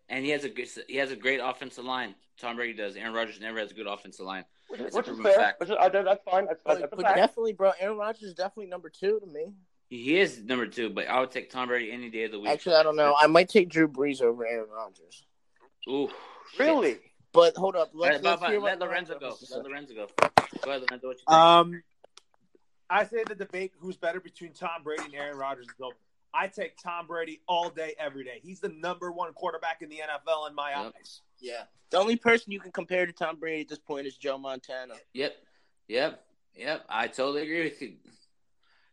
And 0.09 0.25
he 0.25 0.31
has 0.31 0.45
a 0.45 0.49
good 0.49 0.69
he 0.89 0.97
has 0.97 1.11
a 1.11 1.17
great 1.17 1.41
offensive 1.43 1.85
line. 1.85 2.15
Tom 2.39 2.57
Brady 2.57 2.75
does. 2.75 2.95
Aaron 2.97 3.13
Rodgers 3.15 3.41
never 3.41 3.59
has 3.59 3.71
a 3.71 3.75
good 3.75 3.87
offensive 3.89 4.25
line. 4.27 4.45
Which, 4.69 4.81
That's 4.81 4.95
which 4.97 5.09
is 5.09 5.19
fair. 5.21 5.55
Which 5.59 5.71
is, 5.71 5.77
that- 5.81 5.93
that's 6.05 6.23
fine. 6.25 6.47
That's, 6.47 6.61
that's, 6.65 6.81
But, 6.81 6.91
that's 6.91 7.03
but 7.03 7.15
definitely, 7.15 7.53
bro, 7.55 7.73
Aaron 7.81 7.97
Rodgers 7.99 8.23
is 8.23 8.35
definitely 8.35 8.67
number 8.67 8.91
two 8.91 9.19
to 9.21 9.27
me. 9.27 9.53
He 9.89 10.19
is 10.19 10.43
number 10.43 10.67
two, 10.67 10.91
but 10.91 11.07
I 11.07 11.21
would 11.21 11.31
take 11.31 11.51
Tom 11.51 11.69
Brady 11.69 11.93
any 11.93 12.11
day 12.11 12.25
of 12.25 12.33
the 12.33 12.41
week. 12.41 12.51
Actually, 12.51 12.77
I 12.77 12.83
don't 12.83 12.97
know. 12.97 13.15
I 13.19 13.27
might 13.29 13.49
take 13.49 13.69
Drew 13.69 13.87
Brees 13.87 14.21
over 14.21 14.45
Aaron 14.47 14.69
Rodgers. 14.75 15.25
Ooh, 15.89 16.09
Really? 16.59 16.99
But 17.33 17.55
hold 17.55 17.77
up, 17.77 17.91
Let, 17.93 18.25
let's, 18.25 18.41
let's 18.41 18.43
hear 18.53 18.61
let 18.61 18.81
what 18.81 18.89
Lorenzo 18.89 19.19
go. 19.19 19.27
has 19.29 19.39
to 19.41 19.47
say. 19.47 19.57
Let 19.57 19.65
Lorenzo 19.67 19.95
go. 19.95 20.07
Go 20.65 20.71
ahead, 20.71 20.83
Lorenzo. 20.91 21.07
What 21.09 21.19
you 21.19 21.25
think? 21.29 21.31
Um, 21.31 21.83
I 22.89 23.05
say 23.05 23.25
the 23.29 23.35
debate 23.35 23.73
who's 23.79 23.97
better 23.97 24.21
between 24.21 24.53
Tom 24.55 24.83
Brady 24.83 25.03
and 25.05 25.15
Aaron 25.15 25.37
Rodgers 25.37 25.67
is 25.67 25.75
over. 25.83 25.95
I 26.33 26.47
take 26.49 26.77
Tom 26.83 27.07
Brady 27.07 27.41
all 27.47 27.69
day, 27.69 27.95
every 27.99 28.25
day. 28.25 28.41
He's 28.43 28.61
the 28.61 28.71
number 28.71 29.13
one 29.13 29.33
quarterback 29.35 29.83
in 29.83 29.91
the 29.91 29.97
NFL 29.97 30.49
in 30.49 30.55
my 30.55 30.71
Yep. 30.71 30.95
eyes. 30.99 31.21
Yeah. 31.41 31.63
The 31.91 31.99
only 31.99 32.17
person 32.17 32.53
you 32.53 32.61
can 32.61 32.73
compare 32.73 33.05
to 33.07 33.13
Tom 33.13 33.37
Brady 33.39 33.63
at 33.63 33.69
this 33.69 33.79
point 33.79 34.07
is 34.07 34.17
Joe 34.17 34.39
Montana. 34.39 34.95
Yep, 35.13 35.37
yep, 35.89 36.25
yep. 36.55 36.85
I 36.89 37.07
totally 37.09 37.43
agree 37.43 37.65
with 37.65 37.81
you. 37.83 37.93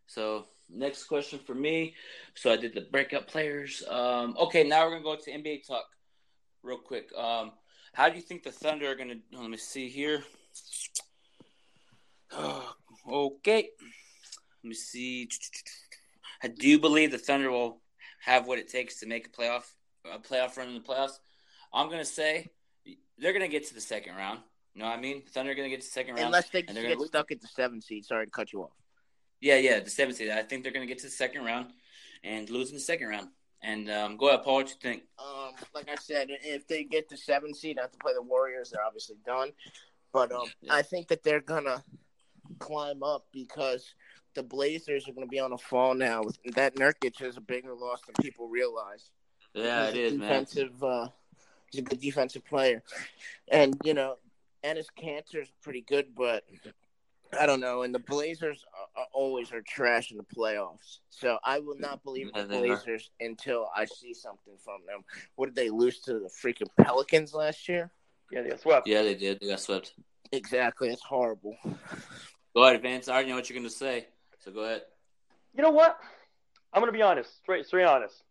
So 0.08 0.45
next 0.69 1.06
question 1.06 1.39
for 1.39 1.56
me. 1.56 1.95
So 2.36 2.52
I 2.52 2.58
did 2.58 2.73
the 2.73 2.82
breakout 2.82 3.28
players. 3.28 3.84
Um, 3.88 4.36
okay, 4.39 4.63
now 4.63 4.86
we're 4.86 4.91
gonna 4.91 5.04
go 5.04 5.15
to 5.15 5.32
NBA 5.32 5.67
talk 5.67 5.86
real 6.63 6.78
quick. 6.78 7.10
Um, 7.17 7.52
how 7.93 8.10
do 8.10 8.15
you 8.15 8.21
think 8.21 8.43
the 8.43 8.52
Thunder 8.52 8.91
are 8.91 8.95
gonna? 8.95 9.15
Let 9.32 9.49
me 9.49 9.58
see 9.58 9.89
here. 9.89 10.23
okay, 12.38 13.69
let 14.63 14.69
me 14.69 14.73
see. 14.73 15.30
Do 16.58 16.67
you 16.67 16.80
believe 16.80 17.12
the 17.12 17.17
Thunder 17.17 17.52
will 17.52 17.82
have 18.21 18.47
what 18.47 18.60
it 18.60 18.69
takes 18.69 18.99
to 18.99 19.06
make 19.06 19.28
a 19.28 19.30
playoff 19.30 19.63
a 20.12 20.19
playoff 20.19 20.58
run 20.58 20.69
in 20.69 20.73
the 20.73 20.80
playoffs? 20.80 21.19
I'm 21.73 21.89
gonna 21.89 22.06
say 22.06 22.49
they're 23.17 23.34
gonna 23.34 23.47
get 23.47 23.67
to 23.67 23.73
the 23.73 23.82
second 23.82 24.15
round. 24.15 24.39
You 24.73 24.82
know 24.82 24.89
what 24.89 24.97
I 24.97 25.02
mean? 25.02 25.21
Thunder 25.21 25.52
are 25.52 25.56
gonna 25.56 25.69
get 25.69 25.82
to 25.82 25.88
the 25.88 25.91
second 25.91 26.15
round. 26.15 26.28
Unless 26.28 26.49
they 26.49 26.63
get 26.63 26.76
gonna 26.76 27.06
stuck 27.06 27.32
at 27.32 27.41
the 27.41 27.47
seven 27.47 27.80
seed. 27.80 28.06
Sorry 28.06 28.26
to 28.26 28.32
cut 28.32 28.52
you 28.52 28.63
off. 28.63 28.71
Yeah, 29.43 29.58
yeah, 29.58 29.82
the 29.82 29.89
seventh 29.89 30.17
seed. 30.17 30.29
I 30.29 30.41
think 30.41 30.63
they're 30.63 30.71
going 30.71 30.88
to 30.88 30.91
get 30.91 30.99
to 30.99 31.08
the 31.08 31.12
second 31.12 31.43
round 31.43 31.67
and 32.23 32.49
lose 32.49 32.69
in 32.69 32.75
the 32.75 32.79
second 32.82 33.10
round. 33.10 33.27
And 33.62 33.89
um, 33.91 34.15
go 34.15 34.29
ahead, 34.29 34.41
Paul. 34.43 34.56
What 34.56 34.69
you 34.69 34.75
think? 34.82 35.03
Um, 35.19 35.51
like 35.75 35.89
I 35.89 35.95
said, 35.95 36.29
if 36.29 36.65
they 36.65 36.86
get 36.86 37.10
the 37.10 37.17
seven 37.17 37.53
seed, 37.53 37.77
have 37.77 37.91
to 37.91 37.97
play 37.97 38.13
the 38.13 38.21
Warriors. 38.21 38.69
They're 38.71 38.84
obviously 38.86 39.17
done. 39.25 39.49
But 40.13 40.32
um, 40.32 40.45
Yeah. 40.62 40.75
I 40.75 40.82
think 40.82 41.10
that 41.10 41.23
they're 41.23 41.41
gonna 41.41 41.84
climb 42.60 43.03
up 43.03 43.25
because 43.34 43.93
the 44.34 44.43
Blazers 44.43 45.10
are 45.10 45.12
gonna 45.13 45.27
be 45.27 45.39
on 45.39 45.51
a 45.51 45.58
fall 45.58 45.93
now. 45.93 46.23
That 46.56 46.75
Nurkic 46.75 47.21
is 47.21 47.36
a 47.36 47.41
bigger 47.41 47.73
loss 47.73 47.99
than 48.06 48.15
people 48.21 48.47
realize. 48.47 49.10
Yeah, 49.53 49.91
He's 49.91 50.13
it 50.13 50.19
man. 50.19 50.29
defensive, 50.29 50.84
Uh, 50.84 51.10
he's 51.69 51.82
a 51.82 51.84
good 51.84 51.99
defensive 51.99 52.45
player, 52.45 52.82
and 53.49 53.75
you 53.84 53.93
know, 53.93 54.17
Enes 54.63 54.86
is 55.34 55.51
pretty 55.62 55.82
good, 55.82 56.15
but 56.15 56.43
I 57.39 57.46
don't 57.46 57.60
know. 57.60 57.84
And 57.84 57.93
the 57.93 58.00
Blazers 58.00 58.63
are, 58.78 59.02
are 59.04 59.08
always 59.13 59.52
are 59.52 59.62
trash 59.62 60.12
in 60.12 60.17
the 60.17 60.24
playoffs, 60.24 61.00
so 61.10 61.38
I 61.43 61.60
will 61.60 61.78
not 61.78 62.04
believe 62.04 62.30
Yeah, 62.34 62.41
the 62.43 62.48
they 62.48 62.58
are. 62.58 62.78
Blazers 62.78 63.12
until 63.19 63.69
I 63.76 63.86
see 63.86 64.13
something 64.13 64.54
from 64.63 64.82
them. 64.88 65.04
What 65.36 65.48
did 65.48 65.56
they 65.56 65.69
lose 65.69 66.00
to 66.02 66.13
the 66.13 66.30
freaking 66.30 66.69
Pelicans 66.82 67.34
last 67.34 67.67
year? 67.67 67.91
Yeah, 68.32 68.41
they 68.41 68.50
got 68.50 68.62
swept. 68.62 68.88
Yeah, 68.88 69.04
they 69.04 69.15
did. 69.15 69.39
They 69.39 69.48
got 69.48 69.60
swept. 69.60 69.93
Exactly, 70.32 70.89
it's 70.89 71.04
horrible. 71.04 71.56
Go 72.56 72.63
ahead, 72.63 72.82
Vance. 72.82 73.08
I 73.08 73.13
already 73.13 73.30
know 73.30 73.36
what 73.36 73.50
you're 73.50 73.58
going 73.58 73.69
to 73.69 73.76
say. 73.76 74.08
So 74.39 74.52
go 74.52 74.62
ahead. 74.62 74.82
You 75.56 75.62
know 75.62 75.69
what? 75.69 75.98
I'm 76.74 76.82
gonna 76.82 76.91
be 76.91 77.02
honest, 77.04 77.38
straight, 77.38 77.65
straight 77.67 77.86
honest. 77.86 78.24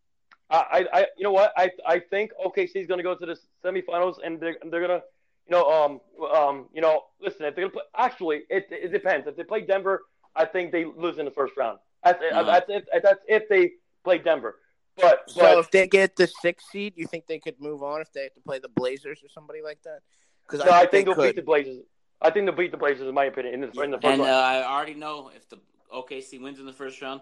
I, 0.51 0.87
I, 0.93 0.99
I 1.01 1.07
you 1.17 1.23
know 1.23 1.31
what? 1.31 1.53
I, 1.57 1.71
I 1.87 2.01
think 2.01 2.33
OKC 2.45 2.75
is 2.75 2.87
gonna 2.89 3.03
go 3.05 3.15
to 3.15 3.25
the 3.25 3.39
semifinals, 3.65 4.17
and 4.25 4.41
they're, 4.41 4.57
they're 4.69 4.81
gonna, 4.81 4.95
you 4.95 5.01
know, 5.53 5.71
um, 5.71 6.27
um, 6.35 6.67
you 6.75 6.81
know, 6.81 7.03
listen, 7.21 7.45
if 7.47 7.55
they're 7.55 7.65
gonna 7.69 7.73
play, 7.73 7.83
actually, 7.97 8.43
it, 8.51 8.67
it 8.71 8.91
depends. 8.93 9.27
If 9.29 9.37
they 9.37 9.45
play 9.45 9.61
Denver, 9.61 10.03
I 10.35 10.45
think 10.47 10.73
they 10.73 10.85
lose 10.85 11.19
in 11.19 11.25
the 11.25 11.31
first 11.31 11.55
round. 11.57 11.79
That's, 12.03 12.21
Uh-huh. 12.21 12.43
that's 12.43 12.67
if 12.69 13.03
that's 13.03 13.21
if 13.29 13.49
they 13.49 13.73
play 14.03 14.19
Denver. 14.19 14.59
But, 14.97 15.31
So 15.31 15.41
but 15.41 15.59
if 15.59 15.71
they 15.71 15.87
get 15.87 16.17
the 16.17 16.27
sixth 16.27 16.69
seed, 16.71 16.95
you 16.97 17.07
think 17.07 17.27
they 17.27 17.39
could 17.39 17.61
move 17.61 17.83
on 17.83 18.01
if 18.01 18.13
they 18.13 18.25
have 18.25 18.35
to 18.35 18.41
play 18.41 18.59
the 18.59 18.69
Blazers 18.69 19.23
or 19.23 19.29
somebody 19.29 19.63
like 19.63 19.81
that? 19.85 20.01
Because 20.47 20.67
no, 20.67 20.73
I 20.73 20.81
think 20.81 20.91
they 20.91 21.15
they'll 21.15 21.23
beat 21.23 21.37
the 21.37 21.43
Blazers. 21.43 21.85
I 22.21 22.31
think 22.31 22.47
they'll 22.47 22.55
beat 22.55 22.73
the 22.73 22.77
Blazers, 22.77 23.09
in 23.09 23.15
my 23.15 23.25
opinion, 23.25 23.55
in 23.55 23.61
the, 23.63 23.81
in 23.81 23.91
the 23.91 23.99
first 23.99 24.05
And 24.05 24.23
uh. 24.23 24.25
I 24.27 24.65
already 24.65 24.95
know 24.95 25.31
if 25.35 25.49
the 25.49 25.59
OKC 25.95 26.41
wins 26.43 26.59
in 26.61 26.67
the 26.67 26.73
first 26.73 27.01
round, 27.01 27.21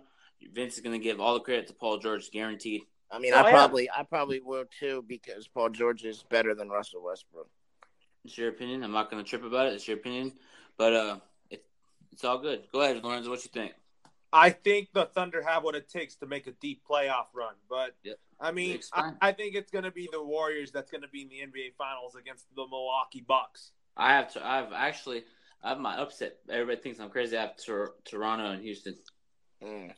Vince 0.53 0.75
is 0.75 0.81
going 0.81 0.99
to 0.99 1.03
give 1.03 1.21
all 1.21 1.35
the 1.35 1.41
credit 1.41 1.67
to 1.69 1.75
Paul 1.75 1.99
George, 1.99 2.31
guaranteed. 2.31 2.83
I 3.11 3.19
mean, 3.19 3.33
Oh, 3.35 3.39
I 3.39 3.45
yeah. 3.45 3.51
probably, 3.51 3.91
I 3.91 4.03
probably 4.03 4.41
will 4.41 4.65
too 4.79 5.05
because 5.07 5.49
Paul 5.49 5.71
George 5.71 6.05
is 6.05 6.25
better 6.29 6.55
than 6.55 6.69
Russell 6.69 7.05
Westbrook. 7.05 7.49
It's 8.25 8.37
your 8.37 8.49
opinion. 8.49 8.83
I'm 8.85 8.93
not 8.93 9.11
going 9.11 9.23
to 9.23 9.29
trip 9.29 9.45
about 9.45 9.67
it. 9.67 9.75
It's 9.75 9.89
your 9.89 9.97
opinion, 9.97 10.33
but 10.77 10.93
uh, 10.93 11.17
it, 11.51 11.65
it's 12.13 12.25
all 12.25 12.39
good. 12.39 12.65
Go 12.73 12.81
ahead, 12.81 13.03
Lorenzo. 13.03 13.31
What 13.31 13.43
you 13.45 13.51
think? 13.53 13.73
I 14.33 14.51
think 14.51 14.89
the 14.93 15.07
Thunder 15.07 15.43
have 15.43 15.65
what 15.65 15.75
it 15.75 15.89
takes 15.89 16.15
to 16.17 16.27
make 16.27 16.47
a 16.47 16.53
deep 16.53 16.83
playoff 16.89 17.27
run, 17.35 17.55
but 17.69 17.97
Yep. 18.05 18.19
I 18.41 18.53
mean, 18.53 18.81
I. 18.95 19.13
I 19.21 19.33
think 19.33 19.55
it's 19.55 19.71
going 19.71 19.85
to 19.85 19.91
be 19.91 20.09
the 20.11 20.23
Warriors 20.23 20.71
that's 20.71 20.91
going 20.91 21.03
to 21.03 21.09
be 21.09 21.23
in 21.23 21.29
the 21.29 21.37
NBA 21.37 21.75
Finals 21.77 22.15
against 22.15 22.47
the 22.55 22.67
Milwaukee 22.67 23.25
Bucks. 23.27 23.73
I 23.97 24.15
have 24.15 24.33
to. 24.33 24.47
I've 24.47 24.73
actually. 24.73 25.25
I 25.63 25.71
have 25.71 25.79
my 25.79 25.99
upset. 25.99 26.39
Everybody 26.49 26.81
thinks 26.81 27.01
I'm 27.01 27.11
crazy. 27.11 27.37
I 27.37 27.43
have 27.43 27.57
Tor- 27.57 27.95
Toronto 28.05 28.53
and 28.53 28.63
Houston. 28.63 28.97
Mm. 29.63 29.93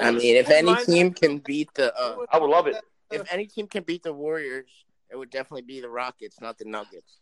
I 0.00 0.10
mean, 0.10 0.36
if 0.36 0.50
any 0.50 0.74
team 0.84 1.12
can 1.12 1.38
beat 1.38 1.72
the, 1.74 1.94
uh, 1.94 2.24
I 2.32 2.38
would 2.38 2.50
love 2.50 2.66
it. 2.66 2.76
if 3.12 3.32
any 3.32 3.46
team 3.46 3.68
can 3.68 3.84
beat 3.84 4.02
the 4.02 4.12
Warriors, 4.12 4.68
it 5.10 5.16
would 5.16 5.30
definitely 5.30 5.62
be 5.62 5.80
the 5.80 5.88
Rockets, 5.88 6.40
not 6.40 6.58
the 6.58 6.64
Nuggets. 6.64 7.18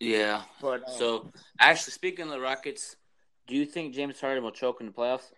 Yeah. 0.00 0.42
But 0.60 0.84
uh, 0.88 0.90
So 0.90 1.30
actually, 1.60 1.92
speaking 1.92 2.24
of 2.24 2.30
the 2.30 2.40
Rockets, 2.40 2.96
do 3.46 3.54
you 3.54 3.66
think 3.66 3.94
James 3.94 4.20
Harden 4.20 4.42
will 4.42 4.50
choke 4.50 4.80
in 4.80 4.86
the 4.86 4.92
playoffs? 4.92 5.30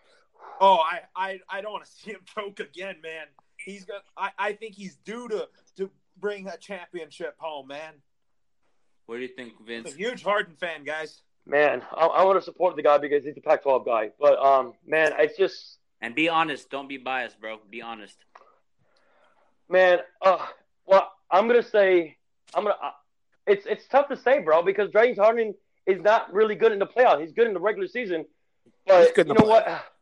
Oh, 0.60 0.76
I, 0.76 1.00
I, 1.16 1.40
I 1.48 1.60
don't 1.60 1.72
want 1.72 1.84
to 1.84 1.90
see 1.90 2.12
him 2.12 2.20
choke 2.34 2.60
again, 2.60 2.96
man. 3.02 3.26
He's 3.56 3.84
got. 3.84 4.02
I, 4.16 4.30
I 4.38 4.52
think 4.54 4.74
he's 4.74 4.96
due 5.04 5.28
to 5.28 5.48
to 5.76 5.90
bring 6.18 6.48
a 6.48 6.56
championship 6.56 7.34
home, 7.38 7.68
man. 7.68 7.94
What 9.06 9.16
do 9.16 9.22
you 9.22 9.28
think, 9.28 9.54
I'm 9.60 9.66
Vince? 9.66 9.92
a 9.92 9.96
huge 9.96 10.22
Harden 10.22 10.54
fan, 10.56 10.84
guys. 10.84 11.22
Man, 11.46 11.82
I, 11.92 12.06
I 12.06 12.24
want 12.24 12.38
to 12.38 12.44
support 12.44 12.76
the 12.76 12.82
guy 12.82 12.98
because 12.98 13.24
he's 13.24 13.36
a 13.36 13.40
Pac-12 13.40 13.84
guy. 13.84 14.10
But 14.20 14.38
um, 14.38 14.74
man, 14.86 15.12
it's 15.18 15.36
just 15.36 15.78
And 16.00 16.14
be 16.14 16.28
honest. 16.28 16.70
Don't 16.70 16.88
be 16.88 16.98
biased, 16.98 17.40
bro. 17.40 17.58
Be 17.70 17.82
honest. 17.82 18.16
man. 19.68 19.98
Uh, 20.20 20.46
well, 20.86 21.10
I'm 21.30 21.46
gonna 21.48 21.62
say 21.62 22.16
I'm 22.54 22.64
gonna. 22.64 22.76
It's 23.46 23.66
it's 23.66 23.86
tough 23.88 24.08
to 24.08 24.16
say, 24.16 24.40
bro, 24.40 24.62
because 24.62 24.90
James 24.92 25.18
Harden 25.18 25.54
is 25.86 26.00
not 26.00 26.32
really 26.32 26.54
good 26.54 26.72
in 26.72 26.78
the 26.78 26.86
playoffs. 26.86 27.20
He's 27.20 27.32
good 27.32 27.46
in 27.46 27.54
the 27.54 27.60
regular 27.60 27.88
season, 27.88 28.24
but 28.86 29.02
He's 29.02 29.12
good 29.12 29.26
you 29.26 29.32
in 29.32 29.36
the 29.38 29.44
know 29.44 29.48
what? 29.48 29.84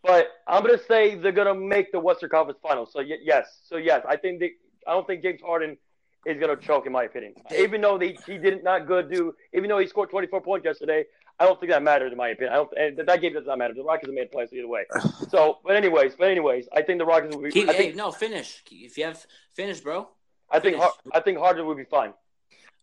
But 0.00 0.28
I'm 0.46 0.64
gonna 0.64 0.78
say 0.86 1.16
they're 1.16 1.32
gonna 1.32 1.56
make 1.56 1.90
the 1.90 1.98
Western 1.98 2.30
Conference 2.30 2.60
Finals. 2.62 2.90
So 2.92 3.00
y- 3.00 3.18
yes, 3.20 3.60
so 3.64 3.76
yes, 3.76 4.04
I 4.08 4.16
think 4.16 4.38
they, 4.38 4.52
I 4.86 4.92
don't 4.92 5.06
think 5.06 5.22
James 5.22 5.40
Harden 5.44 5.76
is 6.24 6.38
gonna 6.38 6.56
choke, 6.56 6.86
in 6.86 6.92
my 6.92 7.02
opinion. 7.02 7.34
Even 7.58 7.80
though 7.80 7.98
they, 7.98 8.16
he 8.24 8.38
did 8.38 8.62
not 8.62 8.86
good 8.86 9.10
do, 9.10 9.34
even 9.52 9.68
though 9.68 9.78
he 9.78 9.88
scored 9.88 10.08
24 10.08 10.40
points 10.40 10.64
yesterday, 10.64 11.04
I 11.40 11.44
don't 11.44 11.58
think 11.58 11.72
that 11.72 11.82
matters, 11.82 12.12
in 12.12 12.18
my 12.18 12.28
opinion. 12.28 12.52
I 12.52 12.56
don't. 12.56 12.70
And 12.78 13.08
that 13.08 13.20
game 13.20 13.32
does 13.32 13.46
not 13.46 13.58
matter. 13.58 13.74
The 13.74 13.82
Rockets 13.82 14.06
have 14.06 14.14
made 14.14 14.30
plays 14.30 14.52
either 14.52 14.68
way. 14.68 14.84
So, 15.28 15.58
but 15.64 15.76
anyways, 15.76 16.14
but 16.16 16.28
anyways, 16.28 16.68
I 16.72 16.82
think 16.82 16.98
the 17.00 17.04
Rockets 17.04 17.34
will 17.34 17.42
be. 17.42 17.50
Keep, 17.50 17.68
I 17.68 17.72
hey, 17.72 17.78
think 17.78 17.96
no, 17.96 18.10
finish. 18.10 18.62
If 18.70 18.96
you 18.96 19.04
have 19.04 19.26
finish, 19.52 19.80
bro. 19.80 20.08
I 20.50 20.60
think 20.60 20.76
finish. 20.76 20.80
Har- 20.80 21.12
I 21.12 21.20
think 21.20 21.38
Harden 21.38 21.66
will 21.66 21.74
be 21.74 21.84
fine. 21.84 22.14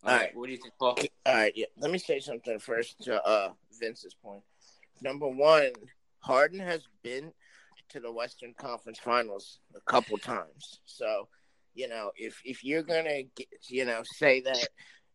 All 0.06 0.16
right. 0.16 0.36
What 0.36 0.46
do 0.46 0.52
you 0.52 0.58
think, 0.58 0.74
Paul? 0.78 0.96
All 1.26 1.34
right, 1.34 1.52
yeah. 1.56 1.66
Let 1.78 1.90
me 1.90 1.98
say 1.98 2.20
something 2.20 2.58
first 2.60 3.02
to 3.04 3.20
uh, 3.26 3.50
Vince's 3.80 4.14
point. 4.14 4.42
Number 5.02 5.28
one, 5.28 5.72
Harden 6.20 6.60
has 6.60 6.82
been 7.02 7.32
to 7.88 8.00
the 8.00 8.12
Western 8.12 8.54
Conference 8.54 8.98
Finals 8.98 9.58
a 9.74 9.80
couple 9.80 10.16
times. 10.18 10.78
So, 10.84 11.28
you 11.74 11.88
know, 11.88 12.12
if 12.16 12.40
if 12.44 12.64
you're 12.64 12.82
gonna, 12.82 13.24
get, 13.34 13.48
you 13.68 13.84
know, 13.84 14.02
say 14.04 14.40
that 14.42 14.68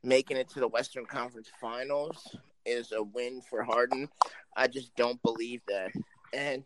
making 0.04 0.38
it 0.38 0.50
to 0.50 0.60
the 0.60 0.68
Western 0.68 1.06
Conference 1.06 1.50
Finals 1.62 2.36
is 2.66 2.92
a 2.92 3.02
win 3.02 3.42
for 3.50 3.64
Harden, 3.64 4.10
I 4.58 4.68
just 4.68 4.94
don't 4.96 5.22
believe 5.24 5.62
that. 5.70 5.92
And 6.34 6.64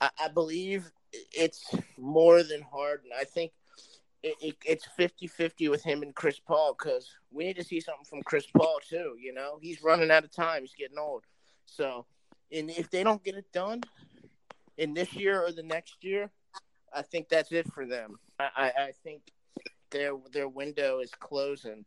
I, 0.00 0.10
I 0.24 0.28
believe 0.28 0.90
it's 1.32 1.74
more 1.96 2.42
than 2.42 2.60
Harden. 2.62 3.10
I 3.18 3.24
think 3.24 3.52
it, 4.26 4.36
it, 4.40 4.56
it's 4.64 4.88
50-50 4.98 5.70
with 5.70 5.84
him 5.84 6.02
and 6.02 6.14
Chris 6.14 6.40
Paul 6.40 6.76
because 6.76 7.08
we 7.30 7.44
need 7.44 7.56
to 7.56 7.64
see 7.64 7.80
something 7.80 8.04
from 8.04 8.22
Chris 8.22 8.46
Paul 8.56 8.80
too. 8.88 9.14
You 9.20 9.32
know, 9.32 9.58
he's 9.60 9.82
running 9.82 10.10
out 10.10 10.24
of 10.24 10.32
time. 10.32 10.62
He's 10.62 10.74
getting 10.74 10.98
old. 10.98 11.22
So, 11.64 12.06
and 12.52 12.70
if 12.70 12.90
they 12.90 13.04
don't 13.04 13.22
get 13.22 13.36
it 13.36 13.52
done 13.52 13.82
in 14.78 14.94
this 14.94 15.14
year 15.14 15.42
or 15.42 15.52
the 15.52 15.62
next 15.62 16.02
year, 16.02 16.30
I 16.92 17.02
think 17.02 17.28
that's 17.28 17.52
it 17.52 17.72
for 17.72 17.86
them. 17.86 18.16
I, 18.38 18.48
I, 18.56 18.66
I 18.66 18.92
think 19.04 19.22
their 19.90 20.12
their 20.32 20.48
window 20.48 20.98
is 20.98 21.10
closing. 21.20 21.84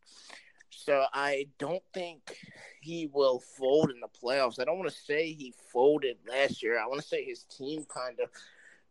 So 0.69 1.05
I 1.13 1.47
don't 1.57 1.83
think 1.93 2.37
he 2.81 3.09
will 3.11 3.39
fold 3.39 3.91
in 3.91 3.99
the 3.99 4.07
playoffs. 4.07 4.61
I 4.61 4.65
don't 4.65 4.77
want 4.77 4.89
to 4.89 4.95
say 4.95 5.33
he 5.33 5.53
folded 5.73 6.17
last 6.29 6.63
year. 6.63 6.79
I 6.79 6.87
want 6.87 7.01
to 7.01 7.07
say 7.07 7.25
his 7.25 7.43
team 7.43 7.85
kind 7.93 8.19
of 8.23 8.29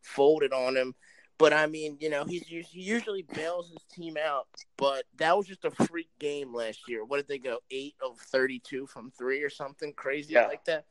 folded 0.03 0.53
on 0.53 0.77
him. 0.77 0.95
But 1.39 1.53
I 1.53 1.67
mean, 1.67 1.97
you 2.01 2.11
know, 2.11 2.25
he's 2.25 2.43
us- 2.43 2.71
he 2.71 2.81
usually 2.83 3.23
bails 3.23 3.71
his 3.71 3.83
team 3.85 4.17
out. 4.17 4.49
But 4.77 5.05
that 5.19 5.37
was 5.37 5.47
just 5.47 5.65
a 5.65 5.71
freak 5.71 6.11
game 6.19 6.53
last 6.53 6.89
year. 6.89 7.05
What 7.05 7.19
did 7.19 7.29
they 7.29 7.39
go 7.39 7.61
eight 7.71 7.95
of 8.05 8.19
thirty-two 8.19 8.87
from 8.89 9.13
three 9.13 9.43
or 9.43 9.51
something 9.51 9.93
crazy 9.93 10.35
Yeah. 10.35 10.47
like 10.47 10.65
that? 10.65 10.85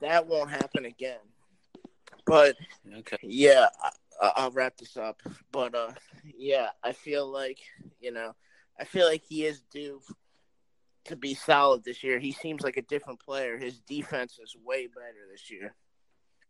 That 0.00 0.26
won't 0.26 0.50
happen 0.50 0.84
again. 0.86 1.20
But 2.26 2.56
Okay. 2.98 3.18
yeah, 3.22 3.68
I, 4.20 4.32
I'll 4.36 4.50
wrap 4.50 4.76
this 4.76 4.96
up. 4.96 5.22
But 5.52 5.74
uh, 5.76 5.92
yeah, 6.36 6.70
I 6.82 6.92
feel 6.92 7.30
like 7.30 7.60
you 8.00 8.10
know, 8.10 8.34
I 8.80 8.84
feel 8.84 9.06
like 9.06 9.22
he 9.22 9.44
is 9.44 9.60
due 9.70 10.00
to 11.04 11.14
be 11.14 11.34
solid 11.34 11.84
this 11.84 12.02
year. 12.02 12.18
He 12.18 12.32
seems 12.32 12.62
like 12.62 12.76
a 12.76 12.82
different 12.82 13.20
player. 13.20 13.56
His 13.56 13.78
defense 13.78 14.40
is 14.42 14.56
way 14.64 14.88
better 14.88 15.28
this 15.30 15.48
year. 15.48 15.74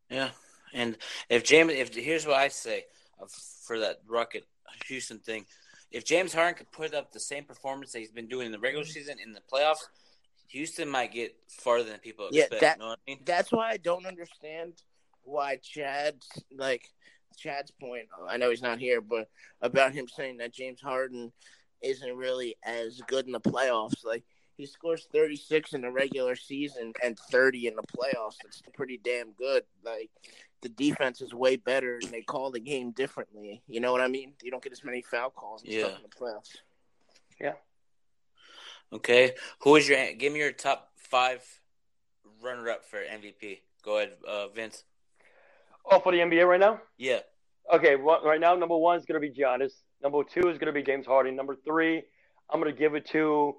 Yeah. 0.08 0.30
And 0.72 0.96
if 1.28 1.44
James, 1.44 1.72
if 1.72 1.94
here's 1.94 2.26
what 2.26 2.36
I 2.36 2.48
say 2.48 2.84
for 3.64 3.78
that 3.80 4.00
Rocket 4.06 4.46
Houston 4.86 5.18
thing, 5.18 5.46
if 5.90 6.04
James 6.04 6.32
Harden 6.32 6.54
could 6.54 6.70
put 6.72 6.94
up 6.94 7.12
the 7.12 7.20
same 7.20 7.44
performance 7.44 7.92
that 7.92 8.00
he's 8.00 8.10
been 8.10 8.26
doing 8.28 8.46
in 8.46 8.52
the 8.52 8.58
regular 8.58 8.84
season 8.84 9.18
in 9.22 9.32
the 9.32 9.40
playoffs, 9.52 9.86
Houston 10.48 10.88
might 10.88 11.12
get 11.12 11.34
farther 11.48 11.84
than 11.90 11.98
people 11.98 12.28
Yeah, 12.30 12.42
expect. 12.42 12.60
that- 12.60 12.76
you 12.76 12.82
know 12.82 12.88
what 12.90 12.98
I 13.06 13.10
mean? 13.10 13.20
That's 13.24 13.52
why 13.52 13.70
I 13.70 13.76
don't 13.78 14.06
understand 14.06 14.74
why 15.22 15.56
Chad's 15.56 16.28
like 16.52 16.88
Chad's 17.36 17.70
point. 17.72 18.08
I 18.28 18.36
know 18.36 18.50
he's 18.50 18.62
not 18.62 18.78
here, 18.78 19.00
but 19.00 19.28
about 19.60 19.92
him 19.92 20.08
saying 20.08 20.36
that 20.38 20.52
James 20.52 20.80
Harden 20.80 21.32
isn't 21.82 22.16
really 22.16 22.56
as 22.62 23.00
good 23.08 23.26
in 23.26 23.32
the 23.32 23.40
playoffs. 23.40 24.04
Like 24.04 24.24
he 24.56 24.64
scores 24.66 25.06
36 25.12 25.74
in 25.74 25.82
the 25.82 25.90
regular 25.90 26.34
season 26.36 26.92
and 27.02 27.18
30 27.30 27.66
in 27.66 27.74
the 27.76 27.82
playoffs. 27.82 28.36
That's 28.42 28.62
pretty 28.74 28.98
damn 28.98 29.32
good. 29.32 29.64
Like 29.84 30.10
the 30.62 30.68
defense 30.68 31.20
is 31.20 31.34
way 31.34 31.56
better 31.56 31.98
and 32.02 32.10
they 32.10 32.22
call 32.22 32.50
the 32.50 32.60
game 32.60 32.92
differently. 32.92 33.62
You 33.68 33.80
know 33.80 33.92
what 33.92 34.00
I 34.00 34.08
mean? 34.08 34.32
You 34.42 34.50
don't 34.50 34.62
get 34.62 34.72
as 34.72 34.84
many 34.84 35.02
foul 35.02 35.30
calls 35.30 35.62
and 35.62 35.72
stuff 35.72 35.96
in 35.96 36.02
the 36.02 36.08
playoffs. 36.08 36.56
Yeah. 37.40 37.52
Okay. 38.92 39.34
Who 39.60 39.76
is 39.76 39.88
your? 39.88 40.12
Give 40.14 40.32
me 40.32 40.38
your 40.38 40.52
top 40.52 40.90
five 40.96 41.42
runner-up 42.42 42.84
for 42.84 42.98
MVP. 42.98 43.60
Go 43.82 43.98
ahead, 43.98 44.12
uh, 44.26 44.48
Vince. 44.48 44.84
Oh, 45.90 46.00
for 46.00 46.12
the 46.12 46.18
NBA 46.18 46.46
right 46.46 46.60
now. 46.60 46.80
Yeah. 46.98 47.20
Okay, 47.72 47.96
well, 47.96 48.20
right 48.24 48.40
now, 48.40 48.54
number 48.54 48.76
one 48.76 48.96
is 48.96 49.04
going 49.06 49.20
to 49.20 49.28
be 49.28 49.34
Giannis. 49.34 49.72
Number 50.02 50.22
two 50.24 50.48
is 50.48 50.58
going 50.58 50.66
to 50.66 50.72
be 50.72 50.82
James 50.82 51.06
Harden. 51.06 51.34
Number 51.34 51.56
three, 51.64 52.02
I'm 52.50 52.60
going 52.60 52.72
to 52.72 52.78
give 52.78 52.94
it 52.94 53.06
to 53.10 53.56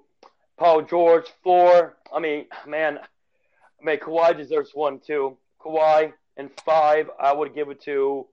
Paul 0.58 0.82
George. 0.82 1.26
Four, 1.42 1.96
I 2.14 2.20
mean, 2.20 2.46
man, 2.66 2.98
I 2.98 3.84
mean, 3.84 3.98
Kawhi 3.98 4.36
deserves 4.36 4.70
one 4.74 5.00
too. 5.00 5.36
Kawhi. 5.60 6.12
And 6.38 6.50
five, 6.64 7.10
I 7.20 7.32
would 7.32 7.54
give 7.54 7.68
it 7.68 7.80
to 7.82 8.26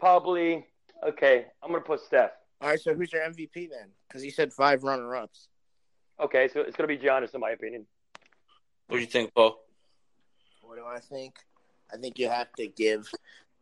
probably, 0.00 0.66
okay, 1.06 1.46
I'm 1.62 1.70
going 1.70 1.80
to 1.82 1.86
put 1.86 2.00
Steph. 2.00 2.32
All 2.60 2.68
right, 2.68 2.80
so 2.80 2.92
who's 2.94 3.12
your 3.12 3.22
MVP 3.22 3.70
then? 3.70 3.88
Because 4.08 4.22
he 4.22 4.30
said 4.30 4.52
five 4.52 4.82
runner-ups. 4.82 5.48
Okay, 6.20 6.48
so 6.52 6.60
it's 6.60 6.76
going 6.76 6.88
to 6.88 6.96
be 6.96 7.02
Giannis, 7.02 7.34
in 7.34 7.40
my 7.40 7.50
opinion. 7.50 7.86
What 8.88 8.96
do 8.96 9.00
you 9.00 9.06
think, 9.06 9.32
Paul? 9.34 9.58
What 10.62 10.76
do 10.76 10.84
I 10.84 10.98
think? 10.98 11.36
I 11.92 11.96
think 11.96 12.18
you 12.18 12.28
have 12.28 12.52
to 12.54 12.66
give 12.66 13.08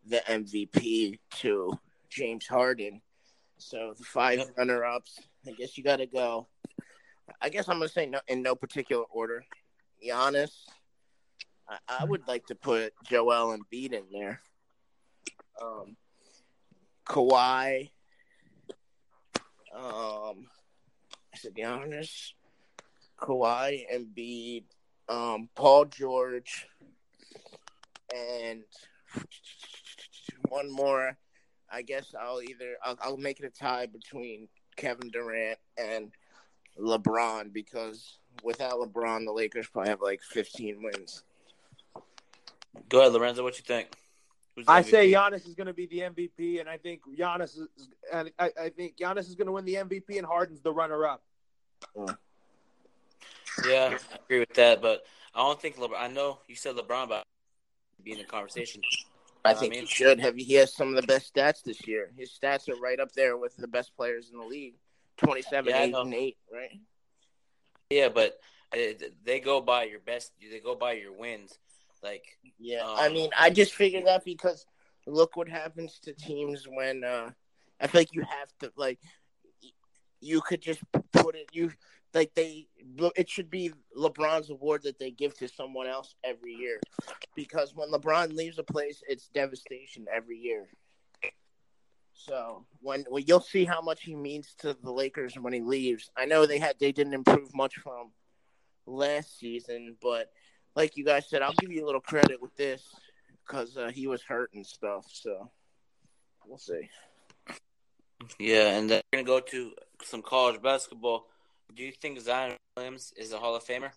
the 0.07 0.23
MVP 0.27 1.19
to 1.41 1.79
James 2.09 2.47
Harden. 2.47 3.03
So 3.59 3.95
the 3.97 4.05
five 4.05 4.39
Yep. 4.39 4.49
runner-ups. 4.59 5.21
I 5.47 5.53
guess 5.53 5.77
you 5.77 5.85
got 5.85 5.97
to 5.97 6.07
go. 6.07 6.49
I 7.41 7.49
guess 7.49 7.69
I'm 7.69 7.77
gonna 7.79 7.89
say 7.89 8.07
no, 8.07 8.21
in 8.27 8.43
no 8.43 8.55
particular 8.57 9.05
order. 9.05 9.45
Giannis. 10.05 10.53
I, 11.89 12.05
would 12.05 12.27
like 12.29 12.47
to 12.47 12.55
put 12.55 12.93
Joel 13.05 13.53
and 13.53 13.65
Embiid 13.69 13.93
in 13.93 14.05
there. 14.13 14.41
Um, 15.61 15.97
Kawhi. 17.07 17.91
Um, 19.75 20.47
I 21.33 21.37
said 21.37 21.55
Giannis, 21.55 22.33
Kawhi, 23.19 23.85
Embiid, 23.93 24.65
um, 25.09 25.49
Paul 25.55 25.87
George, 25.87 26.67
and 28.15 28.65
one 30.49 30.71
more. 30.71 31.17
I 31.71 31.81
guess 31.81 32.15
I'll 32.21 32.43
either 32.43 32.77
I'll, 32.85 32.99
I'll 33.01 33.17
make 33.17 33.41
it 33.41 33.47
a 33.47 33.51
tie 33.51 33.87
between 33.87 34.49
Kevin 34.77 35.11
Durant 35.11 35.59
and 35.79 36.13
LeBron 36.79 37.53
because 37.53 38.19
without 38.43 38.75
LeBron, 38.75 39.25
the 39.25 39.33
Lakers 39.33 39.69
probably 39.69 39.89
have 39.89 40.03
like 40.03 40.21
15 40.23 40.83
wins. 40.83 41.25
Go 42.89 43.01
ahead, 43.01 43.13
Lorenzo. 43.13 43.43
What 43.43 43.57
you 43.59 43.65
think? 43.65 43.89
Who's 44.57 44.67
the 44.67 44.73
I 44.73 44.83
say 44.83 45.11
MVP? 45.11 45.15
Giannis 45.15 45.47
is 45.49 45.55
going 45.55 45.67
to 45.67 45.73
be 45.73 45.87
the 45.87 46.01
MVP, 46.01 46.61
and 46.61 46.69
I 46.69 46.77
think 46.77 47.03
Giannis 47.19 47.59
is, 47.59 47.69
and 48.13 48.31
I, 48.39 48.51
I 48.61 48.69
think 48.69 48.97
Giannis 48.97 49.29
is 49.29 49.35
going 49.35 49.47
to 49.47 49.53
win 49.53 49.65
the 49.65 49.75
MVP, 49.75 50.19
and 50.19 50.27
Harden's 50.27 50.61
the 50.61 50.73
runner-up. 50.73 51.23
Yeah, 53.67 53.97
I 54.13 54.15
agree 54.25 54.41
with 54.41 54.55
that, 54.55 54.81
but 54.81 55.05
I 55.35 55.41
don't 55.41 55.61
think 55.61 55.77
LeBron. 55.77 55.97
I 55.99 56.09
know 56.09 56.39
you 56.49 56.55
said 56.57 56.77
LeBron 56.77 57.05
about 57.05 57.25
being 58.03 58.19
in 58.19 58.23
the 58.25 58.29
conversation. 58.29 58.83
I 59.45 59.51
I 59.51 59.55
think 59.55 59.73
mean- 59.73 59.81
he 59.83 59.87
should 59.87 60.21
have. 60.21 60.37
He 60.37 60.55
has 60.55 60.75
some 60.75 60.89
of 60.89 60.95
the 61.01 61.07
best 61.07 61.35
stats 61.35 61.63
this 61.63 61.87
year. 61.87 62.11
His 62.17 62.31
stats 62.31 62.69
are 62.69 62.81
right 62.81 63.01
up 63.01 63.13
there 63.13 63.37
with 63.37 63.57
the 63.57 63.69
best 63.69 63.95
players 63.97 64.31
in 64.33 64.39
the 64.39 64.45
league. 64.45 64.75
27, 65.19 65.69
Yeah, 65.71 65.83
8, 65.83 65.95
and 65.95 66.15
8, 66.15 66.37
right? 66.53 66.81
Yeah, 67.91 68.09
but 68.09 68.39
uh, 68.73 68.79
they 69.25 69.41
go 69.41 69.61
by 69.61 69.85
your 69.85 70.01
best. 70.01 70.33
They 70.41 70.59
go 70.59 70.75
by 70.75 70.93
your 70.93 71.13
wins. 71.13 71.59
Like 72.03 72.25
Yeah. 72.59 72.83
Um, 72.83 72.97
I 72.99 73.09
mean, 73.09 73.31
I 73.39 73.51
just 73.51 73.75
figured 73.75 74.07
that 74.07 74.25
because 74.25 74.67
look 75.07 75.37
what 75.37 75.49
happens 75.49 75.99
to 76.01 76.13
teams 76.13 76.67
when 76.69 77.05
uh 77.05 77.31
I 77.81 77.87
feel 77.87 78.01
like 78.01 78.15
you 78.15 78.23
have 78.23 78.53
to 78.61 78.73
like 78.77 79.01
you 80.21 80.41
could 80.41 80.61
just 80.63 80.81
put 81.13 81.35
it 81.35 81.49
you 81.53 81.73
like 82.15 82.35
they 82.35 82.69
it 83.17 83.29
should 83.29 83.51
be 83.51 83.73
LeBron's 83.97 84.51
award 84.51 84.83
that 84.85 84.99
they 84.99 85.11
give 85.11 85.37
to 85.39 85.49
someone 85.49 85.87
else 85.87 86.15
every 86.23 86.53
year 86.53 86.81
because 87.35 87.75
when 87.75 87.91
LeBron 87.91 88.35
leaves 88.35 88.59
a 88.59 88.63
place 88.63 89.03
it's 89.09 89.29
devastation 89.29 90.07
every 90.13 90.39
year. 90.39 90.69
So 92.15 92.67
when 92.81 93.05
well, 93.11 93.23
you'll 93.23 93.41
see 93.41 93.65
how 93.65 93.81
much 93.81 94.03
he 94.03 94.15
means 94.15 94.55
to 94.59 94.77
the 94.81 94.93
Lakers 94.93 95.35
when 95.35 95.53
he 95.53 95.61
leaves. 95.61 96.11
I 96.17 96.27
know 96.27 96.47
they 96.47 96.59
had 96.59 96.77
they 96.79 96.93
didn't 96.93 97.15
improve 97.15 97.55
much 97.55 97.77
from 97.77 98.13
last 98.87 99.39
season, 99.39 99.97
but 100.01 100.31
like 100.75 100.97
you 100.97 101.05
guys 101.05 101.29
said, 101.29 101.43
I'll 101.43 101.53
give 101.55 101.71
you 101.73 101.85
a 101.85 101.87
little 101.87 102.01
credit 102.01 102.41
with 102.41 102.55
this 102.57 102.83
because 103.47 103.77
uh, 103.77 103.89
he 103.89 104.07
was 104.07 104.23
hurt 104.23 104.51
and 104.55 104.67
stuff. 104.67 105.07
So 105.13 105.51
we'll 106.47 106.59
see. 106.59 106.89
yeah, 108.39 108.77
and 108.79 108.89
then 108.91 109.03
we're 109.13 109.19
gonna 109.23 109.27
go 109.27 109.41
to 109.41 109.73
some 110.03 110.23
college 110.23 110.61
basketball. 110.63 111.27
Do 111.75 111.83
you 111.83 111.93
think 111.93 112.21
Zion 112.21 112.57
Williams 112.77 113.13
is 113.17 113.33
a 113.33 113.39
Hall 113.39 113.55
of 113.57 113.65
Famer? 113.65 113.91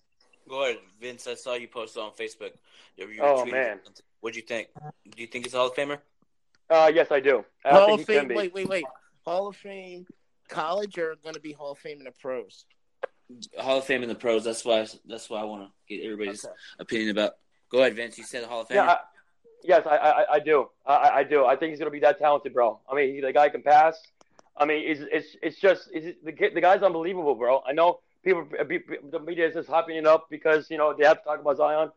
Go 0.47 0.63
ahead, 0.63 0.77
Vince. 1.01 1.27
I 1.27 1.33
saw 1.35 1.55
you 1.55 1.67
post 1.67 1.97
on 1.97 2.11
Facebook. 2.11 2.51
You- 2.97 3.07
you 3.09 3.21
Oh, 3.21 3.43
retweeted 3.43 3.51
man. 3.51 3.79
what 4.21 4.33
do 4.33 4.39
you 4.39 4.45
think? 4.45 4.69
Do 5.09 5.21
you 5.21 5.27
think 5.27 5.45
he's 5.45 5.53
a 5.53 5.57
Hall 5.57 5.67
of 5.67 5.75
Famer? 5.75 5.99
Uh, 6.69 6.91
yes, 6.93 7.11
I 7.11 7.19
do. 7.19 7.43
I 7.63 7.69
Hall 7.71 7.87
think 7.87 8.01
of 8.01 8.07
he 8.07 8.13
can 8.13 8.19
Fame. 8.21 8.27
be. 8.29 8.35
Wait, 8.35 8.53
wait, 8.53 8.67
wait. 8.67 8.85
Hall 9.23 9.47
of 9.47 9.55
Fame, 9.55 10.05
college 10.49 10.97
or 10.97 11.15
going 11.23 11.33
to 11.35 11.41
be 11.41 11.51
Hall 11.51 11.71
of 11.71 11.79
Fame 11.79 11.97
in 11.99 12.05
the 12.05 12.11
pros? 12.11 12.65
Hall 13.59 13.79
of 13.79 13.85
Fame 13.85 14.03
in 14.03 14.09
the 14.09 14.15
pros. 14.15 14.43
That's 14.43 14.63
why. 14.63 14.87
That's 15.05 15.29
why 15.29 15.41
I 15.41 15.43
want 15.43 15.63
to 15.63 15.71
get 15.87 16.03
everybody's 16.03 16.45
Okay. 16.45 16.53
opinion 16.79 17.09
about. 17.09 17.33
Go 17.71 17.79
ahead, 17.79 17.95
Vince. 17.95 18.17
You 18.17 18.23
said 18.23 18.43
Hall 18.43 18.61
of 18.61 18.67
Fame. 18.67 18.77
Yeah, 18.77 18.91
I, 18.91 18.97
yes, 19.63 19.85
I, 19.85 19.97
I, 19.97 20.33
I 20.33 20.39
do. 20.39 20.69
I, 20.85 21.09
I 21.15 21.23
do. 21.23 21.45
I 21.45 21.55
think 21.55 21.71
he's 21.71 21.79
gonna 21.79 21.91
be 21.91 21.99
that 22.01 22.19
talented, 22.19 22.53
bro. 22.53 22.79
I 22.89 22.95
mean, 22.95 23.15
he, 23.15 23.21
the 23.21 23.33
guy 23.33 23.49
can 23.49 23.63
pass. 23.63 23.99
I 24.57 24.65
mean, 24.65 24.83
it's 24.87 25.01
it's 25.11 25.37
it's 25.41 25.59
just 25.59 25.89
it's, 25.93 26.17
the 26.23 26.31
the 26.31 26.61
guy's 26.61 26.83
unbelievable, 26.83 27.35
bro. 27.35 27.63
I 27.67 27.73
know 27.73 27.99
people, 28.23 28.47
the 28.47 29.19
media 29.19 29.47
is 29.47 29.53
just 29.53 29.69
hyping 29.69 29.97
it 29.97 30.05
up 30.05 30.27
because 30.29 30.69
you 30.69 30.77
know 30.77 30.93
they 30.93 31.05
have 31.05 31.19
to 31.19 31.23
talk 31.23 31.39
about 31.41 31.57
Zion, 31.57 31.91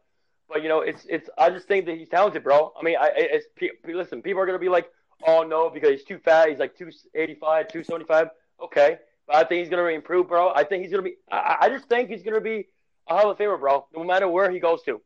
but 0.49 0.63
you 0.63 0.69
know 0.69 0.81
it's 0.81 1.07
it's. 1.09 1.29
I 1.39 1.51
just 1.51 1.69
think 1.69 1.87
that 1.87 1.97
he's 1.97 2.09
talented, 2.09 2.43
bro. 2.43 2.73
I 2.79 2.83
mean, 2.83 2.97
I 2.99 3.11
it's 3.15 3.47
listen. 3.87 4.23
People 4.23 4.41
are 4.43 4.47
gonna 4.47 4.59
be 4.59 4.69
like, 4.69 4.91
oh 5.27 5.43
no, 5.43 5.71
because 5.71 5.91
he's 5.91 6.05
too 6.05 6.19
fat. 6.19 6.49
He's 6.49 6.59
like 6.59 6.77
two 6.77 6.91
eighty 7.15 7.35
five, 7.35 7.69
two 7.69 7.85
seventy 7.85 8.07
five. 8.07 8.31
Okay, 8.61 8.99
but 9.29 9.37
I 9.37 9.45
think 9.45 9.61
he's 9.61 9.69
gonna 9.69 9.85
improve, 9.85 10.29
bro. 10.29 10.53
I 10.53 10.65
think 10.65 10.83
he's 10.83 10.91
gonna 10.91 11.03
be. 11.05 11.17
I, 11.31 11.57
I 11.63 11.69
just 11.69 11.85
think 11.89 12.09
he's 12.09 12.23
gonna 12.23 12.41
be 12.41 12.67
a 13.07 13.17
Hall 13.17 13.31
of 13.31 13.39
Famer, 13.39 13.61
bro. 13.61 13.87
No 13.95 14.03
matter 14.03 14.27
where 14.27 14.51
he 14.51 14.59
goes 14.59 14.83
to. 14.85 15.01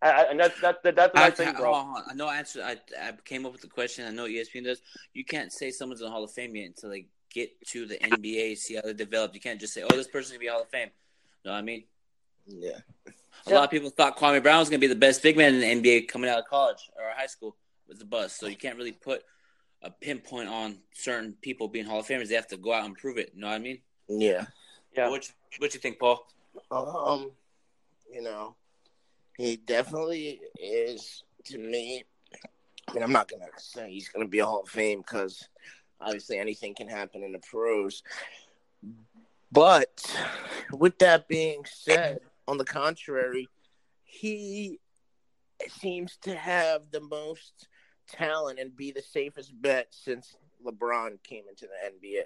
I, 0.00 0.10
I- 0.10 0.30
and 0.30 0.40
that's 0.40 0.58
that's 0.60 0.78
that's 0.82 0.96
what 0.96 1.18
I, 1.18 1.26
I, 1.26 1.30
think, 1.30 1.56
bro. 1.56 1.74
hold 1.74 1.96
on. 1.98 2.02
I 2.08 2.14
know. 2.14 2.28
I 2.28 2.38
answered. 2.38 2.62
I, 2.62 2.76
I 3.02 3.12
came 3.24 3.44
up 3.44 3.52
with 3.52 3.60
the 3.60 3.68
question. 3.68 4.06
I 4.06 4.10
know 4.10 4.26
ESPN 4.26 4.64
does. 4.64 4.80
You 5.12 5.24
can't 5.24 5.52
say 5.52 5.70
someone's 5.70 6.00
in 6.00 6.06
the 6.06 6.10
Hall 6.10 6.24
of 6.24 6.30
Fame 6.30 6.54
yet 6.54 6.66
until 6.66 6.90
they 6.90 7.06
get 7.32 7.50
to 7.68 7.84
the 7.86 7.96
NBA, 7.98 8.56
see 8.56 8.76
how 8.76 8.82
they 8.82 8.94
develop. 8.94 9.34
You 9.34 9.40
can't 9.40 9.60
just 9.60 9.74
say, 9.74 9.82
"Oh, 9.82 9.94
this 9.96 10.06
person's 10.06 10.30
gonna 10.30 10.40
be 10.40 10.46
Hall 10.46 10.62
of 10.62 10.70
Fame." 10.70 10.90
You 11.44 11.50
know 11.50 11.52
what 11.52 11.58
I 11.58 11.62
mean? 11.62 11.84
Yeah. 12.46 12.78
A 13.48 13.50
lot 13.50 13.64
of 13.64 13.70
people 13.70 13.90
thought 13.90 14.16
Kwame 14.16 14.42
Brown 14.42 14.60
was 14.60 14.68
gonna 14.68 14.78
be 14.78 14.86
the 14.86 14.94
best 14.94 15.22
big 15.22 15.36
man 15.36 15.54
in 15.54 15.82
the 15.82 15.90
NBA 15.90 16.08
coming 16.08 16.30
out 16.30 16.38
of 16.38 16.46
college 16.46 16.88
or 16.96 17.10
high 17.16 17.26
school 17.26 17.56
with 17.88 17.98
the 17.98 18.04
bust. 18.04 18.38
So 18.38 18.46
you 18.46 18.56
can't 18.56 18.76
really 18.76 18.92
put 18.92 19.22
a 19.82 19.90
pinpoint 19.90 20.48
on 20.48 20.78
certain 20.92 21.34
people 21.42 21.68
being 21.68 21.86
Hall 21.86 22.00
of 22.00 22.06
Famers. 22.06 22.28
They 22.28 22.34
have 22.34 22.48
to 22.48 22.56
go 22.56 22.72
out 22.72 22.84
and 22.84 22.96
prove 22.96 23.18
it. 23.18 23.32
You 23.34 23.40
know 23.40 23.48
what 23.48 23.54
I 23.54 23.58
mean? 23.58 23.78
Yeah. 24.08 24.46
Yeah. 24.96 25.08
What 25.08 25.30
What 25.58 25.74
you 25.74 25.80
think, 25.80 25.98
Paul? 25.98 26.26
Um, 26.70 27.30
you 28.12 28.22
know, 28.22 28.56
he 29.36 29.56
definitely 29.56 30.40
is 30.58 31.22
to 31.44 31.58
me. 31.58 32.04
I 32.88 32.94
mean, 32.94 33.02
I'm 33.02 33.12
not 33.12 33.28
gonna 33.28 33.46
say 33.58 33.90
he's 33.90 34.08
gonna 34.08 34.28
be 34.28 34.38
a 34.38 34.46
Hall 34.46 34.62
of 34.62 34.68
Fame 34.68 35.00
because 35.00 35.48
obviously 36.00 36.38
anything 36.38 36.74
can 36.74 36.88
happen 36.88 37.22
in 37.22 37.32
the 37.32 37.40
pros. 37.40 38.02
But 39.52 40.16
with 40.72 40.98
that 40.98 41.28
being 41.28 41.64
said, 41.66 42.20
on 42.48 42.58
the 42.58 42.64
contrary, 42.64 43.48
he 44.04 44.78
seems 45.68 46.16
to 46.22 46.34
have 46.34 46.90
the 46.90 47.00
most 47.00 47.68
talent 48.08 48.58
and 48.58 48.76
be 48.76 48.92
the 48.92 49.02
safest 49.02 49.52
bet 49.60 49.88
since 49.90 50.36
LeBron 50.64 51.22
came 51.22 51.44
into 51.48 51.66
the 51.66 52.08
NBA. 52.08 52.24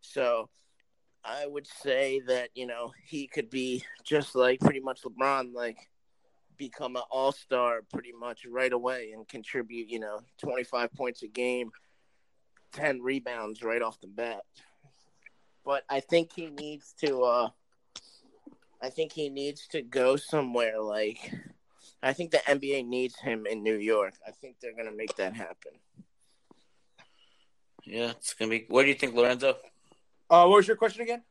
So 0.00 0.48
I 1.24 1.46
would 1.46 1.66
say 1.66 2.20
that, 2.26 2.50
you 2.54 2.66
know, 2.66 2.92
he 3.04 3.26
could 3.26 3.50
be 3.50 3.84
just 4.04 4.34
like 4.34 4.60
pretty 4.60 4.80
much 4.80 5.02
LeBron, 5.02 5.54
like 5.54 5.88
become 6.56 6.96
an 6.96 7.02
all 7.10 7.32
star 7.32 7.82
pretty 7.92 8.12
much 8.12 8.44
right 8.44 8.72
away 8.72 9.12
and 9.14 9.26
contribute, 9.28 9.88
you 9.88 10.00
know, 10.00 10.20
25 10.38 10.92
points 10.92 11.22
a 11.22 11.28
game, 11.28 11.70
10 12.72 13.00
rebounds 13.00 13.62
right 13.62 13.82
off 13.82 14.00
the 14.00 14.08
bat. 14.08 14.42
But 15.64 15.84
I 15.88 16.00
think 16.00 16.32
he 16.34 16.46
needs 16.46 16.94
to, 17.04 17.22
uh, 17.22 17.48
I 18.80 18.90
think 18.90 19.12
he 19.12 19.28
needs 19.28 19.68
to 19.68 19.82
go 19.82 20.16
somewhere 20.16 20.80
like, 20.80 21.32
I 22.02 22.12
think 22.12 22.32
the 22.32 22.38
NBA 22.38 22.86
needs 22.86 23.16
him 23.16 23.46
in 23.46 23.62
New 23.62 23.76
York. 23.76 24.14
I 24.26 24.32
think 24.32 24.56
they're 24.60 24.74
going 24.74 24.90
to 24.90 24.96
make 24.96 25.16
that 25.16 25.34
happen. 25.34 25.72
Yeah, 27.84 28.10
it's 28.10 28.34
gonna 28.34 28.50
be. 28.50 28.64
What 28.68 28.82
do 28.82 28.88
you 28.88 28.94
think, 28.94 29.14
Lorenzo? 29.14 29.56
Uh, 30.30 30.46
what 30.46 30.56
was 30.56 30.68
your 30.68 30.76
question 30.76 31.02
again? 31.02 31.22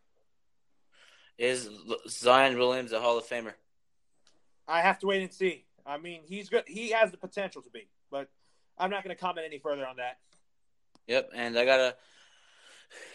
Is 1.38 1.70
Zion 2.10 2.58
Williams 2.58 2.92
a 2.92 3.00
Hall 3.00 3.18
of 3.18 3.26
Famer? 3.26 3.54
I 4.68 4.82
have 4.82 5.00
to 5.00 5.08
wait 5.08 5.22
and 5.22 5.34
see. 5.34 5.66
I 5.86 5.98
mean, 5.98 6.22
he's 6.26 6.50
good. 6.50 6.64
He 6.68 6.92
has 6.92 7.10
the 7.12 7.18
potential 7.18 7.62
to 7.62 7.70
be, 7.70 7.88
but 8.12 8.30
I'm 8.78 8.92
not 8.92 9.04
going 9.04 9.16
to 9.16 9.20
comment 9.20 9.48
any 9.48 9.60
further 9.60 9.88
on 9.88 9.98
that. 9.98 10.18
Yep, 11.08 11.32
and 11.34 11.58
I 11.58 11.66
gotta. 11.66 11.96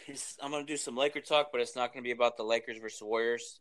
I'm 0.43 0.51
gonna 0.51 0.65
do 0.65 0.77
some 0.77 0.97
Laker 0.97 1.21
talk, 1.21 1.53
but 1.53 1.61
it's 1.61 1.77
not 1.77 1.93
gonna 1.93 2.03
be 2.03 2.13
about 2.13 2.37
the 2.37 2.43
Lakers 2.43 2.79
versus 2.79 3.03
Warriors. 3.03 3.61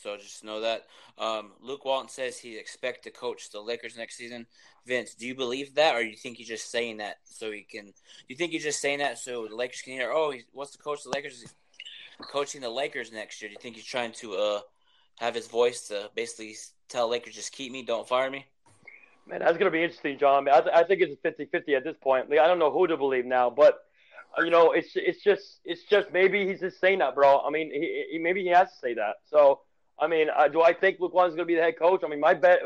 So 0.00 0.16
just 0.16 0.44
know 0.44 0.60
that. 0.60 0.86
Um, 1.18 1.52
Luke 1.60 1.84
Walton 1.84 2.08
says 2.08 2.38
he 2.38 2.58
expects 2.58 3.04
to 3.04 3.10
coach 3.10 3.50
the 3.50 3.60
Lakers 3.60 3.96
next 3.96 4.16
season. 4.16 4.46
Vince, 4.86 5.14
do 5.14 5.26
you 5.26 5.34
believe 5.34 5.74
that, 5.74 5.94
or 5.94 6.02
do 6.02 6.08
you 6.08 6.16
think 6.16 6.36
he's 6.36 6.48
just 6.48 6.70
saying 6.70 6.98
that 6.98 7.18
so 7.24 7.50
he 7.50 7.62
can? 7.62 7.86
Do 7.86 7.92
you 8.28 8.36
think 8.36 8.52
he's 8.52 8.64
just 8.64 8.80
saying 8.80 8.98
that 8.98 9.18
so 9.18 9.46
the 9.46 9.56
Lakers 9.56 9.82
can 9.82 9.94
hear? 9.94 10.10
Oh, 10.12 10.30
he 10.30 10.42
wants 10.52 10.72
to 10.72 10.78
coach 10.78 11.02
the 11.04 11.10
Lakers. 11.10 11.44
Coaching 12.20 12.60
the 12.60 12.70
Lakers 12.70 13.10
next 13.12 13.42
year. 13.42 13.48
Do 13.48 13.54
you 13.54 13.58
think 13.60 13.76
he's 13.76 13.84
trying 13.84 14.12
to 14.12 14.34
uh 14.34 14.60
have 15.18 15.34
his 15.34 15.46
voice 15.46 15.88
to 15.88 16.10
basically 16.14 16.56
tell 16.88 17.08
Lakers 17.08 17.34
just 17.34 17.52
keep 17.52 17.72
me, 17.72 17.82
don't 17.82 18.08
fire 18.08 18.30
me? 18.30 18.46
Man, 19.26 19.40
that's 19.40 19.52
going 19.52 19.64
to 19.64 19.70
be 19.70 19.82
interesting, 19.82 20.18
John. 20.18 20.48
I, 20.48 20.60
th- 20.60 20.74
I 20.74 20.84
think 20.84 21.00
it's 21.00 21.20
50-50 21.22 21.76
at 21.76 21.84
this 21.84 21.96
point. 22.02 22.30
I 22.30 22.46
don't 22.46 22.58
know 22.58 22.70
who 22.70 22.86
to 22.86 22.96
believe 22.96 23.24
now, 23.24 23.48
but 23.48 23.78
uh, 24.38 24.42
you 24.42 24.50
know, 24.50 24.72
it's 24.72 24.90
it's 24.96 25.22
just 25.22 25.60
it's 25.64 25.84
just 25.84 26.12
maybe 26.12 26.46
he's 26.46 26.60
just 26.60 26.80
saying 26.80 26.98
that, 26.98 27.14
bro. 27.14 27.40
I 27.40 27.50
mean, 27.50 27.70
he, 27.72 28.06
he 28.12 28.18
maybe 28.18 28.42
he 28.42 28.48
has 28.48 28.70
to 28.70 28.76
say 28.76 28.94
that. 28.94 29.16
So, 29.30 29.60
I 29.98 30.06
mean, 30.08 30.28
uh, 30.34 30.48
do 30.48 30.62
I 30.62 30.72
think 30.72 31.00
Luke 31.00 31.14
Walton's 31.14 31.36
going 31.36 31.46
to 31.46 31.52
be 31.52 31.54
the 31.54 31.62
head 31.62 31.78
coach? 31.78 32.02
I 32.04 32.08
mean, 32.08 32.20
my 32.20 32.34
bet, 32.34 32.60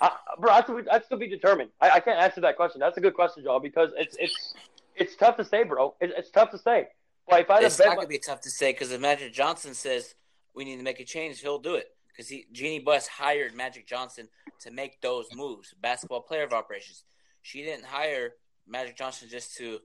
uh, 0.00 0.10
bro, 0.38 0.50
that's 0.54 0.66
to 0.66 0.76
be, 0.76 0.82
that's 0.82 1.08
to 1.08 1.16
be 1.16 1.26
determined. 1.28 1.70
I, 1.80 1.90
I 1.90 2.00
can't 2.00 2.18
answer 2.18 2.40
that 2.42 2.56
question. 2.56 2.80
That's 2.80 2.96
a 2.98 3.00
good 3.00 3.14
question, 3.14 3.44
John, 3.44 3.62
because 3.62 3.90
it's 3.96 4.16
it's 4.18 4.54
it's 4.96 5.16
tough 5.16 5.36
to 5.38 5.44
say, 5.44 5.62
bro. 5.64 5.94
It's, 6.00 6.12
it's 6.16 6.30
tough 6.30 6.50
to 6.50 6.58
say. 6.58 6.88
But 7.28 7.40
if 7.40 7.50
I 7.50 7.54
had 7.54 7.64
It's 7.64 7.78
not 7.78 7.96
gonna 7.96 8.06
be 8.06 8.18
tough 8.18 8.40
to 8.42 8.50
say 8.50 8.72
because 8.72 8.90
if 8.92 9.00
Magic 9.00 9.32
Johnson 9.32 9.74
says 9.74 10.14
we 10.54 10.64
need 10.64 10.76
to 10.76 10.82
make 10.82 11.00
a 11.00 11.04
change, 11.04 11.40
he'll 11.40 11.58
do 11.58 11.76
it 11.76 11.94
because 12.08 12.28
he 12.28 12.46
Jeanie 12.52 12.80
Buss 12.80 13.06
hired 13.06 13.54
Magic 13.54 13.86
Johnson 13.86 14.28
to 14.60 14.70
make 14.70 15.00
those 15.00 15.26
moves. 15.34 15.74
Basketball 15.80 16.20
player 16.20 16.44
of 16.44 16.52
operations. 16.52 17.04
She 17.42 17.62
didn't 17.62 17.84
hire 17.84 18.34
Magic 18.66 18.96
Johnson 18.96 19.28
just 19.30 19.56
to 19.56 19.78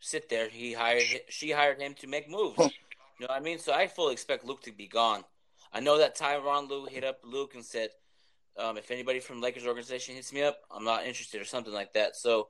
sit 0.00 0.28
there. 0.28 0.48
He 0.48 0.72
hired 0.72 1.02
she 1.28 1.50
hired 1.50 1.80
him 1.80 1.94
to 2.00 2.06
make 2.06 2.30
moves. 2.30 2.58
You 2.58 3.26
know 3.26 3.28
what 3.28 3.40
I 3.40 3.40
mean? 3.40 3.58
So 3.58 3.72
I 3.72 3.86
fully 3.86 4.12
expect 4.12 4.44
Luke 4.44 4.62
to 4.62 4.72
be 4.72 4.86
gone. 4.86 5.24
I 5.72 5.80
know 5.80 5.98
that 5.98 6.16
Tyronn 6.16 6.68
Lue 6.68 6.86
hit 6.86 7.04
up 7.04 7.20
Luke 7.24 7.54
and 7.54 7.64
said, 7.64 7.90
um, 8.58 8.78
if 8.78 8.90
anybody 8.90 9.20
from 9.20 9.40
Lakers 9.40 9.66
organization 9.66 10.14
hits 10.14 10.32
me 10.32 10.42
up, 10.42 10.58
I'm 10.70 10.84
not 10.84 11.06
interested 11.06 11.40
or 11.40 11.44
something 11.44 11.72
like 11.72 11.92
that. 11.92 12.16
So 12.16 12.48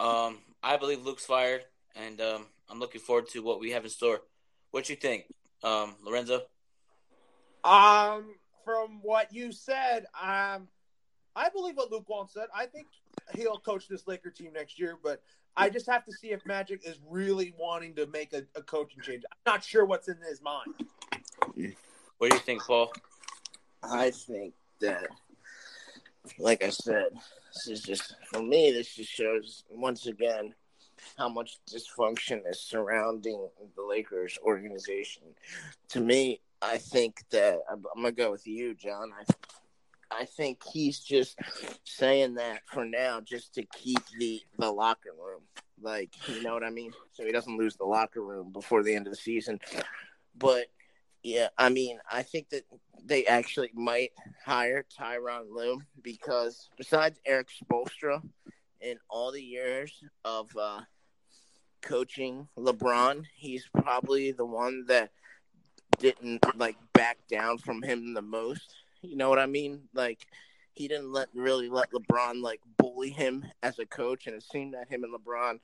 um, 0.00 0.38
I 0.62 0.76
believe 0.76 1.02
Luke's 1.02 1.24
fired, 1.24 1.62
and 1.94 2.20
um, 2.20 2.46
I'm 2.68 2.80
looking 2.80 3.00
forward 3.00 3.28
to 3.30 3.42
what 3.42 3.60
we 3.60 3.70
have 3.70 3.84
in 3.84 3.90
store. 3.90 4.22
What 4.72 4.88
you 4.88 4.96
think, 4.96 5.24
um, 5.62 5.94
Lorenzo? 6.02 6.42
Um, 7.62 8.34
from 8.64 9.00
what 9.02 9.32
you 9.32 9.52
said, 9.52 10.06
um, 10.20 10.68
I 11.36 11.48
believe 11.52 11.76
what 11.76 11.90
Luke 11.90 12.08
Walton 12.08 12.28
said. 12.32 12.48
I 12.54 12.66
think 12.66 12.86
he'll 13.34 13.58
coach 13.58 13.86
this 13.88 14.06
Laker 14.06 14.30
team 14.30 14.52
next 14.52 14.78
year, 14.78 14.98
but 15.02 15.22
I 15.56 15.70
just 15.70 15.86
have 15.86 16.04
to 16.06 16.12
see 16.12 16.32
if 16.32 16.44
Magic 16.44 16.80
is 16.84 16.98
really 17.08 17.54
wanting 17.56 17.94
to 17.94 18.06
make 18.06 18.32
a, 18.32 18.42
a 18.56 18.62
coaching 18.62 19.00
change. 19.02 19.22
I'm 19.30 19.52
not 19.52 19.64
sure 19.64 19.84
what's 19.84 20.08
in 20.08 20.16
his 20.28 20.42
mind. 20.42 20.74
What 22.24 22.30
do 22.30 22.36
you 22.38 22.42
think, 22.42 22.62
Paul? 22.62 22.90
I 23.82 24.10
think 24.10 24.54
that, 24.80 25.08
like 26.38 26.64
I 26.64 26.70
said, 26.70 27.08
this 27.52 27.68
is 27.68 27.82
just 27.82 28.16
for 28.32 28.42
me. 28.42 28.72
This 28.72 28.94
just 28.94 29.10
shows 29.10 29.64
once 29.68 30.06
again 30.06 30.54
how 31.18 31.28
much 31.28 31.58
dysfunction 31.70 32.40
is 32.48 32.62
surrounding 32.62 33.46
the 33.76 33.82
Lakers 33.82 34.38
organization. 34.42 35.24
To 35.90 36.00
me, 36.00 36.40
I 36.62 36.78
think 36.78 37.18
that 37.30 37.58
I'm, 37.70 37.84
gonna 37.94 38.10
go 38.10 38.30
with 38.30 38.46
you, 38.46 38.74
John. 38.74 39.10
I 39.12 40.20
I 40.22 40.24
think 40.24 40.62
he's 40.72 41.00
just 41.00 41.38
saying 41.84 42.36
that 42.36 42.62
for 42.72 42.86
now, 42.86 43.20
just 43.20 43.52
to 43.56 43.64
keep 43.64 44.00
the 44.18 44.40
the 44.58 44.70
locker 44.70 45.10
room, 45.10 45.42
like 45.82 46.08
you 46.26 46.42
know 46.42 46.54
what 46.54 46.64
I 46.64 46.70
mean, 46.70 46.94
so 47.12 47.22
he 47.22 47.32
doesn't 47.32 47.58
lose 47.58 47.76
the 47.76 47.84
locker 47.84 48.22
room 48.22 48.50
before 48.50 48.82
the 48.82 48.94
end 48.94 49.06
of 49.06 49.12
the 49.12 49.18
season. 49.18 49.60
But 50.38 50.68
yeah, 51.24 51.48
I 51.56 51.70
mean, 51.70 51.98
I 52.12 52.22
think 52.22 52.50
that 52.50 52.64
they 53.02 53.24
actually 53.24 53.70
might 53.74 54.12
hire 54.44 54.84
Tyronn 54.96 55.50
Lue 55.50 55.80
because 56.02 56.68
besides 56.76 57.18
Erik 57.26 57.48
Spoelstra, 57.48 58.22
in 58.82 58.98
all 59.08 59.32
the 59.32 59.42
years 59.42 60.04
of 60.26 60.50
uh, 60.60 60.82
coaching 61.80 62.46
LeBron, 62.58 63.24
he's 63.34 63.66
probably 63.72 64.32
the 64.32 64.44
one 64.44 64.84
that 64.88 65.10
didn't 65.98 66.44
like 66.58 66.76
back 66.92 67.16
down 67.30 67.56
from 67.56 67.82
him 67.82 68.12
the 68.12 68.22
most. 68.22 68.74
You 69.00 69.16
know 69.16 69.30
what 69.30 69.38
I 69.38 69.46
mean? 69.46 69.84
Like 69.94 70.26
he 70.74 70.88
didn't 70.88 71.10
let 71.10 71.28
really 71.34 71.70
let 71.70 71.90
LeBron 71.92 72.42
like 72.42 72.60
bully 72.76 73.10
him 73.10 73.46
as 73.62 73.78
a 73.78 73.86
coach, 73.86 74.26
and 74.26 74.36
it 74.36 74.42
seemed 74.42 74.74
that 74.74 74.88
him 74.90 75.04
and 75.04 75.14
LeBron 75.14 75.58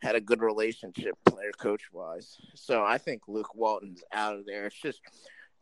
had 0.00 0.14
a 0.14 0.20
good 0.20 0.40
relationship, 0.40 1.14
player 1.24 1.52
coach 1.58 1.82
wise. 1.92 2.36
So 2.54 2.84
I 2.84 2.98
think 2.98 3.22
Luke 3.28 3.54
Walton's 3.54 4.02
out 4.12 4.36
of 4.36 4.46
there. 4.46 4.66
It's 4.66 4.80
just 4.80 5.00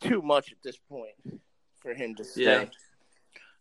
too 0.00 0.22
much 0.22 0.52
at 0.52 0.58
this 0.62 0.76
point 0.76 1.40
for 1.80 1.94
him 1.94 2.14
to 2.16 2.24
stay. 2.24 2.42
Yeah. 2.42 2.64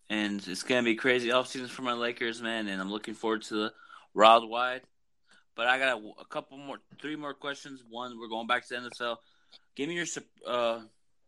And 0.10 0.46
it's 0.48 0.64
gonna 0.64 0.84
be 0.84 0.96
crazy 0.96 1.32
off 1.32 1.48
season 1.48 1.68
for 1.68 1.82
my 1.82 1.94
Lakers, 1.94 2.42
man. 2.42 2.68
And 2.68 2.82
I'm 2.82 2.92
looking 2.92 3.14
forward 3.14 3.42
to 3.44 3.56
the 3.56 3.74
Wild 4.14 4.48
Wide. 4.50 4.82
But 5.56 5.68
I 5.68 5.80
got 5.80 5.98
a, 5.98 6.12
a 6.20 6.26
couple 6.26 6.58
more, 6.58 6.78
three 7.02 7.16
more 7.16 7.34
questions. 7.34 7.82
One, 7.90 8.20
we're 8.20 8.28
going 8.28 8.46
back 8.46 8.68
to 8.68 8.74
the 8.74 8.90
NFL. 8.90 9.18
Give 9.76 9.88
me 9.88 9.96
your 9.96 10.06
uh, 10.46 10.82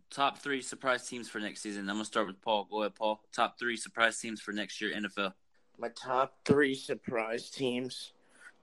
top 0.09 0.39
three 0.39 0.61
surprise 0.61 1.07
teams 1.07 1.29
for 1.29 1.39
next 1.39 1.61
season. 1.61 1.89
I'm 1.89 1.95
gonna 1.95 2.05
start 2.05 2.27
with 2.27 2.41
Paul. 2.41 2.67
Go 2.69 2.81
ahead, 2.81 2.95
Paul. 2.95 3.21
Top 3.33 3.57
three 3.57 3.77
surprise 3.77 4.19
teams 4.19 4.41
for 4.41 4.51
next 4.51 4.81
year 4.81 4.93
NFL. 4.93 5.33
My 5.79 5.89
top 5.89 6.33
three 6.45 6.75
surprise 6.75 7.49
teams. 7.49 8.11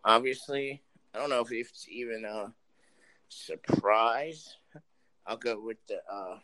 Obviously, 0.05 0.82
I 1.14 1.18
don't 1.18 1.30
know 1.30 1.40
if 1.40 1.52
it's 1.52 1.86
even 1.88 2.24
a 2.24 2.52
surprise. 3.28 4.57
I'll 5.26 5.36
go 5.36 5.61
with 5.61 5.78
the 5.88 6.00
uh, 6.11 6.38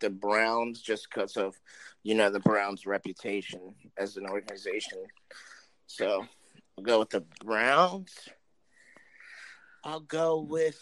the 0.00 0.10
Browns 0.10 0.80
just 0.80 1.08
because 1.10 1.36
of 1.36 1.58
you 2.02 2.14
know 2.14 2.30
the 2.30 2.40
Browns' 2.40 2.86
reputation 2.86 3.74
as 3.96 4.16
an 4.16 4.26
organization. 4.26 5.04
So 5.86 6.26
I'll 6.76 6.84
go 6.84 6.98
with 7.00 7.10
the 7.10 7.24
Browns. 7.44 8.28
I'll 9.82 10.00
go 10.00 10.40
with 10.40 10.78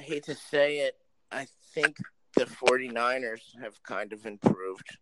I 0.00 0.02
hate 0.02 0.24
to 0.24 0.34
say 0.34 0.78
it, 0.78 0.96
I 1.30 1.46
think 1.74 1.96
the 2.36 2.44
49ers 2.46 3.60
have 3.60 3.82
kind 3.82 4.12
of 4.12 4.24
improved. 4.24 4.96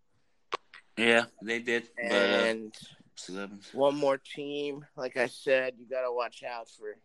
Yeah, 0.96 1.24
they 1.42 1.61
did. 1.61 1.88
And 2.03 2.72
but, 2.72 2.88
uh, 2.88 2.97
one 3.73 3.97
more 3.97 4.19
team, 4.19 4.85
like 4.97 5.16
I 5.16 5.27
said, 5.27 5.75
you 5.79 5.87
got 5.89 6.03
to 6.03 6.12
watch 6.12 6.43
out 6.43 6.69
for 6.69 6.97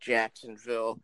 Jacksonville. 0.00 1.00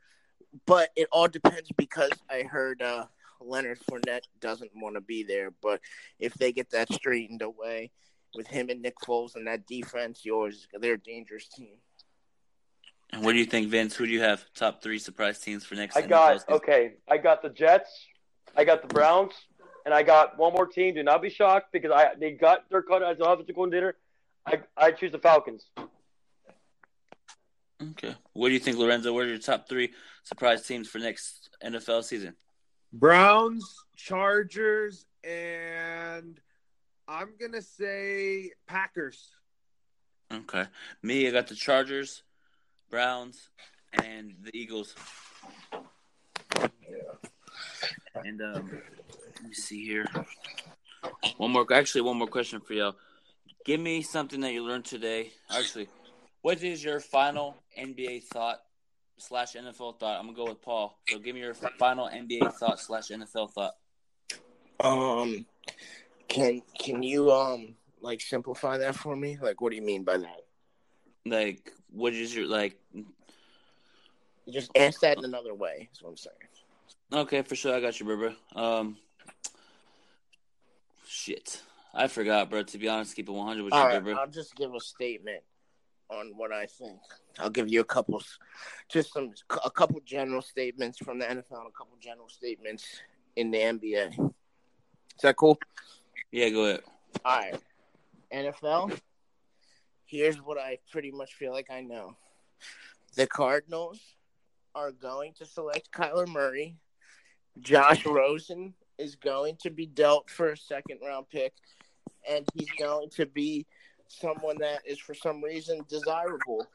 But 0.67 0.91
it 0.97 1.09
all 1.13 1.29
depends 1.29 1.71
because 1.77 2.11
I 2.31 2.43
heard 2.43 2.81
uh, 2.83 3.07
Leonard 3.41 3.79
Fournette 3.81 4.27
doesn't 4.41 4.71
want 4.75 4.95
to 4.95 5.01
be 5.01 5.23
there. 5.23 5.53
But 5.63 5.81
if 6.19 6.35
they 6.35 6.53
get 6.53 6.71
that 6.71 6.93
straightened 6.93 7.43
away 7.43 7.91
with 8.35 8.47
him 8.47 8.69
and 8.71 8.83
Nick 8.83 8.97
Foles 8.99 9.37
and 9.37 9.47
that 9.47 9.67
defense, 9.67 10.25
yours, 10.25 10.67
they're 10.81 10.95
a 10.95 10.99
dangerous 10.99 11.49
team. 11.49 11.77
And 13.13 13.25
what 13.25 13.33
do 13.33 13.39
you 13.39 13.47
think, 13.47 13.69
Vince? 13.69 13.97
Who 13.97 14.07
do 14.07 14.13
you 14.13 14.21
have 14.21 14.45
top 14.55 14.83
three 14.83 14.99
surprise 14.99 15.39
teams 15.39 15.65
for 15.65 15.75
next? 15.75 15.97
I 15.97 16.03
got 16.03 16.47
okay. 16.49 16.95
I 17.09 17.17
got 17.17 17.43
the 17.43 17.49
Jets, 17.49 18.07
I 18.55 18.65
got 18.65 18.83
the 18.83 18.89
Browns, 18.89 19.33
and 19.87 19.95
I 19.95 20.03
got 20.03 20.39
one 20.39 20.53
more 20.53 20.67
team. 20.67 20.95
Do 20.95 21.03
not 21.03 21.23
be 21.23 21.31
shocked 21.31 21.73
because 21.73 21.91
I 21.91 22.15
they 22.19 22.33
got 22.33 22.69
their 22.69 22.83
cut 22.83 23.03
as 23.03 23.17
an 23.17 23.23
offensive 23.23 23.55
coordinator. 23.55 23.97
I 24.49 24.61
I 24.77 24.93
choose 24.93 25.13
the 25.13 25.19
Falcons. 25.19 25.71
Okay. 27.81 28.15
What 28.33 28.49
do 28.49 28.55
you 28.55 28.61
think, 28.61 28.79
Lorenzo? 28.79 29.13
What 29.13 29.25
are 29.25 29.29
your 29.29 29.39
top 29.39 29.69
three 29.69 29.93
surprise 30.25 30.67
teams 30.67 30.89
for 30.89 30.99
next 30.99 31.51
NFL 31.63 32.03
season? 32.03 32.35
Browns, 32.93 33.85
Chargers, 33.95 35.05
and 35.23 36.41
I'm 37.07 37.35
gonna 37.39 37.63
say 37.63 38.53
Packers. 38.67 39.29
Okay. 40.33 40.65
Me, 41.03 41.29
I 41.29 41.31
got 41.31 41.47
the 41.47 41.55
Chargers, 41.55 42.23
Browns, 42.91 43.51
and 44.03 44.35
the 44.43 44.51
Eagles. 44.55 44.95
Yeah. 46.55 46.63
And 48.25 48.41
um, 48.41 48.83
let 49.37 49.49
me 49.49 49.55
see 49.55 49.85
here. 49.85 50.07
One 51.37 51.53
more, 51.53 51.67
actually, 51.73 52.01
one 52.01 52.17
more 52.17 52.27
question 52.27 52.61
for 52.61 52.73
y'all. 52.73 52.97
Give 53.69 53.81
me 53.81 54.01
something 54.01 54.41
that 54.41 54.55
you 54.55 54.65
learned 54.65 54.87
today. 54.87 55.31
Actually, 55.51 55.89
what 56.41 56.63
is 56.63 56.83
your 56.83 57.01
final 57.01 57.55
NBA 57.79 58.25
thought 58.25 58.61
slash 59.19 59.53
NFL 59.53 60.01
thought? 60.01 60.19
I'm 60.19 60.25
gonna 60.25 60.35
go 60.35 60.47
with 60.47 60.63
Paul. 60.63 60.99
So 61.07 61.19
give 61.19 61.35
me 61.35 61.43
your 61.43 61.53
final 61.53 62.09
NBA 62.09 62.55
thought 62.55 62.81
slash 62.81 63.09
NFL 63.09 63.53
thought. 63.53 63.75
Um, 64.81 65.45
can 66.29 66.63
can 66.79 67.03
you 67.03 67.31
um 67.31 67.75
like 68.01 68.23
simplify 68.23 68.79
that 68.79 68.97
for 68.97 69.15
me? 69.15 69.37
Like, 69.39 69.61
what 69.61 69.69
do 69.69 69.77
you 69.77 69.83
mean 69.83 70.03
by 70.03 70.17
that? 70.17 70.47
Like, 71.27 71.71
what 71.93 72.15
is 72.15 72.35
your 72.35 72.47
like? 72.47 72.75
Just 74.51 74.71
ask 74.79 75.01
that 75.01 75.19
in 75.19 75.27
another 75.27 75.53
way. 75.53 75.91
That's 75.93 76.03
what 76.03 76.09
I'm 76.09 76.17
saying. 76.17 76.37
Okay, 77.13 77.43
for 77.43 77.55
sure. 77.55 77.77
I 77.77 77.81
got 77.83 78.01
you, 78.01 78.07
bro. 78.07 78.35
Um, 78.55 78.97
shit, 81.07 81.61
I 81.95 82.07
forgot, 82.07 82.51
bro. 82.51 82.63
To 82.63 82.79
be 82.79 82.89
honest, 82.89 83.17
keep 83.17 83.29
it 83.29 83.33
100 83.33 83.63
with 83.63 83.73
All 83.73 83.81
you, 83.81 83.95
right, 83.95 84.05
bro. 84.05 84.15
I'll 84.15 84.27
just 84.27 84.55
give 84.55 84.75
a 84.75 84.81
statement 84.81 85.43
on 86.11 86.33
what 86.37 86.53
I 86.53 86.67
think. 86.67 86.99
I'll 87.39 87.51
give 87.51 87.69
you 87.69 87.81
a 87.81 87.85
couple, 87.85 88.23
just 88.89 89.13
some 89.13 89.33
a 89.65 89.71
couple 89.71 90.01
general 90.05 90.43
statements 90.43 90.99
from 90.99 91.19
the 91.19 91.27
NFL, 91.27 91.59
and 91.59 91.69
a 91.69 91.77
couple 91.77 91.97
general 92.01 92.29
statements 92.29 92.85
in 93.37 93.51
the 93.51 93.59
NBA. 93.59 94.19
Is 94.19 95.23
that 95.23 95.37
cool? 95.37 95.59
Yeah, 96.33 96.51
go 96.51 96.65
ahead. 96.65 96.81
All 97.25 97.39
right, 97.39 97.61
NFL. 98.33 98.99
Here's 100.05 100.37
what 100.37 100.59
I 100.59 100.79
pretty 100.91 101.11
much 101.11 101.35
feel 101.35 101.53
like 101.53 101.71
I 101.71 101.81
know: 101.81 102.17
the 103.15 103.27
Cardinals 103.27 104.01
are 104.75 104.93
going 104.93 105.35
to 105.35 105.47
select 105.47 105.91
Kyler 105.93 106.29
Murray. 106.29 106.77
Josh 107.61 108.07
Rosen 108.07 108.75
is 108.99 109.15
going 109.17 109.57
to 109.63 109.71
be 109.71 109.87
dealt 109.87 110.31
for 110.31 110.51
a 110.51 110.57
second 110.57 110.99
round 111.05 111.29
pick, 111.31 111.53
and 112.29 112.47
he's 112.55 112.71
going 112.79 113.09
to 113.11 113.27
be 113.27 113.67
someone 114.09 114.59
that 114.59 114.81
is 114.87 114.99
for 114.99 115.15
some 115.15 115.43
reason 115.43 115.81
desirable. 115.89 116.67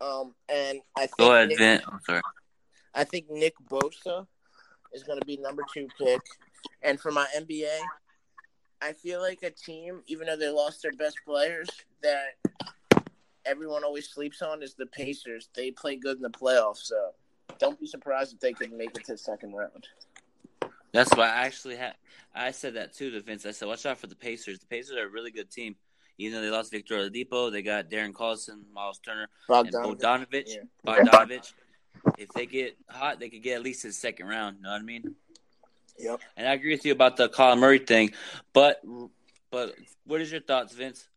Um, 0.00 0.34
and 0.48 0.80
I 0.96 1.06
think 1.06 1.18
Go 1.18 1.34
ahead, 1.34 1.48
Nick. 1.48 1.82
I'm 1.86 2.00
sorry. 2.04 2.22
I 2.94 3.04
think 3.04 3.30
Nick 3.30 3.54
Bosa 3.70 4.26
is 4.92 5.02
going 5.02 5.18
to 5.18 5.26
be 5.26 5.36
number 5.38 5.62
two 5.72 5.88
pick, 5.98 6.20
and 6.82 7.00
for 7.00 7.10
my 7.10 7.26
NBA, 7.36 7.78
I 8.82 8.92
feel 8.92 9.20
like 9.20 9.42
a 9.42 9.50
team, 9.50 10.02
even 10.08 10.26
though 10.26 10.36
they 10.36 10.48
lost 10.48 10.82
their 10.82 10.92
best 10.92 11.16
players, 11.24 11.68
that 12.02 13.04
everyone 13.46 13.84
always 13.84 14.08
sleeps 14.08 14.42
on 14.42 14.62
is 14.62 14.74
the 14.74 14.86
Pacers. 14.86 15.48
They 15.54 15.70
play 15.70 15.96
good 15.96 16.16
in 16.16 16.22
the 16.22 16.30
playoffs, 16.30 16.84
so 16.84 17.12
don't 17.58 17.78
be 17.78 17.86
surprised 17.86 18.34
if 18.34 18.40
they 18.40 18.52
could 18.52 18.72
make 18.72 18.90
it 18.96 19.04
to 19.04 19.12
the 19.12 19.18
second 19.18 19.54
round. 19.54 19.86
That's 20.92 21.14
why 21.16 21.28
I 21.28 21.46
actually 21.46 21.76
had. 21.76 21.94
I 22.34 22.50
said 22.50 22.74
that 22.74 22.94
too 22.94 23.10
to 23.10 23.20
Vince. 23.20 23.44
I 23.46 23.50
said, 23.50 23.68
watch 23.68 23.84
out 23.86 23.98
for 23.98 24.06
the 24.06 24.14
Pacers. 24.14 24.58
The 24.58 24.66
Pacers 24.66 24.96
are 24.96 25.06
a 25.06 25.10
really 25.10 25.30
good 25.30 25.50
team. 25.50 25.76
Even 26.18 26.34
though 26.34 26.42
they 26.42 26.50
lost 26.50 26.70
Victor 26.70 26.96
Oladipo, 26.96 27.50
they 27.50 27.62
got 27.62 27.90
Darren 27.90 28.12
Collison, 28.12 28.60
Miles 28.72 28.98
Turner, 28.98 29.28
and 29.48 29.72
Bogdanovich. 29.72 30.48
Yeah. 30.48 30.62
Bogdanovich. 30.86 31.52
If 32.18 32.28
they 32.30 32.46
get 32.46 32.76
hot, 32.88 33.18
they 33.18 33.28
could 33.28 33.42
get 33.42 33.56
at 33.56 33.62
least 33.62 33.82
to 33.82 33.88
the 33.88 33.92
second 33.92 34.26
round. 34.26 34.56
You 34.58 34.62
know 34.64 34.72
what 34.72 34.80
I 34.80 34.84
mean? 34.84 35.14
Yep. 35.98 36.20
And 36.36 36.48
I 36.48 36.52
agree 36.52 36.72
with 36.72 36.84
you 36.84 36.92
about 36.92 37.16
the 37.16 37.28
Kyler 37.28 37.58
Murray 37.58 37.78
thing, 37.78 38.12
but 38.52 38.82
but 39.50 39.74
what 40.06 40.20
is 40.20 40.30
your 40.32 40.40
thoughts, 40.40 40.74
Vince? 40.74 41.08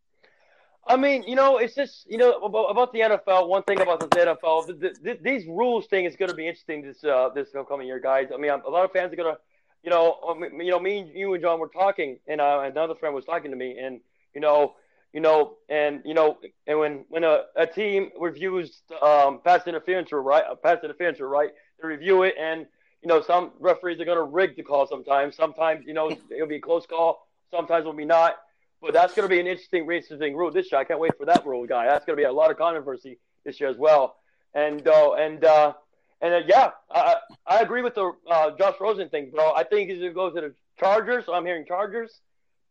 I 0.88 0.98
mean, 0.98 1.24
you 1.24 1.36
know, 1.36 1.58
it's 1.58 1.74
just 1.74 2.10
you 2.10 2.18
know 2.18 2.34
about, 2.40 2.66
about 2.66 2.94
the 2.94 3.00
NFL. 3.00 3.48
One 3.48 3.64
thing 3.64 3.82
about 3.82 4.00
the 4.00 4.08
NFL, 4.08 4.80
th- 4.80 4.96
th- 5.04 5.20
these 5.22 5.48
rules 5.48 5.88
thing 5.88 6.06
is 6.06 6.16
going 6.16 6.30
to 6.30 6.36
be 6.36 6.48
interesting 6.48 6.84
this 6.84 7.04
uh, 7.04 7.30
this 7.34 7.50
coming 7.68 7.88
year, 7.88 8.00
guys. 8.00 8.28
I 8.34 8.38
mean, 8.38 8.52
a 8.52 8.70
lot 8.70 8.86
of 8.86 8.92
fans 8.92 9.12
are 9.12 9.16
going 9.16 9.34
to, 9.34 9.42
you 9.86 9.92
know, 9.92 10.18
um, 10.28 10.44
you 10.44 10.72
know, 10.72 10.80
me 10.80 10.98
and 11.00 11.16
you 11.16 11.34
and 11.34 11.44
John 11.44 11.60
were 11.60 11.70
talking, 11.70 12.20
and 12.28 12.42
uh, 12.42 12.62
another 12.66 12.96
friend 12.96 13.14
was 13.14 13.26
talking 13.26 13.52
to 13.52 13.58
me, 13.58 13.78
and 13.78 14.02
You 14.34 14.42
know, 14.42 14.76
you 15.14 15.22
know, 15.22 15.56
and 15.70 16.02
you 16.04 16.14
know, 16.14 16.38
and 16.68 16.80
when 16.80 17.06
when 17.08 17.24
a, 17.24 17.44
a 17.56 17.68
team 17.68 18.10
reviews 18.20 18.82
um, 19.02 19.40
pass 19.44 19.66
interference 19.68 20.12
or 20.12 20.22
right, 20.22 20.44
pass 20.64 20.80
interference 20.84 21.22
or 21.22 21.30
right, 21.30 21.52
they 21.82 21.88
review 21.88 22.24
it, 22.24 22.36
and 22.38 22.66
you 23.02 23.10
know, 23.10 23.22
some 23.22 23.52
referees 23.60 24.02
are 24.02 24.06
going 24.06 24.18
to 24.18 24.24
rig 24.24 24.56
the 24.56 24.64
call 24.64 24.88
sometimes. 24.88 25.36
Sometimes, 25.36 25.86
you 25.86 25.94
know, 25.94 26.10
it'll 26.32 26.48
be 26.48 26.56
a 26.56 26.62
close 26.62 26.88
call. 26.88 27.28
Sometimes 27.52 27.82
it'll 27.82 27.94
be 27.94 28.06
not. 28.06 28.38
But 28.82 28.94
that's 28.94 29.14
going 29.14 29.30
to 29.30 29.34
be 29.34 29.40
an 29.40 29.48
interesting, 29.48 29.84
interesting 29.84 30.36
rule 30.36 30.52
this 30.52 30.72
year. 30.72 30.82
I 30.82 30.84
can't 30.84 31.00
wait 31.00 31.18
for 31.18 31.26
that 31.28 31.46
rule, 31.46 31.66
guy. 31.68 31.86
That's 31.86 32.06
going 32.06 32.18
to 32.18 32.22
be 32.22 32.26
a 32.26 32.32
lot 32.32 32.52
of 32.52 32.58
controversy 32.58 33.20
this 33.44 33.60
year 33.60 33.70
as 33.70 33.78
well. 33.78 34.16
And 34.54 34.88
uh, 34.88 35.14
and 35.14 35.46
uh, 35.46 35.74
and 36.22 36.34
uh, 36.34 36.42
yeah, 36.48 36.72
I, 36.92 37.16
I 37.46 37.60
agree 37.62 37.82
with 37.82 37.96
the 37.96 38.12
uh, 38.30 38.52
Josh 38.58 38.76
Rosen 38.80 39.10
thing, 39.10 39.32
bro. 39.32 39.54
I 39.54 39.64
think 39.64 39.90
he's 39.90 40.00
going 40.00 40.12
to 40.12 40.16
go 40.16 40.30
to 40.30 40.42
the 40.42 40.56
Chargers. 40.80 41.26
So 41.26 41.34
I'm 41.34 41.46
hearing 41.46 41.66
Chargers, 41.68 42.22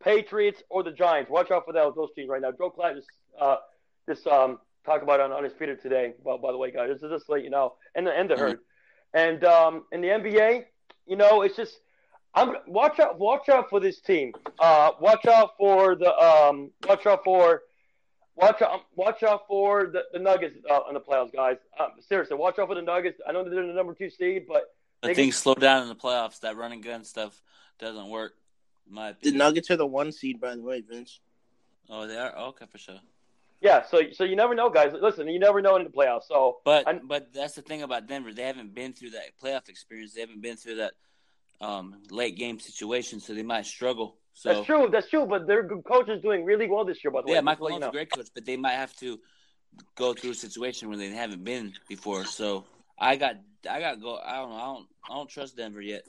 Patriots, 0.02 0.62
or 0.70 0.82
the 0.82 0.92
Giants. 0.92 1.30
Watch 1.30 1.50
out 1.50 1.64
for 1.66 1.72
that, 1.72 1.92
those 1.94 2.10
teams 2.14 2.28
right 2.28 2.40
now. 2.40 2.52
Joel 2.52 2.72
Klatt 2.72 2.96
just 2.96 3.08
uh, 3.40 3.56
just 4.08 4.26
um, 4.26 4.58
talk 4.84 5.02
about 5.02 5.20
it 5.20 5.30
on, 5.30 5.44
his 5.44 5.52
Twitter 5.54 5.76
today. 5.76 6.14
Well, 6.22 6.38
by 6.38 6.52
the 6.52 6.58
way, 6.58 6.70
guys, 6.70 6.88
this 6.88 7.02
is 7.02 7.10
just 7.10 7.28
let 7.28 7.42
you 7.42 7.50
know, 7.50 7.74
and 7.94 8.06
the 8.06 8.12
and 8.12 8.30
the 8.30 8.36
herd. 8.36 8.58
And 9.12 9.44
um, 9.44 9.84
in 9.92 10.00
the 10.00 10.08
NBA, 10.08 10.64
you 11.06 11.16
know, 11.16 11.42
it's 11.42 11.56
just 11.56 11.78
I'm 12.34 12.56
watch 12.66 12.98
out 12.98 13.18
watch 13.18 13.48
out 13.48 13.70
for 13.70 13.78
this 13.78 14.00
team. 14.00 14.32
Uh, 14.58 14.90
watch 15.00 15.24
out 15.26 15.50
for 15.56 15.94
the 15.94 16.12
um, 16.16 16.70
watch 16.88 17.06
out 17.06 17.22
for 17.24 17.62
watch 18.36 18.62
out 18.62 18.82
watch 18.94 19.22
out 19.22 19.46
for 19.46 19.86
the, 19.86 20.02
the 20.12 20.18
Nuggets 20.18 20.56
uh, 20.70 20.80
in 20.88 20.94
the 20.94 21.00
playoffs, 21.00 21.32
guys. 21.32 21.56
Um, 21.78 21.88
seriously, 22.00 22.36
watch 22.36 22.58
out 22.58 22.68
for 22.68 22.74
the 22.74 22.82
Nuggets. 22.82 23.20
I 23.26 23.32
know 23.32 23.44
they're 23.48 23.66
the 23.66 23.72
number 23.72 23.94
two 23.94 24.10
seed, 24.10 24.46
but 24.48 24.74
I 25.02 25.14
think 25.14 25.34
slow 25.34 25.54
down 25.54 25.82
in 25.82 25.88
the 25.88 25.94
playoffs. 25.96 26.40
That 26.40 26.56
running 26.56 26.80
gun 26.80 27.04
stuff 27.04 27.40
doesn't 27.78 28.08
work. 28.08 28.32
In 28.88 28.94
my 28.94 29.14
The. 29.22 29.32
Nuggets 29.32 29.70
are 29.70 29.76
the 29.76 29.86
one 29.86 30.12
seed, 30.12 30.40
by 30.40 30.54
the 30.54 30.62
way, 30.62 30.80
Vince. 30.80 31.20
Oh, 31.90 32.06
they 32.06 32.16
are 32.16 32.34
okay 32.48 32.66
for 32.70 32.78
sure. 32.78 33.00
yeah. 33.60 33.82
So 33.84 34.00
so 34.12 34.24
you 34.24 34.36
never 34.36 34.54
know, 34.54 34.70
guys. 34.70 34.92
Listen, 35.00 35.28
you 35.28 35.38
never 35.38 35.60
know 35.60 35.76
in 35.76 35.84
the 35.84 35.90
playoffs. 35.90 36.24
So 36.28 36.58
But 36.64 36.88
I- 36.88 37.00
but 37.02 37.32
that's 37.32 37.54
the 37.54 37.62
thing 37.62 37.82
about 37.82 38.06
Denver. 38.06 38.32
They 38.32 38.42
haven't 38.44 38.74
been 38.74 38.92
through 38.94 39.10
that 39.10 39.38
playoff 39.42 39.68
experience. 39.68 40.14
They 40.14 40.20
haven't 40.22 40.40
been 40.42 40.56
through 40.56 40.76
that 40.76 40.92
um, 41.60 42.02
late 42.10 42.36
game 42.36 42.58
situation, 42.58 43.20
so 43.20 43.32
they 43.34 43.42
might 43.42 43.64
struggle. 43.66 44.16
So 44.34 44.52
that's 44.52 44.66
true. 44.66 44.88
That's 44.90 45.08
true. 45.08 45.26
But 45.26 45.46
their 45.46 45.66
coach 45.66 46.08
is 46.08 46.20
doing 46.20 46.44
really 46.44 46.68
well 46.68 46.84
this 46.84 47.02
year, 47.02 47.10
by 47.10 47.22
the 47.22 47.28
way. 47.28 47.34
yeah, 47.34 47.40
Michael 47.40 47.68
to 47.68 47.74
let 47.74 47.74
you 47.74 47.80
Malone's 47.80 47.94
a 47.94 47.96
great 47.96 48.10
coach, 48.12 48.28
but 48.34 48.44
they 48.44 48.56
might 48.56 48.72
have 48.72 48.94
to 48.96 49.18
go 49.94 50.12
through 50.12 50.32
a 50.32 50.34
situation 50.34 50.88
where 50.88 50.98
they 50.98 51.08
haven't 51.10 51.44
been 51.44 51.72
before. 51.88 52.24
So 52.24 52.64
I 52.98 53.16
got 53.16 53.36
I 53.70 53.80
got 53.80 54.00
go. 54.00 54.18
I 54.18 54.36
don't 54.36 54.50
know. 54.50 54.56
I 54.56 54.64
don't 54.64 54.86
I 55.10 55.14
don't 55.14 55.30
trust 55.30 55.56
Denver 55.56 55.80
yet 55.80 56.04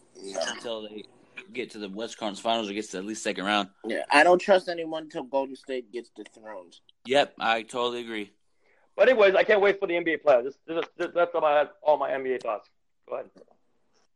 until 0.49 0.83
they 0.83 1.05
get 1.53 1.71
to 1.71 1.79
the 1.79 1.89
West 1.89 2.17
Conference 2.17 2.39
Finals 2.39 2.69
or 2.69 2.73
gets 2.73 2.89
to 2.89 2.97
at 2.97 3.05
least 3.05 3.23
second 3.23 3.45
round. 3.45 3.69
Yeah, 3.85 4.03
I 4.09 4.23
don't 4.23 4.39
trust 4.39 4.69
anyone 4.69 5.03
until 5.03 5.23
Golden 5.23 5.55
State 5.55 5.91
gets 5.91 6.09
dethroned. 6.09 6.77
Yep, 7.05 7.35
I 7.39 7.61
totally 7.61 8.01
agree. 8.01 8.31
But 8.95 9.09
anyways, 9.09 9.35
I 9.35 9.43
can't 9.43 9.61
wait 9.61 9.79
for 9.79 9.87
the 9.87 9.95
NBA 9.95 10.23
playoffs. 10.23 10.45
This, 10.45 10.55
this, 10.67 10.85
this, 10.97 11.07
that's 11.13 11.31
all 11.35 11.43
I 11.43 11.57
had. 11.57 11.69
All 11.83 11.97
my 11.97 12.09
NBA 12.11 12.41
thoughts. 12.41 12.69
Go 13.07 13.15
ahead. 13.15 13.29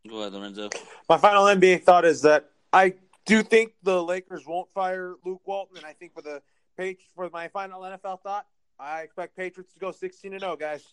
Go 0.10 0.22
ahead, 0.22 0.34
Lorenzo. 0.34 0.70
My 1.10 1.18
final 1.18 1.44
NBA 1.44 1.84
thought 1.84 2.06
is 2.06 2.22
that 2.22 2.50
I 2.72 2.94
do 3.26 3.36
you 3.36 3.44
think 3.44 3.74
the 3.84 4.02
Lakers 4.04 4.46
won't 4.48 4.72
fire 4.74 5.16
Luke 5.26 5.42
Walton, 5.46 5.78
and 5.78 5.86
I 5.86 5.94
think 5.94 6.14
for 6.14 6.22
the 6.22 6.42
page 6.78 7.00
for 7.16 7.30
my 7.32 7.48
final 7.50 7.82
NFL 7.82 8.22
thought, 8.24 8.46
I 8.80 9.02
expect 9.02 9.36
Patriots 9.36 9.74
to 9.74 9.80
go 9.80 9.92
sixteen 9.92 10.34
and 10.34 10.42
zero, 10.42 10.56
guys, 10.56 10.84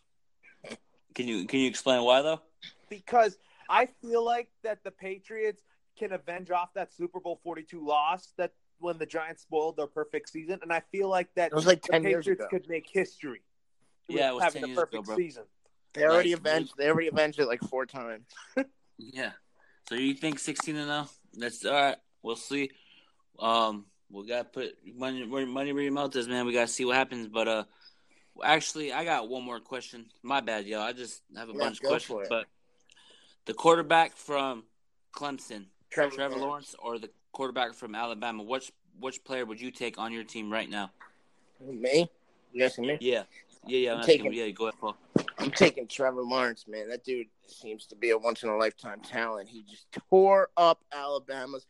Can 1.14 1.28
you 1.28 1.46
can 1.46 1.60
you 1.60 1.68
explain 1.68 2.02
why 2.02 2.22
though? 2.22 2.40
because 2.90 3.36
I 3.68 3.86
feel 4.02 4.24
like 4.24 4.48
that 4.62 4.84
the 4.84 4.90
Patriots 4.90 5.62
can 5.98 6.12
avenge 6.12 6.50
off 6.50 6.74
that 6.74 6.92
Super 6.92 7.20
Bowl 7.20 7.40
forty 7.42 7.62
two 7.62 7.84
loss 7.86 8.32
that 8.36 8.52
when 8.78 8.98
the 8.98 9.06
Giants 9.06 9.42
spoiled 9.42 9.76
their 9.78 9.86
perfect 9.86 10.28
season, 10.28 10.58
and 10.62 10.70
I 10.72 10.80
feel 10.92 11.08
like 11.08 11.28
that 11.36 11.52
It 11.52 11.54
was 11.54 11.66
like 11.66 11.80
the 11.82 11.92
10 11.92 12.02
years 12.04 12.24
Patriots 12.26 12.40
ago. 12.42 12.48
could 12.50 12.68
make 12.68 12.86
history. 12.86 13.40
Yeah, 14.06 14.30
it 14.30 14.34
was 14.34 14.42
having 14.42 14.60
10 14.60 14.64
a 14.64 14.68
years 14.68 14.76
ago, 14.78 14.84
perfect 14.84 15.06
bro. 15.06 15.16
season. 15.16 15.44
They 15.94 16.04
already 16.04 16.30
Nice. 16.32 16.38
avenged. 16.40 16.74
They 16.76 16.88
already 16.90 17.08
avenged 17.08 17.38
it 17.38 17.46
like 17.46 17.60
four 17.62 17.86
times. 17.86 18.26
Yeah. 18.98 19.32
So 19.88 19.94
you 19.94 20.14
think 20.14 20.38
sixteen 20.38 20.76
and 20.76 20.86
zero? 20.88 21.08
That's 21.34 21.64
all 21.66 21.72
right. 21.72 21.96
We'll 22.26 22.34
see. 22.34 22.72
Um, 23.38 23.86
we 24.10 24.26
gotta 24.26 24.42
put 24.42 24.76
money 24.96 25.24
money 25.24 25.72
where 25.72 25.84
your 25.84 25.92
mouth 25.92 26.16
is, 26.16 26.26
man. 26.26 26.44
We 26.44 26.52
gotta 26.52 26.66
see 26.66 26.84
what 26.84 26.96
happens. 26.96 27.28
But 27.28 27.46
uh, 27.46 27.64
actually, 28.42 28.92
I 28.92 29.04
got 29.04 29.28
one 29.28 29.44
more 29.44 29.60
question. 29.60 30.06
My 30.24 30.40
bad, 30.40 30.66
yo. 30.66 30.80
I 30.80 30.92
just 30.92 31.22
have 31.36 31.48
a 31.48 31.52
Yeah, 31.52 31.58
bunch 31.60 31.78
of 31.80 31.86
questions. 31.86 32.26
But 32.28 32.46
the 33.44 33.54
quarterback 33.54 34.16
from 34.16 34.64
Clemson, 35.14 35.66
Trevor, 35.88 36.16
Trevor 36.16 36.38
Lawrence. 36.38 36.74
Or 36.80 36.98
the 36.98 37.10
quarterback 37.30 37.74
from 37.74 37.94
Alabama, 37.94 38.42
which 38.42 38.72
which 38.98 39.22
player 39.22 39.46
would 39.46 39.60
you 39.60 39.70
take 39.70 39.96
on 39.96 40.12
your 40.12 40.24
team 40.24 40.52
right 40.52 40.68
now? 40.68 40.90
Me? 41.64 42.10
You 42.52 42.64
asking 42.64 42.88
me? 42.88 42.96
Yeah, 43.00 43.22
yeah, 43.68 43.78
yeah. 43.78 43.92
I'm 43.92 44.00
I'm 44.00 44.06
taking-. 44.06 44.32
Yeah, 44.32 44.50
go 44.50 44.66
ahead, 44.66 44.80
Paul. 44.80 44.96
I'm 45.38 45.52
taking 45.52 45.86
Trevor 45.86 46.22
Lawrence, 46.22 46.66
man. 46.66 46.88
That 46.88 47.04
dude 47.04 47.28
seems 47.46 47.86
to 47.86 47.94
be 47.94 48.10
a 48.10 48.18
once 48.18 48.42
in 48.42 48.48
a 48.48 48.56
lifetime 48.56 49.00
talent. 49.00 49.48
He 49.48 49.62
just 49.62 49.86
tore 50.10 50.48
up 50.56 50.82
Alabama's 50.92 51.66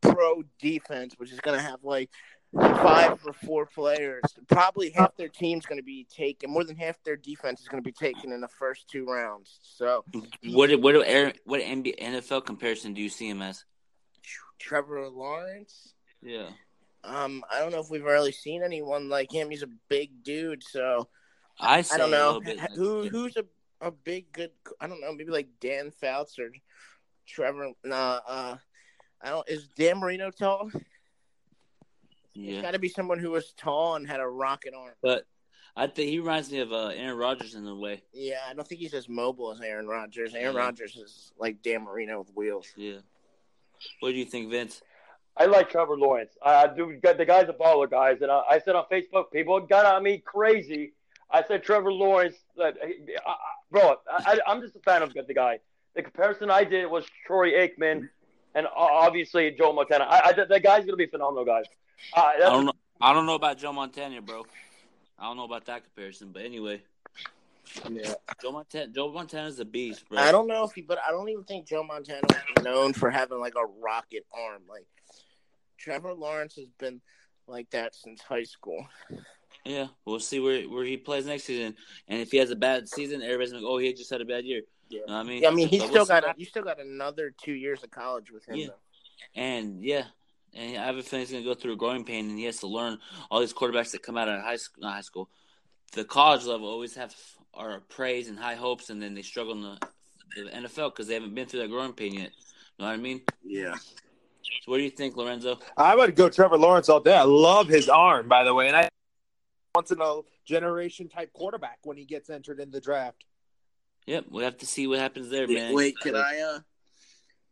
pro 0.00 0.42
defense, 0.58 1.14
which 1.16 1.32
is 1.32 1.40
going 1.40 1.56
to 1.56 1.62
have 1.62 1.82
like 1.82 2.10
five 2.54 3.18
or 3.26 3.32
four 3.32 3.66
players. 3.66 4.22
Probably 4.48 4.90
half 4.90 5.16
their 5.16 5.28
team's 5.28 5.66
going 5.66 5.78
to 5.78 5.84
be 5.84 6.06
taken. 6.14 6.50
More 6.50 6.64
than 6.64 6.76
half 6.76 7.02
their 7.04 7.16
defense 7.16 7.60
is 7.60 7.68
going 7.68 7.82
to 7.82 7.86
be 7.86 7.92
taken 7.92 8.32
in 8.32 8.40
the 8.40 8.48
first 8.48 8.88
two 8.88 9.04
rounds. 9.06 9.58
So 9.62 10.04
What 10.44 10.70
what 10.80 10.94
what 11.44 11.60
NBA, 11.60 11.98
NFL 11.98 12.44
comparison 12.44 12.94
do 12.94 13.00
you 13.02 13.08
see 13.08 13.28
him 13.28 13.42
as? 13.42 13.64
Trevor 14.58 15.08
Lawrence. 15.08 15.94
Yeah. 16.22 16.48
Um, 17.02 17.42
I 17.50 17.60
don't 17.60 17.72
know 17.72 17.80
if 17.80 17.88
we've 17.90 18.04
really 18.04 18.32
seen 18.32 18.62
anyone 18.62 19.08
like 19.08 19.32
him. 19.32 19.48
He's 19.50 19.62
a 19.62 19.70
big 19.88 20.22
dude, 20.22 20.62
so 20.62 21.08
I 21.58 21.78
I 21.78 21.96
don't 21.96 22.10
know 22.10 22.26
little 22.38 22.40
bit 22.42 22.58
like- 22.58 22.72
who 22.74 23.08
who's 23.08 23.36
a, 23.36 23.44
a 23.80 23.90
big 23.90 24.30
good. 24.32 24.50
I 24.80 24.86
don't 24.86 25.00
know, 25.00 25.12
maybe 25.12 25.30
like 25.30 25.48
Dan 25.60 25.90
Fouts 25.92 26.38
or 26.38 26.50
Trevor. 27.26 27.70
Nah, 27.84 28.20
uh, 28.26 28.56
I 29.22 29.28
don't. 29.30 29.48
Is 29.48 29.68
Dan 29.76 29.98
Marino 29.98 30.30
tall? 30.30 30.70
yeah. 32.34 32.52
It's 32.54 32.62
got 32.62 32.72
to 32.72 32.78
be 32.78 32.88
someone 32.88 33.18
who 33.18 33.30
was 33.30 33.52
tall 33.56 33.96
and 33.96 34.06
had 34.08 34.20
a 34.20 34.26
rocket 34.26 34.72
arm. 34.76 34.92
But 35.02 35.26
I 35.76 35.86
think 35.86 36.10
he 36.10 36.18
reminds 36.18 36.50
me 36.50 36.60
of 36.60 36.72
uh, 36.72 36.88
Aaron 36.88 37.16
Rodgers 37.18 37.54
in 37.54 37.66
a 37.66 37.74
way. 37.74 38.02
Yeah, 38.12 38.38
I 38.48 38.54
don't 38.54 38.66
think 38.66 38.80
he's 38.80 38.94
as 38.94 39.08
mobile 39.08 39.52
as 39.52 39.60
Aaron 39.60 39.86
Rodgers. 39.86 40.34
Aaron 40.34 40.54
Yeah. 40.54 40.60
Rodgers 40.62 40.96
is 40.96 41.32
like 41.38 41.62
Dan 41.62 41.84
Marino 41.84 42.18
with 42.20 42.30
wheels. 42.34 42.66
Yeah. 42.76 42.98
What 44.00 44.10
do 44.10 44.16
you 44.16 44.24
think, 44.24 44.50
Vince? 44.50 44.82
I 45.36 45.46
like 45.46 45.70
Trevor 45.70 45.96
Lawrence. 45.96 46.32
I 46.44 46.64
I 46.64 46.66
do. 46.74 46.98
The 47.02 47.24
guy's 47.24 47.48
a 47.48 47.52
baller, 47.52 47.90
guys. 47.90 48.18
And 48.20 48.30
I, 48.30 48.42
I 48.50 48.58
said 48.58 48.74
on 48.74 48.84
Facebook, 48.90 49.30
people 49.32 49.58
got 49.60 49.86
on 49.86 50.02
me 50.02 50.18
crazy. 50.18 50.92
I 51.30 51.44
said 51.44 51.62
Trevor 51.62 51.92
Lawrence, 51.92 52.34
that, 52.56 52.74
I, 52.82 52.94
I, 53.30 53.36
bro. 53.70 53.96
I, 54.12 54.38
I- 54.46 54.50
I'm 54.52 54.60
just 54.60 54.74
a 54.76 54.80
fan 54.80 55.02
of 55.02 55.14
the 55.14 55.32
guy. 55.34 55.60
The 55.94 56.02
comparison 56.02 56.50
I 56.50 56.64
did 56.64 56.86
was 56.90 57.04
Troy 57.26 57.50
Aikman, 57.52 58.08
and 58.54 58.66
obviously 58.74 59.50
Joe 59.52 59.72
Montana. 59.72 60.04
I, 60.04 60.20
I, 60.26 60.44
the 60.44 60.60
guy's 60.60 60.84
gonna 60.84 60.96
be 60.96 61.06
phenomenal, 61.06 61.44
guys. 61.44 61.64
Uh, 62.16 62.20
I 62.20 62.38
don't 62.38 62.66
know. 62.66 62.72
I 63.00 63.12
don't 63.12 63.26
know 63.26 63.34
about 63.34 63.58
Joe 63.58 63.72
Montana, 63.72 64.20
bro. 64.20 64.44
I 65.18 65.24
don't 65.24 65.36
know 65.36 65.44
about 65.44 65.66
that 65.66 65.84
comparison, 65.84 66.30
but 66.32 66.42
anyway, 66.42 66.82
Yeah, 67.90 68.14
Joe 68.42 68.52
Montana. 68.52 68.88
Joe 68.88 69.12
Montana's 69.12 69.58
a 69.60 69.64
beast, 69.64 70.08
bro. 70.08 70.18
I 70.18 70.32
don't 70.32 70.46
know 70.46 70.64
if 70.64 70.72
he, 70.72 70.82
but 70.82 70.98
I 71.06 71.10
don't 71.10 71.28
even 71.28 71.44
think 71.44 71.66
Joe 71.66 71.82
Montana 71.82 72.20
was 72.26 72.64
known 72.64 72.92
for 72.92 73.10
having 73.10 73.38
like 73.38 73.54
a 73.56 73.66
rocket 73.82 74.26
arm. 74.32 74.62
Like 74.68 74.86
Trevor 75.78 76.14
Lawrence 76.14 76.56
has 76.56 76.68
been 76.78 77.00
like 77.46 77.70
that 77.70 77.94
since 77.94 78.20
high 78.20 78.44
school. 78.44 78.86
Yeah, 79.64 79.88
we'll 80.04 80.20
see 80.20 80.40
where 80.40 80.62
where 80.62 80.84
he 80.84 80.96
plays 80.96 81.26
next 81.26 81.44
season, 81.44 81.76
and 82.08 82.20
if 82.20 82.30
he 82.30 82.38
has 82.38 82.50
a 82.50 82.56
bad 82.56 82.88
season, 82.88 83.22
everybody's 83.22 83.52
like, 83.52 83.62
"Oh, 83.64 83.78
he 83.78 83.92
just 83.92 84.10
had 84.10 84.20
a 84.20 84.24
bad 84.24 84.44
year." 84.44 84.62
Yeah. 84.88 85.00
You 85.00 85.06
know 85.06 85.16
I 85.16 85.22
mean, 85.22 85.42
Yeah, 85.42 85.48
I 85.48 85.52
mean, 85.52 85.68
he's 85.68 85.82
still 85.82 85.92
we'll 85.92 86.06
got 86.06 86.26
what 86.26 86.38
you 86.38 86.46
still 86.46 86.62
got 86.62 86.80
another 86.80 87.32
two 87.42 87.52
years 87.52 87.82
of 87.84 87.90
college 87.90 88.30
with 88.30 88.48
him. 88.48 88.56
Yeah. 88.56 88.66
though. 88.68 89.40
And 89.40 89.84
yeah, 89.84 90.04
and 90.54 90.78
I 90.78 90.86
have 90.86 90.96
a 90.96 91.02
feeling 91.02 91.24
he's 91.24 91.32
going 91.32 91.44
to 91.44 91.48
go 91.48 91.54
through 91.54 91.74
a 91.74 91.76
growing 91.76 92.04
pain, 92.04 92.28
and 92.28 92.38
he 92.38 92.44
has 92.44 92.58
to 92.60 92.66
learn 92.66 92.98
all 93.30 93.40
these 93.40 93.52
quarterbacks 93.52 93.92
that 93.92 94.02
come 94.02 94.16
out 94.16 94.28
of 94.28 94.40
high 94.40 94.56
school, 94.56 94.82
not 94.82 94.94
high 94.94 95.00
school, 95.02 95.28
the 95.92 96.04
college 96.04 96.44
level 96.44 96.68
always 96.68 96.94
have 96.94 97.14
are 97.54 97.80
praise 97.88 98.28
and 98.28 98.38
high 98.38 98.54
hopes, 98.54 98.90
and 98.90 99.02
then 99.02 99.14
they 99.14 99.22
struggle 99.22 99.52
in 99.52 99.62
the, 99.62 99.78
the 100.36 100.50
NFL 100.50 100.92
because 100.92 101.06
they 101.06 101.14
haven't 101.14 101.34
been 101.34 101.46
through 101.46 101.60
that 101.60 101.68
growing 101.68 101.92
pain 101.92 102.14
yet. 102.14 102.30
You 102.78 102.84
know 102.84 102.86
what 102.86 102.92
I 102.92 102.96
mean? 102.96 103.22
Yeah. 103.44 103.74
So 103.74 104.72
what 104.72 104.78
do 104.78 104.82
you 104.82 104.90
think, 104.90 105.16
Lorenzo? 105.16 105.58
I 105.76 105.94
would 105.94 106.14
go 106.16 106.28
Trevor 106.28 106.58
Lawrence 106.58 106.88
all 106.88 107.00
day. 107.00 107.14
I 107.14 107.22
love 107.22 107.68
his 107.68 107.88
arm, 107.88 108.28
by 108.28 108.44
the 108.44 108.54
way, 108.54 108.68
and 108.68 108.76
I 108.76 108.88
once 109.74 109.90
in 109.90 110.00
a 110.00 110.20
generation 110.44 111.08
type 111.08 111.32
quarterback 111.32 111.78
when 111.84 111.96
he 111.96 112.04
gets 112.04 112.30
entered 112.30 112.60
in 112.60 112.70
the 112.70 112.80
draft. 112.80 113.24
Yep, 114.06 114.26
we 114.30 114.42
have 114.42 114.58
to 114.58 114.66
see 114.66 114.86
what 114.86 114.98
happens 114.98 115.28
there, 115.30 115.46
man. 115.46 115.74
Wait, 115.74 115.98
can 116.00 116.16
I 116.16 116.40
uh, 116.40 116.58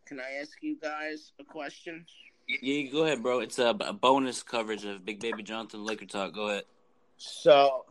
can 0.07 0.19
I 0.19 0.41
ask 0.41 0.51
you 0.62 0.77
guys 0.81 1.33
a 1.39 1.45
question? 1.45 2.05
Yeah, 2.62 2.91
go 2.91 3.05
ahead, 3.05 3.23
bro. 3.23 3.41
It's 3.41 3.59
a, 3.59 3.77
a 3.81 3.93
bonus 3.93 4.43
coverage 4.43 4.85
of 4.85 5.05
Big 5.05 5.21
Baby 5.21 5.43
Jonathan 5.43 5.85
Laker 5.85 6.07
talk. 6.07 6.35
Go 6.35 6.49
ahead. 6.49 6.64
So, 7.19 7.85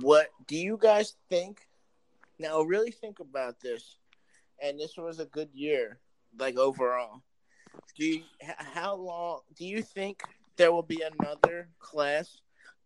what 0.00 0.28
do 0.46 0.56
you 0.56 0.78
guys 0.80 1.14
think? 1.28 1.60
Now, 2.38 2.62
really 2.62 2.90
think 2.90 3.20
about 3.20 3.60
this. 3.60 3.98
And 4.62 4.80
this 4.80 4.96
was 4.96 5.20
a 5.20 5.26
good 5.26 5.50
year, 5.52 5.98
like 6.38 6.56
overall. 6.56 7.22
Do 7.98 8.06
you, 8.06 8.22
how 8.40 8.94
long 8.94 9.40
do 9.56 9.66
you 9.66 9.82
think 9.82 10.22
there 10.56 10.72
will 10.72 10.82
be 10.82 11.02
another 11.02 11.68
class 11.80 12.40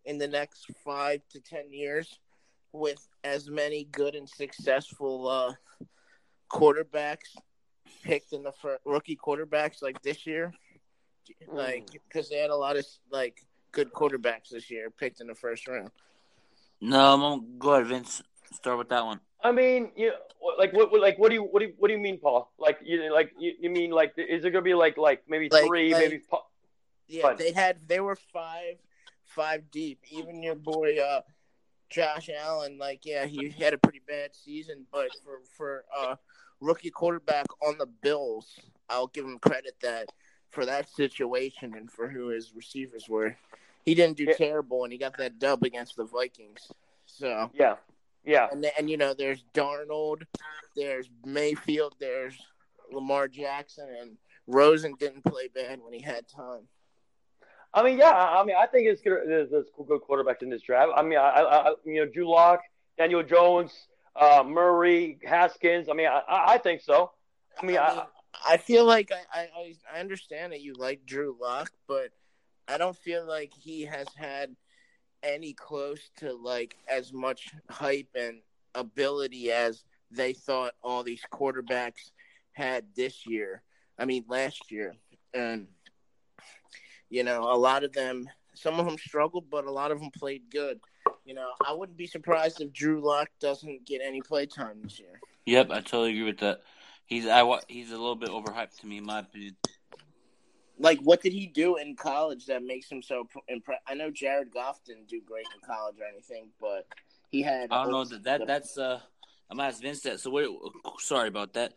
in 0.09 0.17
the 0.17 0.27
next 0.27 0.67
five 0.85 1.21
to 1.31 1.39
ten 1.39 1.71
years 1.71 2.19
with 2.73 3.07
as 3.25 3.49
many 3.51 3.85
good 3.93 4.15
and 4.15 4.29
successful 4.29 5.29
uh, 5.29 5.53
quarterbacks 6.51 7.37
picked 8.03 8.33
in 8.33 8.43
the 8.43 8.53
first 8.53 8.81
rookie 8.85 9.17
quarterbacks 9.17 9.83
like 9.83 10.01
this 10.03 10.27
year, 10.27 10.53
like 11.47 11.87
because 12.09 12.29
they 12.31 12.39
had 12.39 12.51
a 12.51 12.57
lot 12.57 12.77
of 12.77 12.87
like 13.13 13.45
good 13.73 13.93
quarterbacks 13.93 14.49
this 14.51 14.71
year 14.71 14.91
picked 14.91 15.21
in 15.21 15.27
the 15.27 15.35
first 15.35 15.69
round. 15.69 15.91
No, 16.81 17.13
I'm 17.15 17.21
gonna 17.21 17.43
go 17.59 17.75
ahead, 17.75 17.87
Vince. 17.87 18.23
Start 18.55 18.79
with 18.79 18.89
that 18.89 19.05
one. 19.05 19.21
I 19.43 19.53
mean, 19.53 19.91
you 19.95 20.13
like 20.59 20.73
what, 20.73 20.91
what, 20.91 21.03
like 21.03 21.19
what 21.19 21.29
do 21.29 21.35
you 21.35 21.43
what 21.43 21.61
do 21.61 21.67
you, 21.67 21.75
what 21.79 21.89
do 21.89 21.95
you 21.95 22.01
mean, 22.01 22.19
Paul? 22.19 22.51
Like 22.59 22.79
you 22.83 23.13
like 23.13 23.33
you, 23.39 23.53
you 23.61 23.69
mean 23.71 23.91
like 23.91 24.15
is 24.17 24.45
it 24.47 24.51
gonna 24.53 24.63
be 24.63 24.75
like 24.75 24.97
like 24.97 25.23
maybe 25.29 25.51
Like- 25.53 25.67
three, 25.67 25.93
like- 25.93 26.03
maybe? 26.05 26.23
po- 26.31 26.47
Yeah, 27.09 27.23
Fine. 27.23 27.37
they 27.37 27.53
had 27.53 27.77
they 27.87 28.01
were 28.01 28.17
five 28.17 28.77
five 29.29 29.71
deep. 29.71 30.01
Even 30.11 30.43
your 30.43 30.55
boy 30.57 30.99
uh 30.99 31.21
Josh 31.91 32.29
Allen, 32.29 32.79
like 32.79 33.05
yeah, 33.05 33.25
he 33.27 33.49
had 33.49 33.73
a 33.75 33.79
pretty 33.79 34.03
bad 34.07 34.35
season, 34.35 34.87
but 34.93 35.09
for 35.25 35.41
for 35.57 35.85
uh 35.97 36.17
rookie 36.61 36.91
quarterback 36.91 37.47
on 37.67 37.79
the 37.79 37.87
Bills, 37.87 38.59
I'll 38.89 39.07
give 39.07 39.25
him 39.25 39.39
credit 39.39 39.77
that 39.83 40.09
for 40.51 40.67
that 40.67 40.89
situation 40.89 41.75
and 41.75 41.91
for 41.91 42.09
who 42.09 42.29
his 42.29 42.53
receivers 42.55 43.09
were. 43.09 43.37
He 43.85 43.95
didn't 43.95 44.17
do 44.17 44.25
Yeah. 44.25 44.35
terrible 44.35 44.85
and 44.85 44.93
he 44.93 44.99
got 44.99 45.17
that 45.19 45.39
dub 45.39 45.63
against 45.63 45.97
the 45.97 46.05
Vikings. 46.05 46.71
So 47.07 47.51
Yeah, 47.55 47.77
yeah. 48.25 48.49
and 48.51 48.65
and 48.79 48.91
you 48.91 48.97
know 48.97 49.15
there's 49.15 49.45
Darnold, 49.55 50.23
there's 50.77 51.09
Mayfield, 51.25 51.95
there's 51.99 52.35
Lamar 52.91 53.29
Jackson 53.29 53.89
and 54.01 54.17
Rosen 54.47 54.95
didn't 54.99 55.25
play 55.25 55.49
bad 55.49 55.81
when 55.83 55.93
he 55.93 56.01
had 56.01 56.27
time. 56.29 56.69
I 57.75 57.83
mean, 57.83 57.99
yeah. 57.99 58.11
I 58.11 58.41
I 58.41 58.45
mean, 58.45 58.57
I 58.59 58.67
think 58.67 58.89
it's 58.89 59.01
good. 59.03 59.21
There's, 59.27 59.51
there's 59.51 59.67
good 59.87 60.01
quarterbacks 60.09 60.43
in 60.43 60.51
this 60.51 60.63
draft. 60.63 60.93
I 60.97 61.03
mean, 61.03 61.19
I, 61.19 61.29
I, 61.29 61.69
I 61.71 61.75
you 61.85 62.05
know, 62.05 62.07
Drew 62.11 62.29
Lock, 62.31 62.61
Daniel 62.97 63.23
Jones, 63.23 63.73
uh, 64.17 64.43
Murray, 64.47 65.19
Haskins. 65.25 65.89
I 65.89 65.93
mean, 65.95 66.07
I, 66.09 66.23
I 66.29 66.55
I 66.55 66.59
think 66.59 66.81
so. 66.81 67.13
I 67.61 67.67
mean, 67.67 67.77
I, 67.79 68.05
I 68.49 68.57
feel 68.57 68.85
like 68.85 69.11
I, 69.13 69.41
I- 69.41 69.49
I 69.57 69.75
I 69.97 70.01
understand 70.01 70.53
that 70.53 70.61
you 70.61 70.75
like 70.75 71.05
Drew 71.07 71.37
Lock, 71.41 71.71
but 71.87 72.11
I 72.67 72.79
don't 72.79 72.97
feel 72.97 73.27
like 73.27 73.53
he 73.55 73.83
has 73.85 74.07
had 74.17 74.55
any 75.23 75.53
close 75.53 76.11
to 76.19 76.33
like 76.35 76.77
as 76.89 77.13
much 77.13 77.51
hype 77.69 78.09
and 78.15 78.41
ability 78.75 79.51
as 79.51 79.83
they 80.11 80.33
thought 80.33 80.75
all 80.83 81.03
these 81.03 81.23
quarterbacks 81.33 82.13
had 82.53 82.85
this 82.95 83.27
year. 83.27 83.63
I 83.99 84.05
mean 84.05 84.25
last 84.29 84.71
year. 84.71 84.95
And 85.35 85.67
you 87.11 87.25
know, 87.25 87.43
a 87.43 87.57
lot 87.57 87.85
of 87.85 87.93
them 87.93 88.29
some 88.55 88.81
of 88.81 88.87
them 88.87 88.99
struggled, 88.99 89.49
but 89.51 89.67
a 89.67 89.71
lot 89.71 89.93
of 89.93 90.01
them 90.01 90.11
played 90.11 90.43
good. 90.51 90.81
You 91.25 91.35
know, 91.35 91.51
I 91.67 91.73
wouldn't 91.73 91.97
be 91.97 92.07
surprised 92.07 92.61
if 92.61 92.73
Drew 92.73 93.01
Lock 93.01 93.29
doesn't 93.41 93.87
get 93.87 94.01
any 94.05 94.21
play 94.21 94.47
time 94.47 94.81
this 94.83 94.99
year. 94.99 95.21
Yep, 95.47 95.71
I 95.71 95.77
totally 95.77 96.11
agree 96.11 96.25
with 96.25 96.39
that. 96.39 96.63
He's 97.07 97.27
I 97.27 97.43
he's 97.69 97.91
a 97.91 97.97
little 97.97 98.17
bit 98.17 98.29
overhyped 98.29 98.81
to 98.81 98.87
me, 98.87 98.99
in 98.99 99.05
my 99.05 99.21
opinion. 99.21 99.57
like 100.79 100.99
what 101.01 101.23
did 101.23 101.33
he 101.33 101.47
do 101.47 101.77
in 101.77 101.97
college 101.97 102.47
that 102.47 102.63
makes 102.63 102.91
him 102.91 103.03
so 103.03 103.27
impressed? 103.49 103.83
I 103.87 103.95
know 103.95 104.11
Jared 104.11 104.53
Goff 104.53 104.83
didn't 104.85 105.09
do 105.09 105.21
great 105.27 105.47
in 105.55 105.67
college 105.67 105.97
or 106.01 106.05
anything, 106.05 106.49
but 106.61 106.87
he 107.31 107.43
had. 107.43 107.71
I 107.71 107.85
don't 107.85 107.93
know 107.93 108.05
that, 108.05 108.23
that 108.25 108.47
that's 108.47 108.77
uh 108.77 109.01
I'm 109.51 109.57
gonna 109.57 109.69
ask 109.69 109.81
Vince 109.81 110.01
that. 110.01 110.21
So 110.21 110.31
what? 110.31 111.01
Sorry 111.01 111.29
about 111.29 111.55
that. 111.55 111.73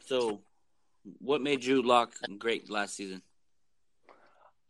So, 0.00 0.40
what 1.18 1.40
made 1.40 1.60
Drew 1.60 1.80
Lock 1.80 2.14
great 2.38 2.68
last 2.68 2.96
season? 2.96 3.22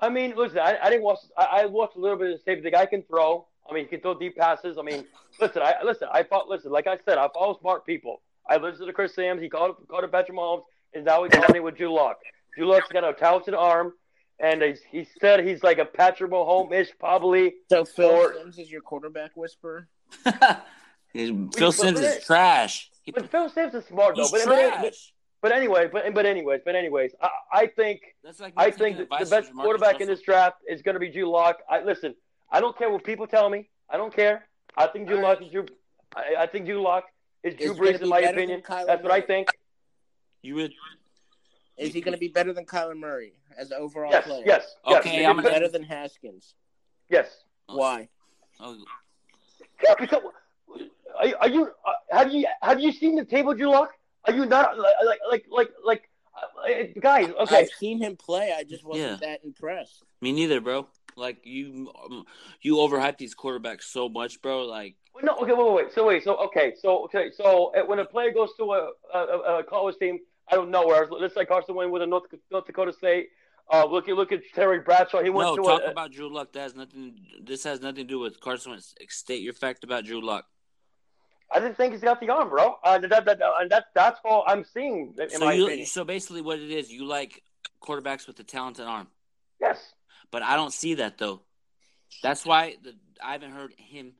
I 0.01 0.09
mean, 0.09 0.34
listen, 0.36 0.59
I, 0.59 0.76
I 0.82 0.90
didn't 0.90 1.05
watch. 1.05 1.18
I, 1.36 1.45
I 1.62 1.66
watched 1.66 1.97
a 1.97 2.01
little 2.01 2.18
bit 2.18 2.32
of 2.32 2.38
the 2.38 2.45
tape. 2.45 2.62
The 2.62 2.70
guy 2.70 2.86
can 2.86 3.03
throw. 3.03 3.47
I 3.68 3.72
mean, 3.72 3.84
he 3.84 3.88
can 3.88 4.01
throw 4.01 4.18
deep 4.18 4.36
passes. 4.36 4.76
I 4.78 4.82
mean, 4.82 5.05
listen, 5.40 5.62
I 5.62 5.74
listen. 5.84 6.09
I 6.12 6.22
thought, 6.22 6.49
listen, 6.49 6.70
like 6.70 6.86
I 6.86 6.99
said, 7.05 7.16
I 7.18 7.28
follow 7.32 7.57
smart 7.61 7.86
people. 7.86 8.20
I 8.49 8.57
listened 8.59 8.86
to 8.86 8.92
Chris 8.92 9.14
Simms. 9.14 9.40
He 9.40 9.49
called 9.49 9.76
called 9.88 10.05
it 10.05 10.12
Patrick 10.12 10.36
Mahomes, 10.36 10.64
and 10.92 11.05
now 11.05 11.22
he's 11.24 11.32
calling 11.32 11.57
it 11.57 11.62
with 11.62 11.76
Drew 11.76 11.92
Lock. 11.95 12.18
Drew 12.57 12.66
Lock's 12.66 12.88
got 12.92 13.05
a 13.05 13.12
talented 13.14 13.55
arm, 13.55 13.95
and 14.38 14.61
he's, 14.62 14.80
he 14.90 15.07
said 15.20 15.47
he's 15.47 15.62
like 15.62 15.78
a 15.78 15.84
Patrick 15.84 16.30
Mahomes-ish, 16.30 16.90
probably. 17.01 17.55
So 17.70 17.84
Phil 17.84 18.11
or- 18.11 18.34
Simms 18.34 18.59
is 18.59 18.70
your 18.70 18.82
quarterback 18.82 19.30
whisperer. 19.36 19.88
Phil 21.14 21.49
but 21.57 21.72
Simms 21.72 22.01
that- 22.01 22.18
is 22.18 22.24
trash. 22.24 22.90
He, 23.03 23.12
But 23.12 23.30
Phil 23.30 23.49
Simms 23.49 23.74
is 23.74 23.84
smart 23.86 24.16
though. 24.16 24.22
he's 24.22 24.30
But, 24.32 24.45
but, 24.47 24.78
trash. 24.80 25.12
But, 25.45 25.51
but 25.51 25.57
anyway, 25.57 25.88
but 25.92 26.14
but 26.14 26.26
anyways, 26.26 26.61
but 26.64 26.74
anyways, 26.74 27.14
I, 27.20 27.28
I 27.53 27.66
think 27.66 28.01
That's 28.22 28.40
like 28.40 28.55
I 28.57 28.70
think 28.70 28.97
the, 28.97 29.05
the 29.05 29.09
best 29.09 29.49
from 29.49 29.57
Marcus 29.57 29.62
quarterback 29.62 30.01
in 30.01 30.09
this 30.09 30.22
draft 30.22 30.57
is 30.68 30.80
going 30.80 30.95
to 30.95 31.01
be 31.01 31.11
Drew 31.11 31.30
Lock. 31.30 31.59
I 31.68 31.82
listen. 31.82 32.14
I 32.51 32.61
don't 32.61 32.76
care 32.78 32.90
what 32.90 33.05
people 33.05 33.26
tell 33.26 33.51
me. 33.51 33.68
I 33.90 33.97
don't 33.99 34.14
care. 34.14 34.47
I 34.76 34.86
think 34.86 35.07
Drew 35.07 35.20
Lock 35.20 35.40
right. 35.40 35.47
is 35.47 35.53
Drew. 35.53 35.66
I, 36.16 36.34
I 36.40 36.47
think 36.47 36.64
Drew 36.66 36.80
Lock 36.80 37.05
is 37.42 37.55
Is 37.55 37.76
Drew 37.76 37.86
he 37.86 37.92
Brees 37.92 38.01
in 38.01 38.09
my 38.09 38.20
opinion. 38.20 38.62
Kyler 38.62 38.86
That's 38.86 39.03
what 39.03 39.12
I 39.12 39.20
think. 39.20 39.49
You 40.42 40.55
would 40.57 40.72
Is 41.76 41.92
he 41.92 42.01
going 42.01 42.14
to 42.14 42.18
be 42.18 42.28
better 42.28 42.53
than 42.53 42.64
Kyler 42.64 42.97
Murray 42.97 43.34
as 43.59 43.70
an 43.70 43.78
overall 43.80 44.11
Yes, 44.11 44.24
player? 44.24 44.42
yes, 44.47 44.66
yes. 44.86 44.99
Okay, 45.01 45.11
Because- 45.18 45.26
I'm 45.26 45.36
gonna- 45.36 45.51
Better 45.51 45.68
than 45.68 45.82
Haskins. 45.82 46.55
Yes. 47.11 47.45
Why? 47.66 48.09
Oh, 48.61 48.76
Yeah, 49.82 49.95
because 49.99 50.22
are, 51.18 51.26
you- 51.26 51.36
are 51.40 51.49
you 51.49 51.62
uh, 51.86 51.92
have 52.16 52.32
you 52.32 52.47
have 52.62 52.80
you 52.80 52.92
seen 52.92 53.16
the 53.16 53.24
table, 53.24 53.55
Drew 53.55 53.68
Lock? 53.70 53.90
Are 54.26 54.34
you 54.34 54.46
not 54.46 54.78
like 54.78 54.94
like 55.04 55.20
like 55.30 55.46
like, 55.50 55.70
like 55.84 56.10
uh, 56.36 57.00
guys? 57.00 57.30
Okay, 57.40 57.56
I've 57.58 57.70
seen 57.78 57.98
him 57.98 58.16
play. 58.16 58.54
I 58.56 58.64
just 58.64 58.84
wasn't 58.84 59.20
that 59.20 59.44
impressed. 59.44 60.02
me 60.20 60.32
neither, 60.32 60.60
bro. 60.60 60.86
Like 61.16 61.38
you, 61.44 61.92
um, 62.04 62.24
you 62.60 62.76
overhype 62.76 63.18
these 63.18 63.34
quarterbacks 63.34 63.84
so 63.84 64.08
much, 64.08 64.42
bro. 64.42 64.64
Like 64.64 64.96
No, 65.22 65.36
okay, 65.36 65.52
wait, 65.52 65.66
wait, 65.66 65.74
wait. 65.74 65.92
So 65.94 66.06
wait, 66.06 66.24
so 66.24 66.36
okay, 66.46 66.74
so 66.80 67.04
okay, 67.04 67.30
so 67.36 67.72
uh, 67.74 67.84
when 67.86 67.98
a 68.00 68.04
player 68.04 68.32
goes 68.32 68.50
to 68.58 68.72
a, 68.72 68.90
a, 69.14 69.58
a 69.58 69.64
college 69.64 69.96
team, 69.98 70.18
I 70.50 70.56
don't 70.56 70.70
know 70.70 70.86
where. 70.86 71.06
Let's 71.08 71.34
say 71.34 71.44
Carson 71.44 71.74
Wentz 71.74 71.92
with 71.92 72.02
a 72.02 72.06
North, 72.06 72.24
North 72.50 72.66
Dakota 72.66 72.92
State. 72.92 73.28
Uh, 73.72 73.86
look 73.86 74.08
at 74.08 74.14
look 74.14 74.32
at 74.32 74.40
Terry 74.54 74.80
Bradshaw. 74.80 75.22
He 75.22 75.30
went 75.30 75.48
no, 75.48 75.56
to 75.56 75.62
talk 75.62 75.82
a, 75.86 75.90
about 75.90 76.12
Drew 76.12 76.32
Lock. 76.32 76.52
That 76.52 76.60
has 76.60 76.74
nothing. 76.74 77.16
This 77.42 77.64
has 77.64 77.80
nothing 77.80 77.96
to 77.96 78.04
do 78.04 78.18
with 78.18 78.40
Carson 78.40 78.72
Wentz. 78.72 78.94
State 79.08 79.42
your 79.42 79.54
fact 79.54 79.84
about 79.84 80.04
Drew 80.04 80.20
Lock. 80.20 80.46
I 81.53 81.61
didn't 81.61 81.76
think 81.76 81.92
he's 81.92 82.03
got 82.03 82.20
the 82.20 82.28
arm, 82.30 82.49
bro. 82.49 82.76
Uh, 82.82 82.99
that, 82.99 83.24
that, 83.24 83.40
and 83.61 83.70
that's 83.70 83.86
that's 83.95 84.18
all 84.24 84.45
I'm 84.47 84.64
seeing 84.64 85.14
in 85.18 85.30
So 85.30 85.45
my 85.45 85.53
you, 85.53 85.66
opinion. 85.66 85.86
so 85.86 86.05
basically, 86.05 86.40
what 86.42 86.59
it 86.59 86.70
is, 86.70 86.90
you 86.90 87.05
like 87.05 87.42
quarterbacks 87.82 88.26
with 88.26 88.38
a 88.40 88.45
talented 88.45 88.86
arm, 88.86 89.07
Yes. 89.61 89.92
but 90.30 90.42
I 90.42 90.57
don't 90.57 90.72
see 90.72 90.95
that 90.95 91.18
though. 91.18 91.42
That's 92.22 92.45
why 92.47 92.76
the, 92.82 92.95
I 93.22 93.32
haven't 93.32 93.53
heard 93.53 93.72
him 93.76 94.14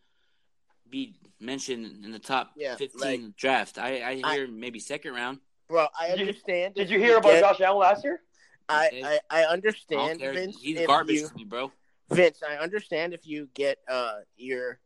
be 0.89 1.17
mentioned 1.41 2.05
in 2.05 2.13
the 2.13 2.19
top 2.19 2.53
Yeah, 2.57 2.77
fifteen 2.77 3.23
like- 3.27 3.37
draft. 3.37 3.79
I, 3.79 4.01
I 4.01 4.21
I- 4.25 4.35
hear 4.35 4.47
maybe 4.49 4.79
second 4.79 5.15
round. 5.15 5.39
Bro, 5.69 5.87
I 5.99 6.09
Did 6.09 6.19
you- 6.21 6.27
understand. 6.27 6.75
Did 6.75 6.83
if 6.87 6.91
you 6.91 6.99
hear 6.99 7.17
about 7.17 7.33
get- 7.33 7.41
Josh 7.41 7.61
Allen 7.63 7.79
last 7.79 8.05
year? 8.05 8.21
I, 8.69 8.91
I, 9.05 9.19
I 9.39 9.43
I 9.43 9.47
understand, 9.47 10.21
care. 10.21 10.33
Vince. 10.33 10.59
He's 10.61 10.79
if 10.79 10.87
garbage 10.87 11.17
you- 11.17 11.29
to 11.29 11.35
me, 11.35 11.45
bro. 11.45 11.73
Vince, 12.11 12.43
I 12.47 12.57
understand 12.57 13.13
if 13.15 13.27
you 13.27 13.49
get 13.55 13.79
uh 13.89 14.17
your 14.37 14.79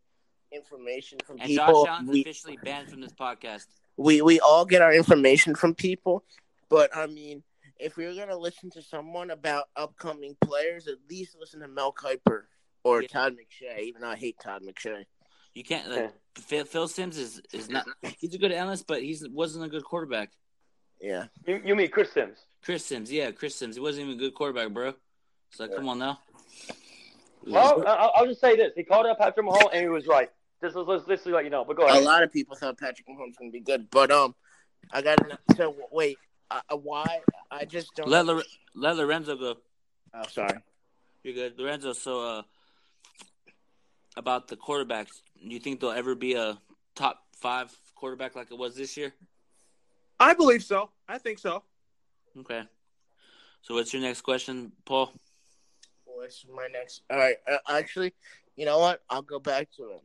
information 0.53 1.18
from 1.26 1.38
And 1.40 1.49
people. 1.49 1.84
Josh 1.84 1.88
Allen's 1.94 2.11
we, 2.11 2.20
officially 2.22 2.59
banned 2.62 2.90
from 2.90 3.01
this 3.01 3.12
podcast. 3.12 3.66
we 3.96 4.22
we 4.22 4.40
all 4.40 4.64
get 4.64 4.82
our 4.82 4.92
information 4.92 5.55
from 5.55 5.74
people, 5.74 6.24
but 6.68 6.94
I 6.96 7.07
mean, 7.07 7.42
if 7.78 7.96
we're 7.96 8.14
gonna 8.14 8.36
listen 8.36 8.70
to 8.70 8.82
someone 8.82 9.30
about 9.30 9.64
upcoming 9.76 10.36
players, 10.40 10.88
at 10.88 10.96
least 11.09 11.36
listen 11.38 11.61
to 11.61 11.68
Mel 11.68 11.92
Kiper 11.92 12.42
or 12.84 13.03
Yeah. 13.03 13.09
Todd 13.09 13.34
McShay. 13.36 13.80
Even 13.80 14.03
though 14.03 14.09
I 14.11 14.16
hate 14.16 14.36
Todd 14.42 14.62
McShay. 14.62 15.05
You 15.55 15.64
can't. 15.64 15.88
Like, 15.90 16.12
Phil, 16.36 16.64
Phil 16.64 16.86
Simms 16.88 17.18
is, 17.18 17.40
is 17.53 17.68
not. 17.68 17.84
He's 18.18 18.34
a 18.34 18.38
good 18.38 18.53
analyst, 18.53 18.86
but 18.86 19.03
he's 19.03 19.28
wasn't 19.28 19.64
a 19.64 19.68
good 19.68 19.82
quarterback. 19.84 20.30
Yeah, 21.01 21.26
You, 21.46 21.61
you 21.64 21.74
mean 21.76 21.90
Chris 21.90 22.11
Simms? 22.12 22.38
Chris 22.62 22.84
Simms, 22.84 23.11
yeah, 23.12 23.30
Chris 23.30 23.55
Simms. 23.55 23.76
He 23.76 23.80
wasn't 23.80 24.07
even 24.07 24.16
a 24.18 24.20
good 24.20 24.34
quarterback, 24.34 24.70
bro. 24.72 24.94
It's 25.51 25.61
like, 25.61 25.70
Yeah. 25.70 25.76
come 25.76 25.88
on 25.88 25.99
now. 26.01 26.18
Well, 27.46 27.86
I- 27.86 27.90
I'll, 27.94 28.12
I'll 28.16 28.26
just 28.26 28.40
say 28.40 28.57
this: 28.57 28.72
he 28.76 28.82
called 28.82 29.07
out 29.07 29.18
Patrick 29.18 29.46
Mahomes, 29.46 29.70
and 29.72 29.80
he 29.82 29.88
was 29.88 30.07
right. 30.07 30.30
Just 30.61 30.74
let's, 30.74 31.06
let's, 31.06 31.26
let 31.26 31.44
you 31.44 31.50
know. 31.50 31.64
But 31.64 31.76
go 31.76 31.86
a 31.86 32.00
lot 32.00 32.22
of 32.22 32.32
people 32.32 32.56
thought 32.56 32.78
Patrick 32.78 33.06
Mahomes 33.09 33.28
was 33.28 33.36
gonna 33.38 33.50
be 33.50 33.61
good, 33.61 33.88
but 33.90 34.11
um, 34.11 34.34
I 34.92 35.02
got 35.02 35.18
to 35.18 35.38
so 35.56 35.74
wait. 35.92 36.18
Uh, 36.50 36.61
uh, 36.70 36.76
why? 36.76 37.20
I 37.50 37.64
just 37.64 37.94
don't. 37.94 38.09
Let 38.09 38.26
Lore- 38.26 38.42
let 38.74 38.96
Lorenzo 38.96 39.36
go. 39.36 39.56
oh, 40.14 40.22
sorry. 40.28 40.59
You're 41.22 41.34
good, 41.34 41.59
Lorenzo. 41.59 41.92
So, 41.92 42.20
uh, 42.22 42.42
about 44.16 44.48
the 44.48 44.56
quarterbacks, 44.56 45.20
do 45.40 45.52
you 45.52 45.61
think 45.61 45.80
they'll 45.80 45.90
ever 45.90 46.14
be 46.14 46.34
a 46.34 46.59
top 46.94 47.22
five 47.36 47.72
quarterback 47.94 48.34
like 48.34 48.50
it 48.50 48.59
was 48.59 48.74
this 48.74 48.96
year? 48.96 49.12
I 50.18 50.34
believe 50.34 50.64
so. 50.64 50.90
I 51.09 51.18
think 51.18 51.38
so. 51.38 51.62
Okay. 52.40 52.62
So, 53.62 53.74
what's 53.74 53.92
your 53.92 54.02
next 54.02 54.22
question, 54.22 54.72
Paul? 54.84 55.12
What's 56.04 56.44
my 56.52 56.66
next? 56.72 57.02
All 57.11 57.16
right. 57.16 57.36
Uh, 57.48 57.59
actually, 57.68 58.14
you 58.56 58.64
know 58.64 58.78
what? 58.78 59.02
I'll 59.09 59.22
go 59.22 59.38
back 59.38 59.68
to 59.76 59.90
it. 59.90 60.02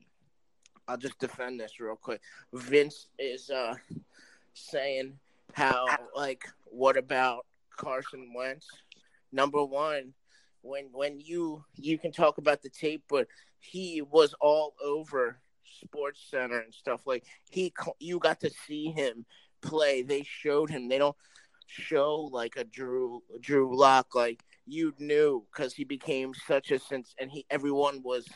I'll 0.88 0.98
just 0.98 1.20
defend 1.20 1.60
this 1.60 1.80
real 1.80 1.96
quick. 1.96 2.22
Vince 2.54 3.08
is 3.18 3.50
uh 3.50 3.76
saying 4.54 5.18
how 5.54 5.86
like 6.16 6.46
what 6.66 6.98
about 6.98 7.46
Carson 7.78 8.34
Wentz? 8.36 8.68
Number 9.32 9.64
one, 9.64 10.14
when 10.62 10.90
when 10.92 11.20
you 11.20 11.64
you 11.76 11.98
can 11.98 12.12
talk 12.12 12.38
about 12.38 12.62
the 12.62 12.70
tape, 12.70 13.04
but 13.10 13.28
he 13.60 14.02
was 14.02 14.34
all 14.42 14.74
over 14.84 15.40
Sports 15.64 16.22
Center 16.30 16.60
and 16.60 16.74
stuff 16.74 17.06
like 17.06 17.24
he. 17.50 17.74
You 18.00 18.20
got 18.20 18.40
to 18.42 18.50
see 18.68 18.88
him 18.88 19.26
play. 19.62 20.02
They 20.02 20.24
showed 20.24 20.70
him. 20.70 20.90
They 20.90 20.98
don't 20.98 21.16
show 21.68 22.30
like 22.32 22.56
a 22.58 22.64
Drew 22.64 23.24
Drew 23.40 23.78
Lock 23.78 24.16
like 24.16 24.44
you 24.66 24.94
knew 25.00 25.46
because 25.52 25.74
he 25.74 25.84
became 25.84 26.34
such 26.34 26.72
a 26.72 26.80
sense, 26.80 27.16
and 27.20 27.32
he 27.32 27.46
everyone 27.50 28.02
was 28.04 28.28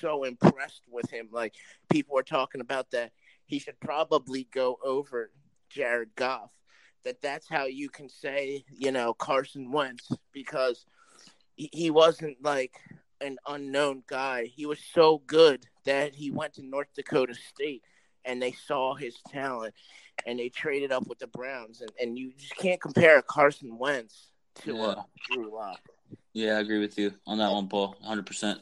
so 0.00 0.24
impressed 0.24 0.82
with 0.90 1.10
him. 1.10 1.28
Like 1.30 1.54
people 1.90 2.14
were 2.14 2.22
talking 2.22 2.60
about 2.60 2.90
that 2.92 3.12
he 3.46 3.58
should 3.58 3.78
probably 3.80 4.48
go 4.52 4.78
over 4.84 5.30
Jared 5.70 6.14
Goff. 6.16 6.50
That 7.04 7.20
that's 7.20 7.48
how 7.48 7.66
you 7.66 7.90
can 7.90 8.08
say 8.08 8.64
you 8.70 8.92
know 8.92 9.12
Carson 9.14 9.70
Wentz 9.70 10.10
because 10.32 10.86
he, 11.56 11.68
he 11.72 11.90
wasn't 11.90 12.38
like 12.42 12.74
an 13.20 13.36
unknown 13.46 14.02
guy. 14.06 14.44
He 14.44 14.66
was 14.66 14.78
so 14.92 15.22
good 15.26 15.66
that 15.84 16.14
he 16.14 16.30
went 16.30 16.54
to 16.54 16.62
North 16.62 16.88
Dakota 16.94 17.34
State 17.34 17.82
and 18.24 18.40
they 18.40 18.52
saw 18.52 18.94
his 18.94 19.16
talent 19.28 19.74
and 20.26 20.38
they 20.38 20.48
traded 20.48 20.92
up 20.92 21.06
with 21.06 21.18
the 21.18 21.26
Browns 21.26 21.80
and, 21.80 21.90
and 22.00 22.18
you 22.18 22.32
just 22.36 22.56
can't 22.56 22.80
compare 22.80 23.20
Carson 23.22 23.78
Wentz 23.78 24.30
to 24.62 24.74
yeah. 24.74 24.82
uh, 24.82 25.02
Drew 25.30 25.54
Lock. 25.54 25.80
Yeah, 26.32 26.56
I 26.56 26.60
agree 26.60 26.80
with 26.80 26.98
you 26.98 27.12
on 27.26 27.38
that 27.38 27.52
one, 27.52 27.68
Paul. 27.68 27.96
Hundred 28.02 28.26
percent. 28.26 28.60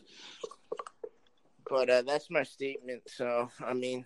But 1.69 1.91
uh, 1.91 2.03
that's 2.03 2.31
my 2.31 2.43
statement. 2.43 3.03
So 3.07 3.49
I 3.65 3.75
mean, 3.75 4.05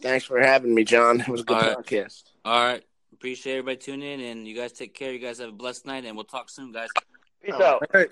thanks 0.00 0.24
for 0.24 0.40
having 0.40 0.74
me, 0.74 0.84
John. 0.84 1.20
It 1.20 1.28
was 1.28 1.42
a 1.42 1.44
good 1.44 1.56
All 1.56 1.62
right. 1.62 1.76
podcast. 1.76 2.24
All 2.44 2.64
right, 2.64 2.84
appreciate 3.12 3.54
everybody 3.54 3.76
tuning 3.78 4.20
in, 4.20 4.20
and 4.20 4.48
you 4.48 4.54
guys 4.54 4.72
take 4.72 4.94
care. 4.94 5.12
You 5.12 5.18
guys 5.18 5.38
have 5.38 5.48
a 5.48 5.52
blessed 5.52 5.86
night, 5.86 6.04
and 6.04 6.16
we'll 6.16 6.24
talk 6.24 6.50
soon, 6.50 6.72
guys. 6.72 6.88
Peace 7.42 7.54
All 7.54 7.62
out. 7.62 7.82
Right. 7.92 8.08